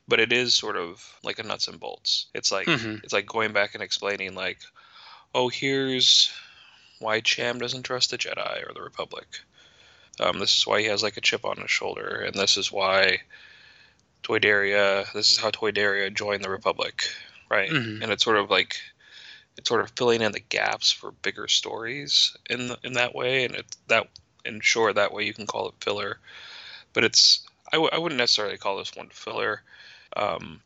But 0.07 0.21
it 0.21 0.33
is 0.33 0.55
sort 0.55 0.77
of 0.77 1.03
like 1.23 1.39
a 1.39 1.43
nuts 1.43 1.69
and 1.69 1.81
bolts. 1.81 2.27
It's 2.35 2.53
like 2.53 2.67
mm-hmm. 2.67 2.97
it's 3.03 3.13
like 3.13 3.27
going 3.27 3.53
back 3.53 3.75
and 3.75 3.83
explaining 3.83 4.35
like, 4.35 4.59
oh, 5.35 5.49
here's 5.49 6.33
why 6.99 7.21
Cham 7.21 7.59
doesn't 7.59 7.85
trust 7.85 8.11
the 8.11 8.19
Jedi 8.19 8.69
or 8.69 8.73
the 8.75 8.83
Republic. 8.83 9.27
Um, 10.21 10.39
this 10.39 10.57
is 10.57 10.67
why 10.67 10.81
he 10.81 10.87
has 10.87 11.03
like 11.03 11.17
a 11.17 11.23
chip 11.23 11.45
on 11.45 11.57
his 11.57 11.71
shoulder, 11.71 12.23
and 12.27 12.35
this 12.35 12.57
is 12.57 12.71
why 12.71 13.21
Toydaria. 14.23 15.11
This 15.13 15.33
is 15.33 15.39
how 15.39 15.51
Toydaria 15.51 16.15
joined 16.15 16.45
the 16.45 16.51
Republic, 16.51 17.05
right? 17.51 17.71
Mm-hmm. 17.71 18.03
And 18.03 18.13
it's 18.13 18.25
sort 18.25 18.37
of 18.37 18.51
like 18.51 18.77
it's 19.57 19.69
sort 19.69 19.81
of 19.81 19.91
filling 19.97 20.21
in 20.21 20.33
the 20.33 20.41
gaps 20.41 20.91
for 20.91 21.13
bigger 21.13 21.49
stories 21.49 22.37
in 22.51 22.69
the, 22.69 22.79
in 22.85 22.93
that 22.95 23.15
way, 23.15 23.45
and 23.45 23.55
it's 23.55 23.77
that 23.89 24.09
and 24.45 24.65
sure 24.65 24.93
that 24.93 25.13
way 25.13 25.25
you 25.25 25.35
can 25.35 25.47
call 25.47 25.69
it 25.69 25.75
filler, 25.81 26.19
but 26.93 27.05
it's 27.05 27.41
I 27.73 27.77
w- 27.77 27.91
I 27.93 27.99
wouldn't 27.99 28.19
necessarily 28.19 28.59
call 28.59 28.79
this 28.79 28.95
one 28.95 29.09
filler. 29.11 29.63
Um, 30.17 30.61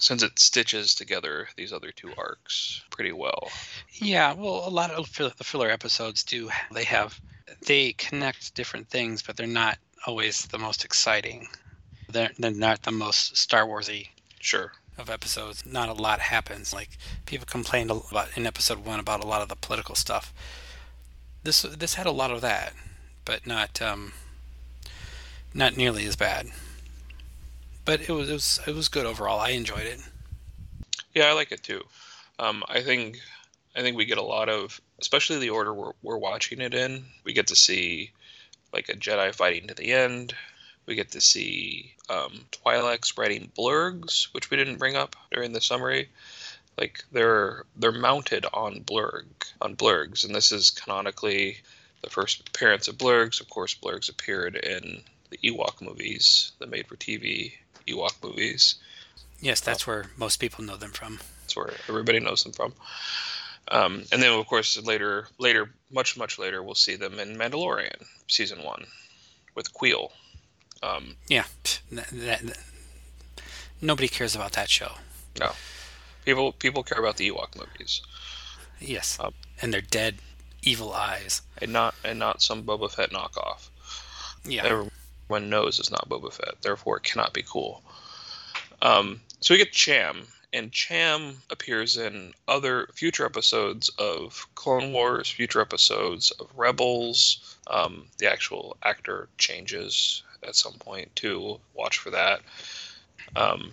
since 0.00 0.22
it 0.22 0.38
stitches 0.38 0.94
together 0.94 1.48
these 1.56 1.72
other 1.72 1.92
two 1.92 2.12
arcs 2.18 2.82
pretty 2.90 3.12
well. 3.12 3.50
Yeah, 3.92 4.32
well, 4.32 4.66
a 4.66 4.70
lot 4.70 4.90
of 4.90 5.14
the 5.14 5.44
filler 5.44 5.70
episodes 5.70 6.24
do. 6.24 6.50
They 6.72 6.84
have 6.84 7.20
they 7.66 7.92
connect 7.92 8.54
different 8.54 8.88
things, 8.88 9.22
but 9.22 9.36
they're 9.36 9.46
not 9.46 9.78
always 10.06 10.46
the 10.46 10.58
most 10.58 10.84
exciting. 10.84 11.48
They're, 12.08 12.30
they're 12.38 12.50
not 12.50 12.82
the 12.82 12.90
most 12.90 13.36
Star 13.36 13.66
Warsy. 13.66 14.08
Sure. 14.40 14.72
Of 14.98 15.08
episodes, 15.08 15.64
not 15.64 15.88
a 15.88 15.94
lot 15.94 16.18
happens. 16.20 16.74
Like 16.74 16.98
people 17.24 17.46
complained 17.46 17.90
about 17.90 18.36
in 18.36 18.46
episode 18.46 18.84
one 18.84 19.00
about 19.00 19.24
a 19.24 19.26
lot 19.26 19.40
of 19.40 19.48
the 19.48 19.56
political 19.56 19.94
stuff. 19.94 20.34
This 21.42 21.62
this 21.62 21.94
had 21.94 22.06
a 22.06 22.10
lot 22.10 22.30
of 22.30 22.42
that, 22.42 22.74
but 23.30 23.46
not 23.46 23.80
um, 23.80 24.12
not 25.54 25.76
nearly 25.76 26.04
as 26.04 26.16
bad 26.16 26.48
but 27.90 28.08
it 28.08 28.12
was 28.12 28.28
it 28.30 28.32
was 28.32 28.60
it 28.68 28.74
was 28.74 28.88
good 28.88 29.04
overall. 29.04 29.40
I 29.40 29.50
enjoyed 29.50 29.86
it. 29.86 30.00
Yeah, 31.12 31.26
I 31.26 31.32
like 31.32 31.50
it 31.50 31.64
too. 31.64 31.82
Um, 32.38 32.62
I 32.68 32.82
think 32.82 33.18
I 33.74 33.80
think 33.80 33.96
we 33.96 34.04
get 34.04 34.18
a 34.18 34.22
lot 34.22 34.48
of, 34.48 34.80
especially 35.00 35.40
the 35.40 35.50
order 35.50 35.74
we're 35.74 35.92
we're 36.00 36.16
watching 36.16 36.60
it 36.60 36.72
in. 36.72 37.04
We 37.24 37.32
get 37.32 37.48
to 37.48 37.56
see 37.56 38.12
like 38.72 38.88
a 38.88 38.94
Jedi 38.94 39.34
fighting 39.34 39.66
to 39.66 39.74
the 39.74 39.92
end. 39.92 40.34
We 40.86 40.94
get 40.94 41.10
to 41.10 41.20
see 41.20 41.94
um, 42.08 42.46
Twi'leks 42.52 43.18
riding 43.18 43.50
blurrgs, 43.58 44.32
which 44.32 44.50
we 44.50 44.56
didn't 44.56 44.78
bring 44.78 44.94
up 44.94 45.16
during 45.32 45.52
the 45.52 45.60
summary. 45.60 46.08
Like 46.78 47.04
they're 47.10 47.64
they're 47.76 47.90
mounted 47.90 48.46
on 48.52 48.84
blurrg 48.84 49.26
on 49.60 49.74
blurrgs, 49.74 50.24
and 50.24 50.32
this 50.32 50.52
is 50.52 50.70
canonically 50.70 51.56
the 52.02 52.10
first 52.10 52.48
appearance 52.48 52.88
of 52.88 52.96
blurrgs. 52.98 53.40
Of 53.40 53.50
course, 53.50 53.74
blurrgs 53.74 54.10
appeared 54.10 54.56
in 54.56 55.02
the 55.30 55.38
Ewok 55.38 55.80
movies, 55.80 56.52
the 56.58 56.66
made-for-TV 56.66 57.52
Ewok 57.88 58.22
movies. 58.22 58.76
Yes, 59.40 59.60
that's 59.60 59.86
where 59.86 60.06
most 60.16 60.36
people 60.36 60.64
know 60.64 60.76
them 60.76 60.90
from. 60.90 61.20
That's 61.42 61.56
where 61.56 61.70
everybody 61.88 62.20
knows 62.20 62.42
them 62.42 62.52
from. 62.52 62.74
Um, 63.68 64.04
and 64.10 64.22
then, 64.22 64.32
of 64.32 64.46
course, 64.46 64.80
later, 64.82 65.28
later, 65.38 65.70
much, 65.90 66.16
much 66.16 66.38
later, 66.38 66.62
we'll 66.62 66.74
see 66.74 66.96
them 66.96 67.18
in 67.18 67.36
Mandalorian 67.36 68.04
season 68.26 68.62
one 68.62 68.84
with 69.54 69.72
Kuiil. 69.72 70.10
Um, 70.82 71.16
yeah, 71.28 71.44
that, 71.92 72.08
that, 72.08 72.58
nobody 73.80 74.08
cares 74.08 74.34
about 74.34 74.52
that 74.52 74.68
show. 74.68 74.92
No, 75.38 75.52
people 76.24 76.52
people 76.52 76.82
care 76.82 76.98
about 76.98 77.16
the 77.16 77.30
Ewok 77.30 77.56
movies. 77.56 78.00
Yes, 78.80 79.18
um, 79.20 79.34
and 79.60 79.72
their 79.74 79.82
dead, 79.82 80.16
evil 80.62 80.92
eyes, 80.92 81.42
and 81.60 81.72
not 81.72 81.94
and 82.04 82.18
not 82.18 82.42
some 82.42 82.62
Boba 82.62 82.90
Fett 82.90 83.10
knockoff. 83.10 83.68
Yeah, 84.44 84.64
everyone 84.64 85.50
knows 85.50 85.78
it's 85.78 85.90
not 85.90 86.08
Boba 86.08 86.32
Fett. 86.32 86.60
Therefore, 86.62 86.98
it 86.98 87.02
cannot 87.02 87.32
be 87.32 87.42
cool. 87.42 87.82
Um, 88.82 89.20
so 89.40 89.54
we 89.54 89.58
get 89.58 89.72
Cham, 89.72 90.26
and 90.52 90.72
Cham 90.72 91.36
appears 91.50 91.96
in 91.96 92.34
other 92.48 92.88
future 92.94 93.24
episodes 93.24 93.88
of 93.98 94.46
Clone 94.54 94.92
Wars, 94.92 95.28
future 95.30 95.60
episodes 95.60 96.30
of 96.32 96.50
Rebels. 96.56 97.56
Um, 97.66 98.06
the 98.18 98.30
actual 98.30 98.76
actor 98.82 99.28
changes 99.38 100.22
at 100.42 100.56
some 100.56 100.74
point 100.74 101.14
too. 101.14 101.60
Watch 101.74 101.98
for 101.98 102.10
that. 102.10 102.40
Um, 103.36 103.72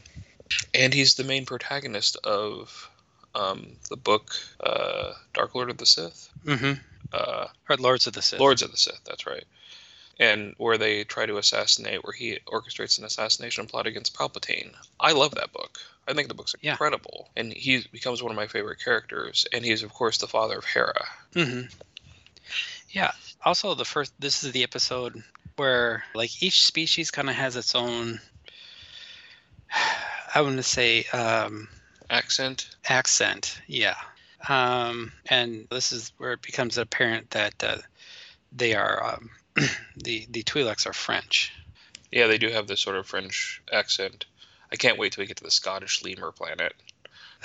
and 0.73 0.93
he's 0.93 1.15
the 1.15 1.23
main 1.23 1.45
protagonist 1.45 2.15
of 2.17 2.89
um, 3.37 3.67
the 3.89 3.97
book 3.97 4.35
uh, 4.59 5.13
Dark 5.33 5.55
Lord 5.55 5.69
of 5.69 5.77
the 5.77 5.85
Sith. 5.85 6.29
Mm-hmm. 6.45 6.73
Uh, 7.13 7.47
Lords 7.79 8.07
of 8.07 8.13
the 8.13 8.21
Sith. 8.21 8.39
Lords 8.39 8.61
of 8.61 8.71
the 8.71 8.77
Sith. 8.77 8.99
That's 9.05 9.25
right 9.25 9.45
and 10.19 10.55
where 10.57 10.77
they 10.77 11.03
try 11.03 11.25
to 11.25 11.37
assassinate, 11.37 12.03
where 12.03 12.13
he 12.13 12.39
orchestrates 12.47 12.97
an 12.97 13.05
assassination 13.05 13.67
plot 13.67 13.87
against 13.87 14.15
Palpatine. 14.15 14.73
I 14.99 15.11
love 15.11 15.35
that 15.35 15.53
book. 15.53 15.77
I 16.07 16.13
think 16.13 16.27
the 16.27 16.33
book's 16.33 16.55
incredible, 16.61 17.29
yeah. 17.35 17.41
and 17.41 17.53
he 17.53 17.85
becomes 17.91 18.23
one 18.23 18.31
of 18.31 18.35
my 18.35 18.47
favorite 18.47 18.79
characters. 18.83 19.45
And 19.51 19.63
he's 19.63 19.83
of 19.83 19.93
course 19.93 20.17
the 20.17 20.27
father 20.27 20.57
of 20.57 20.65
Hera. 20.65 21.05
Mm-hmm. 21.33 21.67
Yeah. 22.89 23.11
Also, 23.43 23.75
the 23.75 23.85
first. 23.85 24.13
This 24.19 24.43
is 24.43 24.51
the 24.53 24.63
episode 24.63 25.21
where 25.57 26.03
like 26.15 26.41
each 26.41 26.65
species 26.65 27.11
kind 27.11 27.29
of 27.29 27.35
has 27.35 27.55
its 27.55 27.75
own. 27.75 28.19
I 30.35 30.41
want 30.41 30.57
to 30.57 30.63
say 30.63 31.05
um, 31.05 31.67
accent. 32.09 32.69
Accent, 32.87 33.59
yeah. 33.67 33.95
Um, 34.47 35.11
and 35.25 35.67
this 35.69 35.91
is 35.91 36.11
where 36.17 36.33
it 36.33 36.41
becomes 36.41 36.77
apparent 36.77 37.31
that 37.31 37.63
uh, 37.63 37.77
they 38.51 38.75
are 38.75 39.15
um, 39.15 39.29
the 39.97 40.27
the 40.29 40.43
Twi'leks 40.43 40.85
are 40.85 40.93
French. 40.93 41.51
Yeah, 42.11 42.27
they 42.27 42.37
do 42.37 42.49
have 42.49 42.67
this 42.67 42.79
sort 42.79 42.95
of 42.95 43.05
French 43.05 43.61
accent. 43.71 44.25
I 44.71 44.75
can't 44.75 44.97
wait 44.97 45.13
till 45.13 45.21
we 45.21 45.27
get 45.27 45.37
to 45.37 45.43
the 45.43 45.51
Scottish 45.51 46.03
lemur 46.03 46.31
planet. 46.31 46.73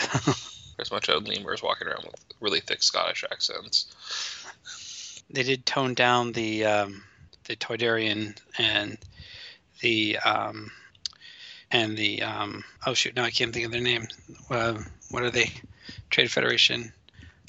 There's 0.76 0.88
a 0.88 0.90
bunch 0.90 1.08
of 1.08 1.26
lemurs 1.26 1.62
walking 1.62 1.88
around 1.88 2.04
with 2.04 2.24
really 2.40 2.60
thick 2.60 2.82
Scottish 2.82 3.24
accents. 3.30 3.86
They 5.30 5.42
did 5.42 5.66
tone 5.66 5.94
down 5.94 6.32
the 6.32 6.64
um, 6.64 7.04
the 7.44 7.56
Toydarian 7.56 8.36
and 8.58 8.98
the 9.80 10.18
um, 10.18 10.70
and 11.72 11.96
the 11.96 12.22
um, 12.22 12.64
oh 12.86 12.94
shoot 12.94 13.16
now 13.16 13.24
I 13.24 13.30
can't 13.30 13.52
think 13.52 13.66
of 13.66 13.72
their 13.72 13.80
name. 13.80 14.06
Uh, 14.50 14.78
what 15.10 15.22
are 15.22 15.30
they? 15.30 15.50
Trade 16.10 16.30
Federation. 16.30 16.92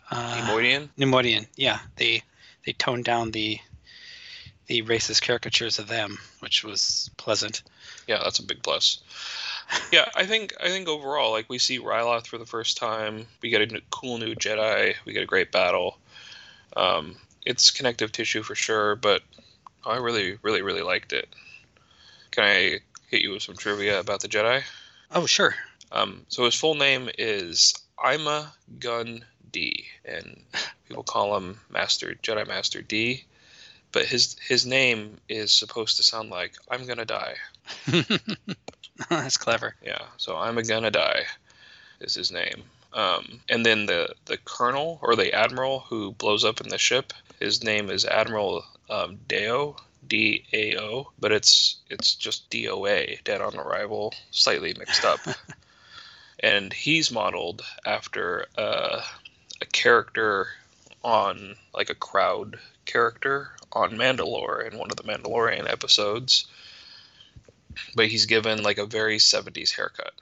Uh, 0.09 0.41
Neimoidian. 0.41 0.89
Neimoidian. 0.97 1.47
Yeah, 1.55 1.80
they 1.97 2.24
they 2.65 2.74
toned 2.74 3.05
down 3.05 3.32
the 3.32 3.59
the 4.67 4.82
racist 4.84 5.21
caricatures 5.21 5.78
of 5.78 5.88
them, 5.88 6.17
which 6.39 6.63
was 6.63 7.11
pleasant. 7.17 7.63
Yeah, 8.07 8.19
that's 8.24 8.39
a 8.39 8.43
big 8.45 8.63
plus. 8.63 8.99
yeah, 9.91 10.09
I 10.15 10.26
think 10.26 10.53
I 10.61 10.69
think 10.69 10.88
overall, 10.88 11.32
like 11.32 11.49
we 11.49 11.59
see 11.59 11.80
Ryloth 11.80 12.28
for 12.28 12.38
the 12.38 12.45
first 12.45 12.78
time, 12.78 13.28
we 13.41 13.49
get 13.49 13.61
a 13.61 13.82
cool 13.91 14.17
new 14.17 14.36
Jedi, 14.36 14.95
we 15.05 15.13
get 15.13 15.24
a 15.24 15.28
great 15.28 15.51
battle. 15.51 15.97
Um, 16.76 17.17
it's 17.45 17.71
connective 17.71 18.11
tissue 18.11 18.41
for 18.41 18.55
sure, 18.55 18.95
but 18.95 19.21
I 19.86 19.97
really, 19.97 20.38
really, 20.41 20.61
really 20.61 20.82
liked 20.82 21.13
it. 21.13 21.28
Can 22.32 22.43
I 22.45 22.80
hit 23.14 23.22
you 23.22 23.32
with 23.32 23.43
some 23.43 23.55
trivia 23.55 23.99
about 23.99 24.22
the 24.22 24.28
Jedi? 24.28 24.64
Oh, 25.11 25.26
sure. 25.26 25.55
Um, 25.91 26.26
so 26.30 26.45
his 26.45 26.55
full 26.55 26.76
name 26.76 27.09
is 27.18 27.74
Ima 28.03 28.51
Gun 28.80 29.24
D, 29.51 29.86
and 30.03 30.41
people 30.88 31.03
call 31.03 31.38
him 31.38 31.59
Master 31.70 32.16
Jedi 32.24 32.47
Master 32.47 32.82
D 32.82 33.26
but 33.93 34.05
his 34.05 34.36
his 34.45 34.66
name 34.66 35.18
is 35.30 35.53
supposed 35.53 35.95
to 35.97 36.03
sound 36.03 36.30
like 36.30 36.55
I'm 36.70 36.86
gonna 36.86 37.05
die. 37.05 37.36
That's 39.09 39.38
clever. 39.38 39.76
Yeah, 39.86 40.01
so 40.18 40.36
I'm 40.36 40.55
gonna 40.55 40.91
die 40.91 41.24
is 42.01 42.16
his 42.16 42.32
name. 42.32 42.64
Um, 42.93 43.39
and 43.47 43.66
then 43.66 43.86
the 43.86 44.14
the 44.26 44.38
colonel 44.38 44.99
or 45.01 45.16
the 45.16 45.34
admiral 45.34 45.82
who 45.82 46.11
blows 46.11 46.43
up 46.43 46.59
in 46.59 46.70
the 46.70 46.78
ship, 46.78 47.14
his 47.39 47.64
name 47.64 47.89
is 47.89 48.05
Admiral 48.05 48.66
um, 48.89 49.20
Dao, 50.03 50.09
D 50.09 50.45
A 50.53 50.77
O, 50.79 51.11
but 51.19 51.31
it's 51.31 51.77
it's 51.89 52.15
just 52.15 52.49
D 52.49 52.67
O 52.69 52.85
A, 52.85 53.19
dead 53.23 53.41
on 53.41 53.57
arrival, 53.57 54.13
slightly 54.31 54.73
mixed 54.77 55.05
up. 55.05 55.19
and 56.39 56.73
he's 56.73 57.11
modeled 57.11 57.63
after 57.85 58.45
uh, 58.57 59.01
a 59.61 59.65
character 59.71 60.47
on 61.03 61.55
like 61.73 61.89
a 61.89 61.95
crowd 61.95 62.59
character 62.85 63.51
on 63.71 63.91
Mandalore 63.91 64.69
in 64.69 64.77
one 64.77 64.91
of 64.91 64.97
the 64.97 65.03
Mandalorian 65.03 65.69
episodes. 65.69 66.45
But 67.95 68.07
he's 68.07 68.27
given 68.27 68.61
like 68.61 68.77
a 68.77 68.85
very 68.85 69.17
70s 69.17 69.75
haircut. 69.75 70.13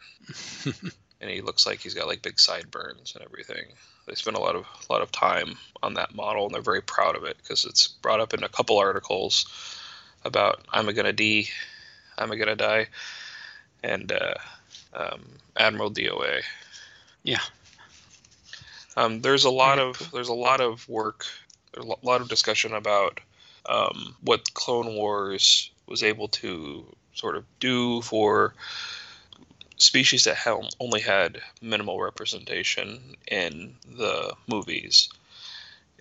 and 1.22 1.30
he 1.30 1.42
looks 1.42 1.66
like 1.66 1.80
he's 1.80 1.94
got 1.94 2.08
like 2.08 2.24
big 2.24 2.40
sideburns 2.40 3.14
and 3.16 3.24
everything. 3.24 3.66
They 4.08 4.16
spent 4.16 4.36
a 4.36 4.42
lot 4.42 4.56
of 4.56 4.66
a 4.66 4.92
lot 4.92 5.04
of 5.04 5.12
time 5.12 5.58
on 5.84 5.94
that 5.94 6.16
model, 6.16 6.46
and 6.46 6.54
they're 6.54 6.62
very 6.62 6.82
proud 6.82 7.16
of 7.16 7.24
it 7.24 7.38
because 7.38 7.64
it's 7.64 7.88
brought 7.88 8.20
up 8.20 8.34
in 8.34 8.44
a 8.44 8.50
couple 8.50 8.78
articles 8.78 9.46
about 10.26 10.66
I'm 10.74 10.90
a 10.90 10.94
gonna 10.94 11.14
D, 11.14 11.48
I'm 12.18 12.32
a 12.32 12.38
gonna 12.38 12.56
die, 12.56 12.88
and 13.84 14.12
uh, 14.12 14.34
um, 14.94 15.22
Admiral 15.56 15.92
DOA. 15.92 16.42
Yeah. 17.24 17.40
Um, 18.98 19.22
there's 19.22 19.46
a 19.46 19.52
lot 19.52 19.80
of 19.80 20.12
there's 20.12 20.28
a 20.28 20.34
lot 20.34 20.60
of 20.60 20.90
work, 20.90 21.26
there's 21.74 21.86
a 21.86 22.06
lot 22.06 22.22
of 22.22 22.28
discussion 22.28 22.74
about 22.74 23.20
um, 23.68 24.16
what 24.22 24.54
Clone 24.56 24.96
Wars 24.96 25.70
was 25.86 26.04
able 26.04 26.28
to 26.30 26.86
sort 27.14 27.36
of 27.36 27.46
do 27.60 28.02
for 28.02 28.54
species 29.82 30.26
that 30.26 30.48
only 30.80 31.02
had 31.02 31.42
minimal 31.62 32.00
representation 32.00 33.16
in 33.28 33.76
the 33.86 34.36
movies, 34.48 35.10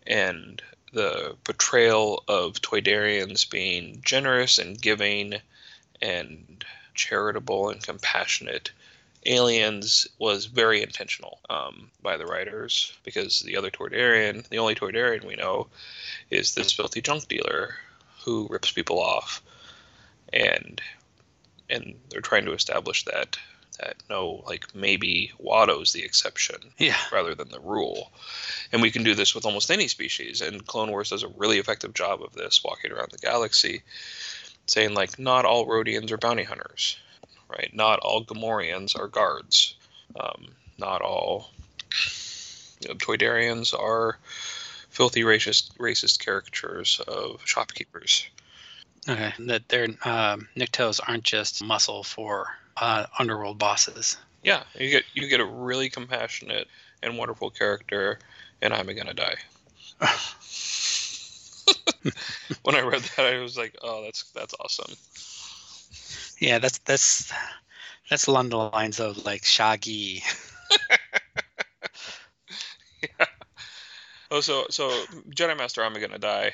and 0.07 0.63
the 0.93 1.37
portrayal 1.45 2.23
of 2.29 2.61
Toydarians 2.61 3.49
being 3.49 4.03
generous 4.05 4.59
and 4.59 4.81
giving 4.81 5.35
and 6.03 6.65
charitable 6.95 7.71
and 7.71 7.83
compassionate 7.83 8.71
aliens 9.27 10.07
was 10.19 10.47
very 10.47 10.83
intentional 10.83 11.39
um, 11.49 11.91
by 12.03 12.17
the 12.17 12.27
writers 12.27 12.93
because 13.05 13.41
the 13.41 13.57
other 13.57 13.71
Toydarian, 13.71 14.47
the 14.49 14.59
only 14.59 14.75
Toydarian 14.75 15.25
we 15.25 15.37
know, 15.37 15.69
is 16.31 16.55
this 16.55 16.73
filthy 16.73 17.01
junk 17.01 17.29
dealer 17.29 17.75
who 18.25 18.47
rips 18.51 18.73
people 18.73 18.99
off, 18.99 19.43
and 20.33 20.81
and 21.69 21.95
they're 22.09 22.21
trying 22.21 22.45
to 22.45 22.53
establish 22.53 23.05
that 23.05 23.39
that 23.81 23.97
no, 24.09 24.43
like 24.47 24.75
maybe 24.75 25.33
Watto's 25.39 25.93
the 25.93 26.03
exception 26.05 26.57
Yeah. 26.79 26.97
rather 27.13 27.35
than 27.35 27.49
the 27.49 27.61
rule. 27.61 28.13
And 28.73 28.83
we 28.83 28.91
can 28.91 29.03
do 29.03 29.15
this 29.15 29.35
with 29.35 29.45
almost 29.45 29.71
any 29.71 29.89
species. 29.89 30.41
And 30.41 30.67
Clone 30.67 30.91
Wars 30.91 31.11
does 31.11 31.23
a 31.23 31.29
really 31.29 31.59
effective 31.59 31.95
job 31.95 32.23
of 32.23 32.35
this, 32.35 32.63
walking 32.63 32.93
around 32.93 33.11
the 33.11 33.19
galaxy, 33.19 33.83
saying 34.67 34.95
like 34.95 35.19
not 35.19 35.45
all 35.45 35.67
Rodians 35.67 36.11
are 36.11 36.19
bounty 36.19 36.45
hunters, 36.45 36.99
right? 37.49 37.71
Not 37.73 38.01
all 38.01 38.25
Gamorreans 38.25 38.99
are 38.99 39.09
guards. 39.09 39.75
Um, 40.19 40.49
not 40.79 41.03
all 41.03 41.51
you 42.81 42.89
know, 42.89 42.95
Toydarians 42.95 43.79
are 43.79 44.19
filthy 44.89 45.23
racist 45.23 45.77
racist 45.77 46.25
caricatures 46.25 47.01
of 47.07 47.41
shopkeepers. 47.45 48.27
Okay. 49.09 49.33
That 49.39 49.69
their 49.69 49.89
um, 50.05 50.49
aren't 51.07 51.25
just 51.25 51.65
muscle 51.65 52.03
for 52.03 52.55
uh, 52.77 53.07
underworld 53.19 53.59
bosses. 53.59 54.17
Yeah, 54.43 54.63
you 54.75 54.91
get 54.91 55.05
you 55.15 55.29
get 55.29 55.41
a 55.41 55.45
really 55.45 55.91
compassionate 55.91 56.69
and 57.03 57.19
wonderful 57.19 57.51
character, 57.51 58.19
and 58.63 58.73
I'm 58.73 58.87
gonna 58.87 59.15
die. 59.15 59.37
when 62.63 62.75
I 62.75 62.81
read 62.81 63.03
that, 63.17 63.27
I 63.27 63.39
was 63.39 63.59
like, 63.59 63.77
"Oh, 63.83 64.03
that's 64.05 64.31
that's 64.33 64.55
awesome." 64.61 64.95
Yeah, 66.41 66.59
that's 66.59 66.79
that's 66.79 67.33
that's 68.09 68.27
along 68.27 68.49
the 68.49 68.57
lines 68.57 68.99
of 69.01 69.25
like 69.25 69.45
Shaggy. 69.45 70.23
Oh, 74.33 74.41
so 74.41 74.67
so 74.71 74.91
Jedi 75.35 75.57
Master 75.57 75.83
I'm 75.83 75.95
gonna 75.95 76.19
die. 76.19 76.53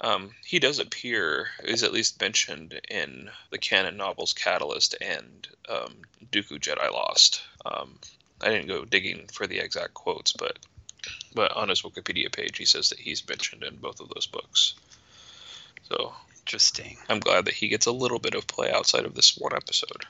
Um, 0.00 0.30
he 0.44 0.58
does 0.58 0.78
appear, 0.78 1.48
is 1.64 1.82
at 1.82 1.92
least 1.92 2.20
mentioned 2.20 2.78
in 2.88 3.30
the 3.50 3.58
canon 3.58 3.96
novels 3.96 4.32
Catalyst 4.32 4.94
and 5.00 5.48
um, 5.68 5.94
Dooku 6.30 6.58
Jedi 6.58 6.92
Lost. 6.92 7.42
Um, 7.64 7.98
I 8.42 8.50
didn't 8.50 8.68
go 8.68 8.84
digging 8.84 9.26
for 9.32 9.46
the 9.46 9.58
exact 9.58 9.94
quotes, 9.94 10.32
but 10.32 10.58
but 11.34 11.52
on 11.52 11.68
his 11.68 11.82
Wikipedia 11.82 12.34
page, 12.34 12.58
he 12.58 12.64
says 12.64 12.90
that 12.90 12.98
he's 12.98 13.28
mentioned 13.28 13.62
in 13.62 13.76
both 13.76 14.00
of 14.00 14.08
those 14.08 14.26
books. 14.26 14.74
So 15.88 16.14
Interesting. 16.46 16.96
I'm 17.08 17.18
glad 17.18 17.46
that 17.46 17.54
he 17.54 17.66
gets 17.66 17.86
a 17.86 17.92
little 17.92 18.20
bit 18.20 18.36
of 18.36 18.46
play 18.46 18.70
outside 18.70 19.04
of 19.04 19.16
this 19.16 19.36
one 19.36 19.52
episode. 19.52 20.06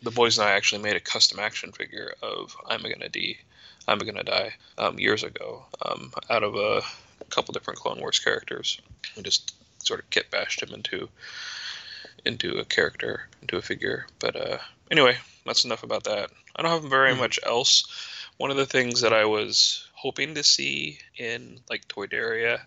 The 0.00 0.12
boys 0.12 0.38
and 0.38 0.46
I 0.46 0.52
actually 0.52 0.82
made 0.82 0.94
a 0.94 1.00
custom 1.00 1.40
action 1.40 1.72
figure 1.72 2.14
of 2.22 2.56
I'm 2.68 2.80
gonna 2.80 3.08
D, 3.08 3.38
I'm 3.88 3.98
gonna 3.98 4.22
die 4.22 4.54
um, 4.78 5.00
years 5.00 5.24
ago 5.24 5.64
um, 5.84 6.12
out 6.30 6.44
of 6.44 6.54
a 6.54 6.82
couple 7.32 7.52
different 7.52 7.78
Clone 7.80 7.98
Wars 8.00 8.18
characters. 8.18 8.80
and 9.16 9.24
just 9.24 9.54
sort 9.82 10.00
of 10.00 10.08
kit 10.10 10.30
bashed 10.30 10.62
him 10.62 10.72
into 10.72 11.08
into 12.24 12.58
a 12.58 12.64
character, 12.64 13.28
into 13.40 13.56
a 13.56 13.62
figure. 13.62 14.06
But 14.20 14.36
uh, 14.36 14.58
anyway, 14.90 15.16
that's 15.44 15.64
enough 15.64 15.82
about 15.82 16.04
that. 16.04 16.30
I 16.54 16.62
don't 16.62 16.70
have 16.70 16.88
very 16.90 17.12
Mhm. 17.14 17.18
much 17.18 17.40
else. 17.44 17.84
One 18.36 18.50
of 18.50 18.56
the 18.56 18.66
things 18.66 19.00
that 19.00 19.12
I 19.12 19.24
was 19.24 19.86
hoping 19.94 20.34
to 20.34 20.42
see 20.44 20.98
in 21.16 21.60
like 21.68 21.88
Toydaria 21.88 22.60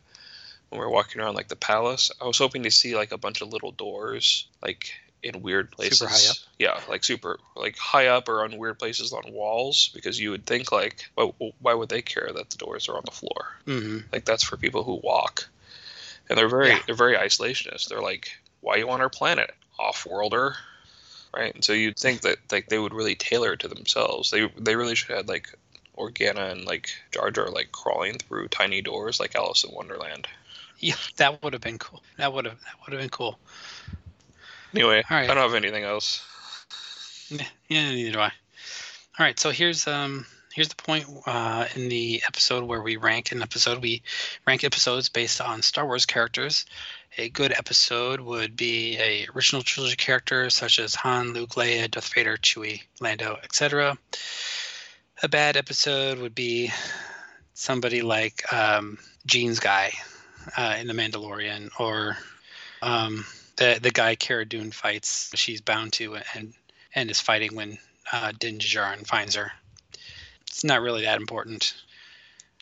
when 0.69 0.79
we 0.79 0.85
were 0.85 0.91
walking 0.91 1.21
around 1.21 1.35
like 1.35 1.47
the 1.47 1.55
palace, 1.55 2.11
I 2.19 2.25
was 2.25 2.37
hoping 2.37 2.63
to 2.63 2.71
see 2.71 2.95
like 2.95 3.11
a 3.11 3.17
bunch 3.17 3.41
of 3.41 3.49
little 3.49 3.71
doors 3.71 4.47
like 4.61 4.91
in 5.25 5.41
weird 5.41 5.71
places. 5.71 5.99
Super 5.99 6.11
high 6.11 6.29
up? 6.29 6.37
Yeah, 6.59 6.79
like 6.89 7.03
super 7.03 7.39
like 7.55 7.77
high 7.77 8.07
up 8.07 8.29
or 8.29 8.43
on 8.43 8.57
weird 8.57 8.79
places 8.79 9.11
on 9.11 9.33
walls 9.33 9.89
because 9.93 10.19
you 10.19 10.31
would 10.31 10.45
think 10.45 10.71
like 10.71 11.09
why, 11.15 11.31
why 11.59 11.73
would 11.73 11.89
they 11.89 12.01
care 12.01 12.29
that 12.33 12.49
the 12.51 12.57
doors 12.57 12.87
are 12.87 12.95
on 12.95 13.03
the 13.05 13.11
floor? 13.11 13.47
hmm 13.65 13.99
Like 14.13 14.25
that's 14.25 14.43
for 14.43 14.57
people 14.57 14.83
who 14.83 14.99
walk. 15.03 15.47
And 16.29 16.37
they're 16.37 16.49
very 16.49 16.69
Yeah. 16.69 16.79
they're 16.85 16.95
very 16.95 17.17
isolationist. 17.17 17.89
They're 17.89 18.01
like, 18.01 18.29
why 18.61 18.75
are 18.75 18.77
you 18.79 18.89
on 18.89 19.01
our 19.01 19.09
planet, 19.09 19.51
off-worlder? 19.77 20.55
Right? 21.35 21.53
And 21.53 21.63
so 21.63 21.73
you'd 21.73 21.97
think 21.97 22.21
that 22.21 22.37
like 22.51 22.69
they 22.69 22.79
would 22.79 22.93
really 22.93 23.15
tailor 23.15 23.53
it 23.53 23.59
to 23.61 23.67
themselves. 23.67 24.31
They 24.31 24.47
they 24.57 24.75
really 24.75 24.95
should 24.95 25.15
have 25.15 25.27
like 25.27 25.49
Organa 25.97 26.51
and 26.51 26.65
like 26.65 26.89
Jar 27.11 27.31
Jar 27.31 27.49
like 27.49 27.71
crawling 27.71 28.17
through 28.17 28.47
tiny 28.49 28.81
doors 28.81 29.19
like 29.19 29.35
Alice 29.35 29.63
in 29.63 29.73
Wonderland. 29.73 30.27
Yeah, 30.79 30.95
that 31.17 31.41
would 31.41 31.53
have 31.53 31.61
been 31.61 31.77
cool. 31.77 32.03
That 32.17 32.33
would 32.33 32.45
have 32.45 32.59
that 32.61 32.75
would 32.81 32.93
have 32.93 33.01
been 33.01 33.09
cool. 33.09 33.39
Anyway, 34.75 35.03
right. 35.09 35.29
I 35.29 35.33
don't 35.33 35.37
have 35.37 35.53
anything 35.53 35.83
else. 35.83 36.23
Yeah, 37.29 37.45
yeah, 37.69 37.89
neither 37.91 38.11
do 38.11 38.19
I. 38.19 38.31
All 39.17 39.25
right, 39.25 39.39
so 39.39 39.49
here's 39.49 39.87
um 39.87 40.25
here's 40.53 40.69
the 40.69 40.75
point 40.75 41.05
uh, 41.25 41.65
in 41.75 41.89
the 41.89 42.21
episode 42.27 42.63
where 42.63 42.81
we 42.81 42.97
rank 42.97 43.31
an 43.31 43.41
episode. 43.41 43.81
We 43.81 44.03
rank 44.45 44.63
episodes 44.63 45.09
based 45.09 45.41
on 45.41 45.61
Star 45.61 45.85
Wars 45.85 46.05
characters. 46.05 46.65
A 47.17 47.29
good 47.29 47.53
episode 47.53 48.19
would 48.19 48.57
be 48.57 48.97
a 48.97 49.27
original 49.33 49.61
trilogy 49.61 49.95
character 49.95 50.49
such 50.49 50.79
as 50.79 50.95
Han, 50.95 51.31
Luke, 51.31 51.51
Leia, 51.51 51.89
Darth 51.89 52.13
Vader, 52.13 52.37
Chewie, 52.37 52.81
Lando, 52.99 53.37
etc. 53.43 53.97
A 55.23 55.29
bad 55.29 55.55
episode 55.55 56.19
would 56.19 56.35
be 56.35 56.71
somebody 57.53 58.01
like 58.01 58.51
um, 58.51 58.97
Jean's 59.25 59.59
guy 59.59 59.93
uh, 60.57 60.75
in 60.77 60.87
The 60.87 60.93
Mandalorian, 60.93 61.69
or 61.79 62.17
um, 62.85 63.25
the 63.57 63.79
the 63.81 63.91
guy 63.91 64.15
Cara 64.15 64.45
Dune 64.45 64.71
fights. 64.71 65.31
She's 65.35 65.61
bound 65.61 65.93
to 65.93 66.17
and 66.35 66.53
and 66.93 67.09
is 67.09 67.19
fighting 67.19 67.55
when 67.55 67.77
uh, 68.11 68.31
Din 68.37 68.59
Djarin 68.59 69.05
finds 69.05 69.35
her. 69.35 69.51
It's 70.47 70.63
not 70.63 70.81
really 70.81 71.03
that 71.03 71.19
important. 71.19 71.73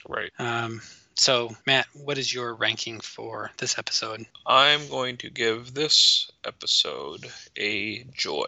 Right. 0.07 0.31
Um, 0.39 0.81
so, 1.15 1.55
Matt, 1.67 1.85
what 1.93 2.17
is 2.17 2.33
your 2.33 2.55
ranking 2.55 2.99
for 2.99 3.51
this 3.57 3.77
episode? 3.77 4.25
I'm 4.47 4.87
going 4.87 5.17
to 5.17 5.29
give 5.29 5.73
this 5.73 6.31
episode 6.43 7.27
a 7.55 8.03
joy. 8.15 8.47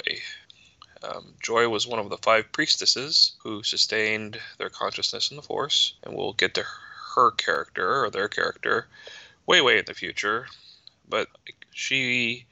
Um, 1.04 1.34
joy 1.44 1.70
was 1.70 1.86
one 1.86 2.00
of 2.00 2.10
the 2.10 2.18
five 2.18 2.52
priestesses 2.52 3.34
who 3.44 3.62
sustained 3.62 4.40
their 4.58 4.70
consciousness 4.70 5.30
in 5.30 5.38
the 5.38 5.44
Force, 5.44 5.94
and 6.04 6.16
we'll 6.16 6.34
get 6.34 6.56
to 6.56 6.66
her 7.16 7.32
character 7.32 8.04
or 8.04 8.10
their 8.10 8.28
character 8.28 8.88
way, 9.46 9.62
way 9.62 9.78
in 9.78 9.86
the 9.86 9.94
future. 9.94 10.48
But 11.08 11.28
she, 11.76 12.46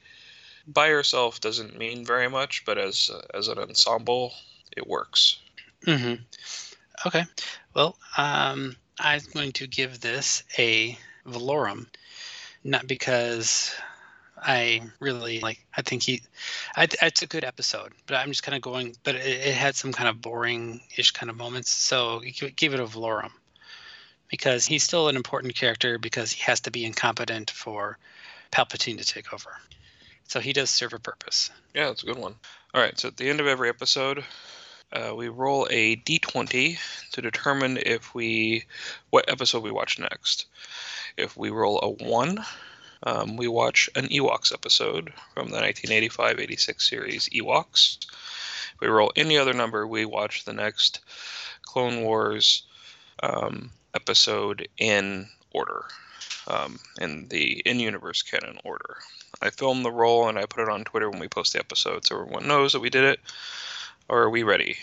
by 0.66 0.88
herself, 0.88 1.40
doesn't 1.40 1.78
mean 1.78 2.04
very 2.04 2.28
much, 2.28 2.64
but 2.66 2.76
as 2.76 3.10
as 3.32 3.48
an 3.48 3.58
ensemble, 3.58 4.34
it 4.76 4.86
works. 4.86 5.38
Mm-hmm. 5.86 6.22
Okay. 7.06 7.24
Well, 7.72 7.96
um, 8.18 8.76
I'm 8.98 9.20
going 9.32 9.52
to 9.52 9.66
give 9.66 10.00
this 10.00 10.44
a 10.58 10.98
Valorum. 11.26 11.86
not 12.62 12.86
because 12.86 13.74
I 14.36 14.82
really 15.00 15.40
like. 15.40 15.64
I 15.74 15.80
think 15.80 16.02
he, 16.02 16.20
I, 16.76 16.86
it's 17.00 17.22
a 17.22 17.26
good 17.26 17.44
episode, 17.44 17.92
but 18.06 18.16
I'm 18.16 18.28
just 18.28 18.42
kind 18.42 18.54
of 18.54 18.60
going. 18.60 18.94
But 19.04 19.14
it, 19.14 19.48
it 19.48 19.54
had 19.54 19.74
some 19.74 19.92
kind 19.92 20.08
of 20.08 20.20
boring-ish 20.20 21.12
kind 21.12 21.30
of 21.30 21.36
moments, 21.36 21.70
so 21.70 22.20
give 22.56 22.74
it 22.74 22.80
a 22.80 22.84
Valorum 22.84 23.32
because 24.28 24.66
he's 24.66 24.82
still 24.82 25.08
an 25.08 25.16
important 25.16 25.54
character 25.54 25.98
because 25.98 26.30
he 26.30 26.42
has 26.42 26.60
to 26.60 26.70
be 26.70 26.84
incompetent 26.84 27.50
for 27.50 27.98
Palpatine 28.54 28.98
to 28.98 29.04
take 29.04 29.32
over. 29.32 29.50
So 30.28 30.38
he 30.38 30.52
does 30.52 30.70
serve 30.70 30.92
a 30.92 30.98
purpose. 30.98 31.50
Yeah, 31.74 31.86
that's 31.86 32.04
a 32.04 32.06
good 32.06 32.18
one. 32.18 32.36
All 32.72 32.80
right, 32.80 32.98
so 32.98 33.08
at 33.08 33.16
the 33.16 33.28
end 33.28 33.40
of 33.40 33.46
every 33.46 33.68
episode, 33.68 34.24
uh, 34.92 35.12
we 35.14 35.28
roll 35.28 35.66
a 35.70 35.96
d20 35.96 36.78
to 37.12 37.22
determine 37.22 37.78
if 37.84 38.14
we 38.14 38.64
what 39.10 39.28
episode 39.28 39.64
we 39.64 39.72
watch 39.72 39.98
next. 39.98 40.46
If 41.16 41.36
we 41.36 41.50
roll 41.50 41.80
a 41.82 42.04
one, 42.04 42.44
um, 43.02 43.36
we 43.36 43.48
watch 43.48 43.90
an 43.96 44.06
Ewoks 44.08 44.52
episode 44.52 45.12
from 45.34 45.50
the 45.50 45.58
1985-86 45.58 46.80
series 46.80 47.28
Ewoks. 47.30 47.98
If 48.74 48.80
we 48.80 48.88
roll 48.88 49.12
any 49.16 49.36
other 49.36 49.52
number, 49.52 49.86
we 49.86 50.04
watch 50.04 50.44
the 50.44 50.52
next 50.52 51.00
Clone 51.62 52.02
Wars 52.02 52.62
um, 53.22 53.70
episode 53.94 54.68
in 54.78 55.28
order, 55.52 55.84
um, 56.46 56.78
in 57.00 57.28
the 57.28 57.60
in-universe 57.60 58.22
canon 58.22 58.58
order. 58.64 58.96
I 59.42 59.50
filmed 59.50 59.84
the 59.84 59.92
roll 59.92 60.28
and 60.28 60.38
I 60.38 60.46
put 60.46 60.62
it 60.62 60.68
on 60.68 60.84
Twitter 60.84 61.10
when 61.10 61.20
we 61.20 61.28
post 61.28 61.52
the 61.52 61.58
episode, 61.58 62.06
so 62.06 62.20
everyone 62.20 62.46
knows 62.46 62.72
that 62.72 62.80
we 62.80 62.90
did 62.90 63.04
it. 63.04 63.20
Or 64.08 64.22
are 64.22 64.30
we 64.30 64.42
ready? 64.42 64.76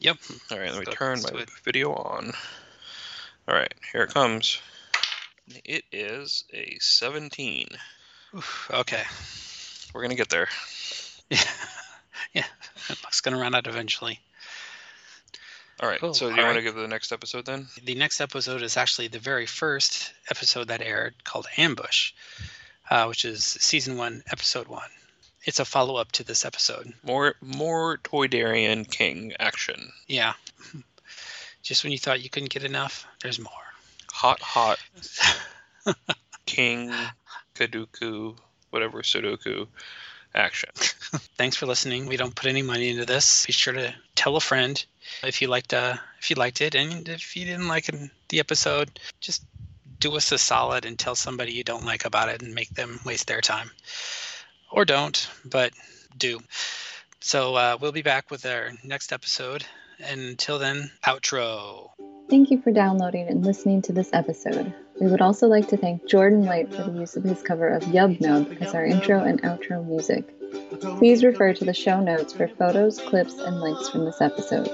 Yep. 0.00 0.18
All 0.50 0.58
right, 0.58 0.72
let 0.72 0.86
me 0.86 0.92
turn 0.92 1.22
my 1.22 1.44
video 1.64 1.92
on. 1.92 2.32
All 3.48 3.54
right, 3.54 3.72
here 3.92 4.02
it 4.02 4.12
comes. 4.12 4.60
It 5.64 5.84
is 5.92 6.44
a 6.52 6.76
17. 6.80 7.68
Oof, 8.34 8.70
okay. 8.74 9.04
We're 9.94 10.02
going 10.02 10.10
to 10.10 10.16
get 10.16 10.28
there. 10.28 10.48
Yeah. 11.28 11.40
yeah. 12.34 12.46
It's 12.88 13.20
going 13.20 13.34
to 13.34 13.40
run 13.40 13.56
out 13.56 13.66
eventually. 13.66 14.20
All 15.80 15.88
right. 15.88 16.00
Cool. 16.00 16.14
So, 16.14 16.28
do 16.28 16.34
you 16.34 16.40
All 16.40 16.46
want 16.46 16.56
right. 16.56 16.62
to 16.62 16.72
give 16.72 16.74
the 16.74 16.88
next 16.88 17.12
episode 17.12 17.44
then? 17.44 17.66
The 17.84 17.94
next 17.94 18.20
episode 18.20 18.62
is 18.62 18.76
actually 18.76 19.08
the 19.08 19.18
very 19.18 19.46
first 19.46 20.12
episode 20.30 20.68
that 20.68 20.80
aired 20.80 21.22
called 21.24 21.46
Ambush, 21.58 22.12
uh, 22.90 23.06
which 23.06 23.24
is 23.24 23.44
season 23.44 23.96
one, 23.98 24.22
episode 24.30 24.68
one. 24.68 24.88
It's 25.44 25.60
a 25.60 25.64
follow 25.64 25.96
up 25.96 26.12
to 26.12 26.24
this 26.24 26.44
episode. 26.44 26.92
More, 27.04 27.34
more 27.40 27.98
Toydarian 27.98 28.90
King 28.90 29.34
action. 29.38 29.92
Yeah. 30.08 30.32
Just 31.62 31.84
when 31.84 31.92
you 31.92 31.98
thought 31.98 32.22
you 32.22 32.30
couldn't 32.30 32.50
get 32.50 32.64
enough, 32.64 33.06
there's 33.22 33.38
more 33.38 33.50
hot, 34.12 34.40
hot 34.40 34.78
King 36.46 36.92
Kaduku, 37.54 38.36
whatever 38.70 39.02
Sudoku 39.02 39.66
action. 40.34 40.70
Thanks 41.36 41.56
for 41.56 41.66
listening. 41.66 42.06
We 42.06 42.16
don't 42.16 42.34
put 42.34 42.46
any 42.46 42.62
money 42.62 42.88
into 42.88 43.04
this. 43.04 43.46
Be 43.46 43.52
sure 43.52 43.74
to 43.74 43.94
tell 44.14 44.36
a 44.36 44.40
friend 44.40 44.84
if 45.22 45.42
you 45.42 45.48
liked 45.48 45.74
uh, 45.74 45.96
if 46.18 46.30
you 46.30 46.36
liked 46.36 46.60
it, 46.60 46.74
and 46.74 47.08
if 47.08 47.36
you 47.36 47.44
didn't 47.44 47.68
like 47.68 47.86
the 48.28 48.40
episode, 48.40 48.98
just 49.20 49.44
do 49.98 50.16
us 50.16 50.32
a 50.32 50.38
solid 50.38 50.84
and 50.84 50.98
tell 50.98 51.14
somebody 51.14 51.52
you 51.52 51.64
don't 51.64 51.84
like 51.84 52.04
about 52.04 52.28
it 52.28 52.42
and 52.42 52.54
make 52.54 52.70
them 52.70 53.00
waste 53.04 53.26
their 53.26 53.40
time, 53.40 53.70
or 54.70 54.84
don't, 54.84 55.28
but 55.44 55.72
do. 56.16 56.40
So 57.20 57.54
uh, 57.54 57.78
we'll 57.80 57.92
be 57.92 58.02
back 58.02 58.30
with 58.30 58.46
our 58.46 58.70
next 58.84 59.12
episode. 59.12 59.64
And 59.98 60.20
until 60.20 60.58
then, 60.58 60.90
outro. 61.04 61.90
Thank 62.28 62.50
you 62.50 62.60
for 62.60 62.70
downloading 62.70 63.28
and 63.28 63.44
listening 63.44 63.82
to 63.82 63.92
this 63.92 64.10
episode. 64.12 64.74
We 65.00 65.06
would 65.06 65.22
also 65.22 65.46
like 65.46 65.68
to 65.68 65.76
thank 65.76 66.06
Jordan 66.06 66.44
White 66.44 66.74
for 66.74 66.82
the 66.82 66.98
use 66.98 67.16
of 67.16 67.24
his 67.24 67.42
cover 67.42 67.68
of 67.68 67.82
Yub 67.84 68.20
Nub 68.20 68.56
as 68.60 68.74
our 68.74 68.84
intro 68.84 69.22
and 69.22 69.40
outro 69.42 69.86
music. 69.86 70.35
Please 70.98 71.24
refer 71.24 71.52
to 71.54 71.64
the 71.64 71.74
show 71.74 72.00
notes 72.00 72.32
for 72.32 72.48
photos, 72.48 73.00
clips, 73.00 73.34
and 73.34 73.60
links 73.60 73.88
from 73.88 74.04
this 74.04 74.20
episode. 74.20 74.66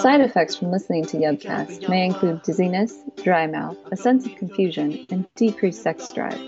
Side 0.00 0.20
effects 0.20 0.56
from 0.56 0.70
listening 0.70 1.04
to 1.06 1.16
Yubcast 1.16 1.88
may 1.88 2.04
include 2.04 2.42
dizziness, 2.42 2.94
dry 3.22 3.46
mouth, 3.46 3.76
a 3.90 3.96
sense 3.96 4.26
of 4.26 4.36
confusion, 4.36 5.06
and 5.10 5.26
decreased 5.34 5.82
sex 5.82 6.08
drive. 6.08 6.40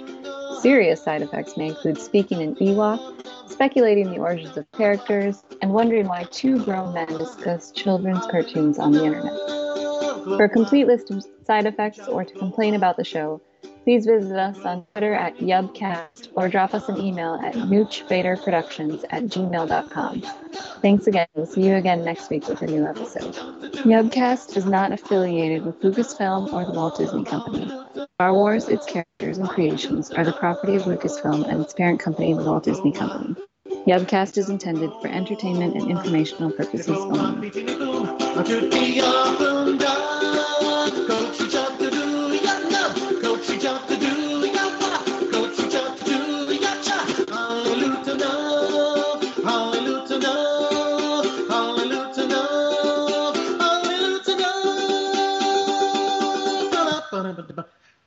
Serious 0.61 1.03
side 1.03 1.22
effects 1.22 1.57
may 1.57 1.68
include 1.68 1.99
speaking 1.99 2.40
in 2.40 2.55
Ewok, 2.57 3.26
speculating 3.49 4.11
the 4.11 4.18
origins 4.18 4.57
of 4.57 4.70
characters, 4.72 5.42
and 5.62 5.72
wondering 5.72 6.07
why 6.09 6.24
two 6.30 6.62
grown 6.64 6.92
men 6.92 7.09
discuss 7.09 7.70
children's 7.72 8.26
cartoons 8.26 8.78
on 8.78 8.92
the 8.92 9.05
internet. 9.05 9.32
For 10.36 10.44
a 10.44 10.49
complete 10.49 10.86
list 10.86 11.11
of 11.11 11.24
side 11.46 11.66
effects 11.66 12.07
or 12.07 12.24
to 12.24 12.34
complain 12.34 12.74
about 12.74 12.96
the 12.96 13.05
show, 13.05 13.40
please 13.85 14.07
visit 14.07 14.37
us 14.37 14.59
on 14.64 14.85
Twitter 14.95 15.14
at 15.14 15.39
Yubcast 15.39 16.29
or 16.35 16.49
drop 16.49 16.74
us 16.74 16.89
an 16.89 16.99
email 16.99 17.35
at 17.45 17.55
noochvaderproductions 17.55 19.05
at 19.11 19.24
gmail.com. 19.24 20.22
Thanks 20.83 21.07
again. 21.07 21.26
We'll 21.35 21.47
see 21.47 21.66
you 21.66 21.76
again 21.76 22.05
next 22.05 22.31
week 22.31 22.49
with 22.49 22.62
a 22.62 22.66
new 22.66 22.87
episode. 22.87 23.35
Yubcast 23.85 24.57
is 24.57 24.64
not 24.64 24.93
affiliated 24.93 25.64
with 25.64 25.81
Lucasfilm 25.81 26.53
or 26.53 26.64
the 26.64 26.72
Walt 26.72 26.99
Disney 26.99 27.24
Company. 27.24 27.66
Star 28.16 28.35
Wars, 28.35 28.68
its 28.68 28.87
characters, 28.87 29.39
and 29.39 29.49
creations 29.49 30.11
are 30.11 30.24
the 30.24 30.33
property 30.33 30.76
of 30.76 30.83
Lucasfilm 30.83 31.49
and 31.49 31.61
its 31.61 31.74
parent 31.74 32.01
company, 32.01 32.35
the 32.35 32.43
Walt 32.43 32.64
Disney 32.64 32.93
Company. 32.93 33.37
Yubcast 33.87 34.37
is 34.37 34.49
intended 34.49 34.91
for 35.01 35.09
entertainment 35.09 35.74
and 35.74 35.91
informational 35.91 36.51
purposes 36.51 36.89
only. 36.91 37.51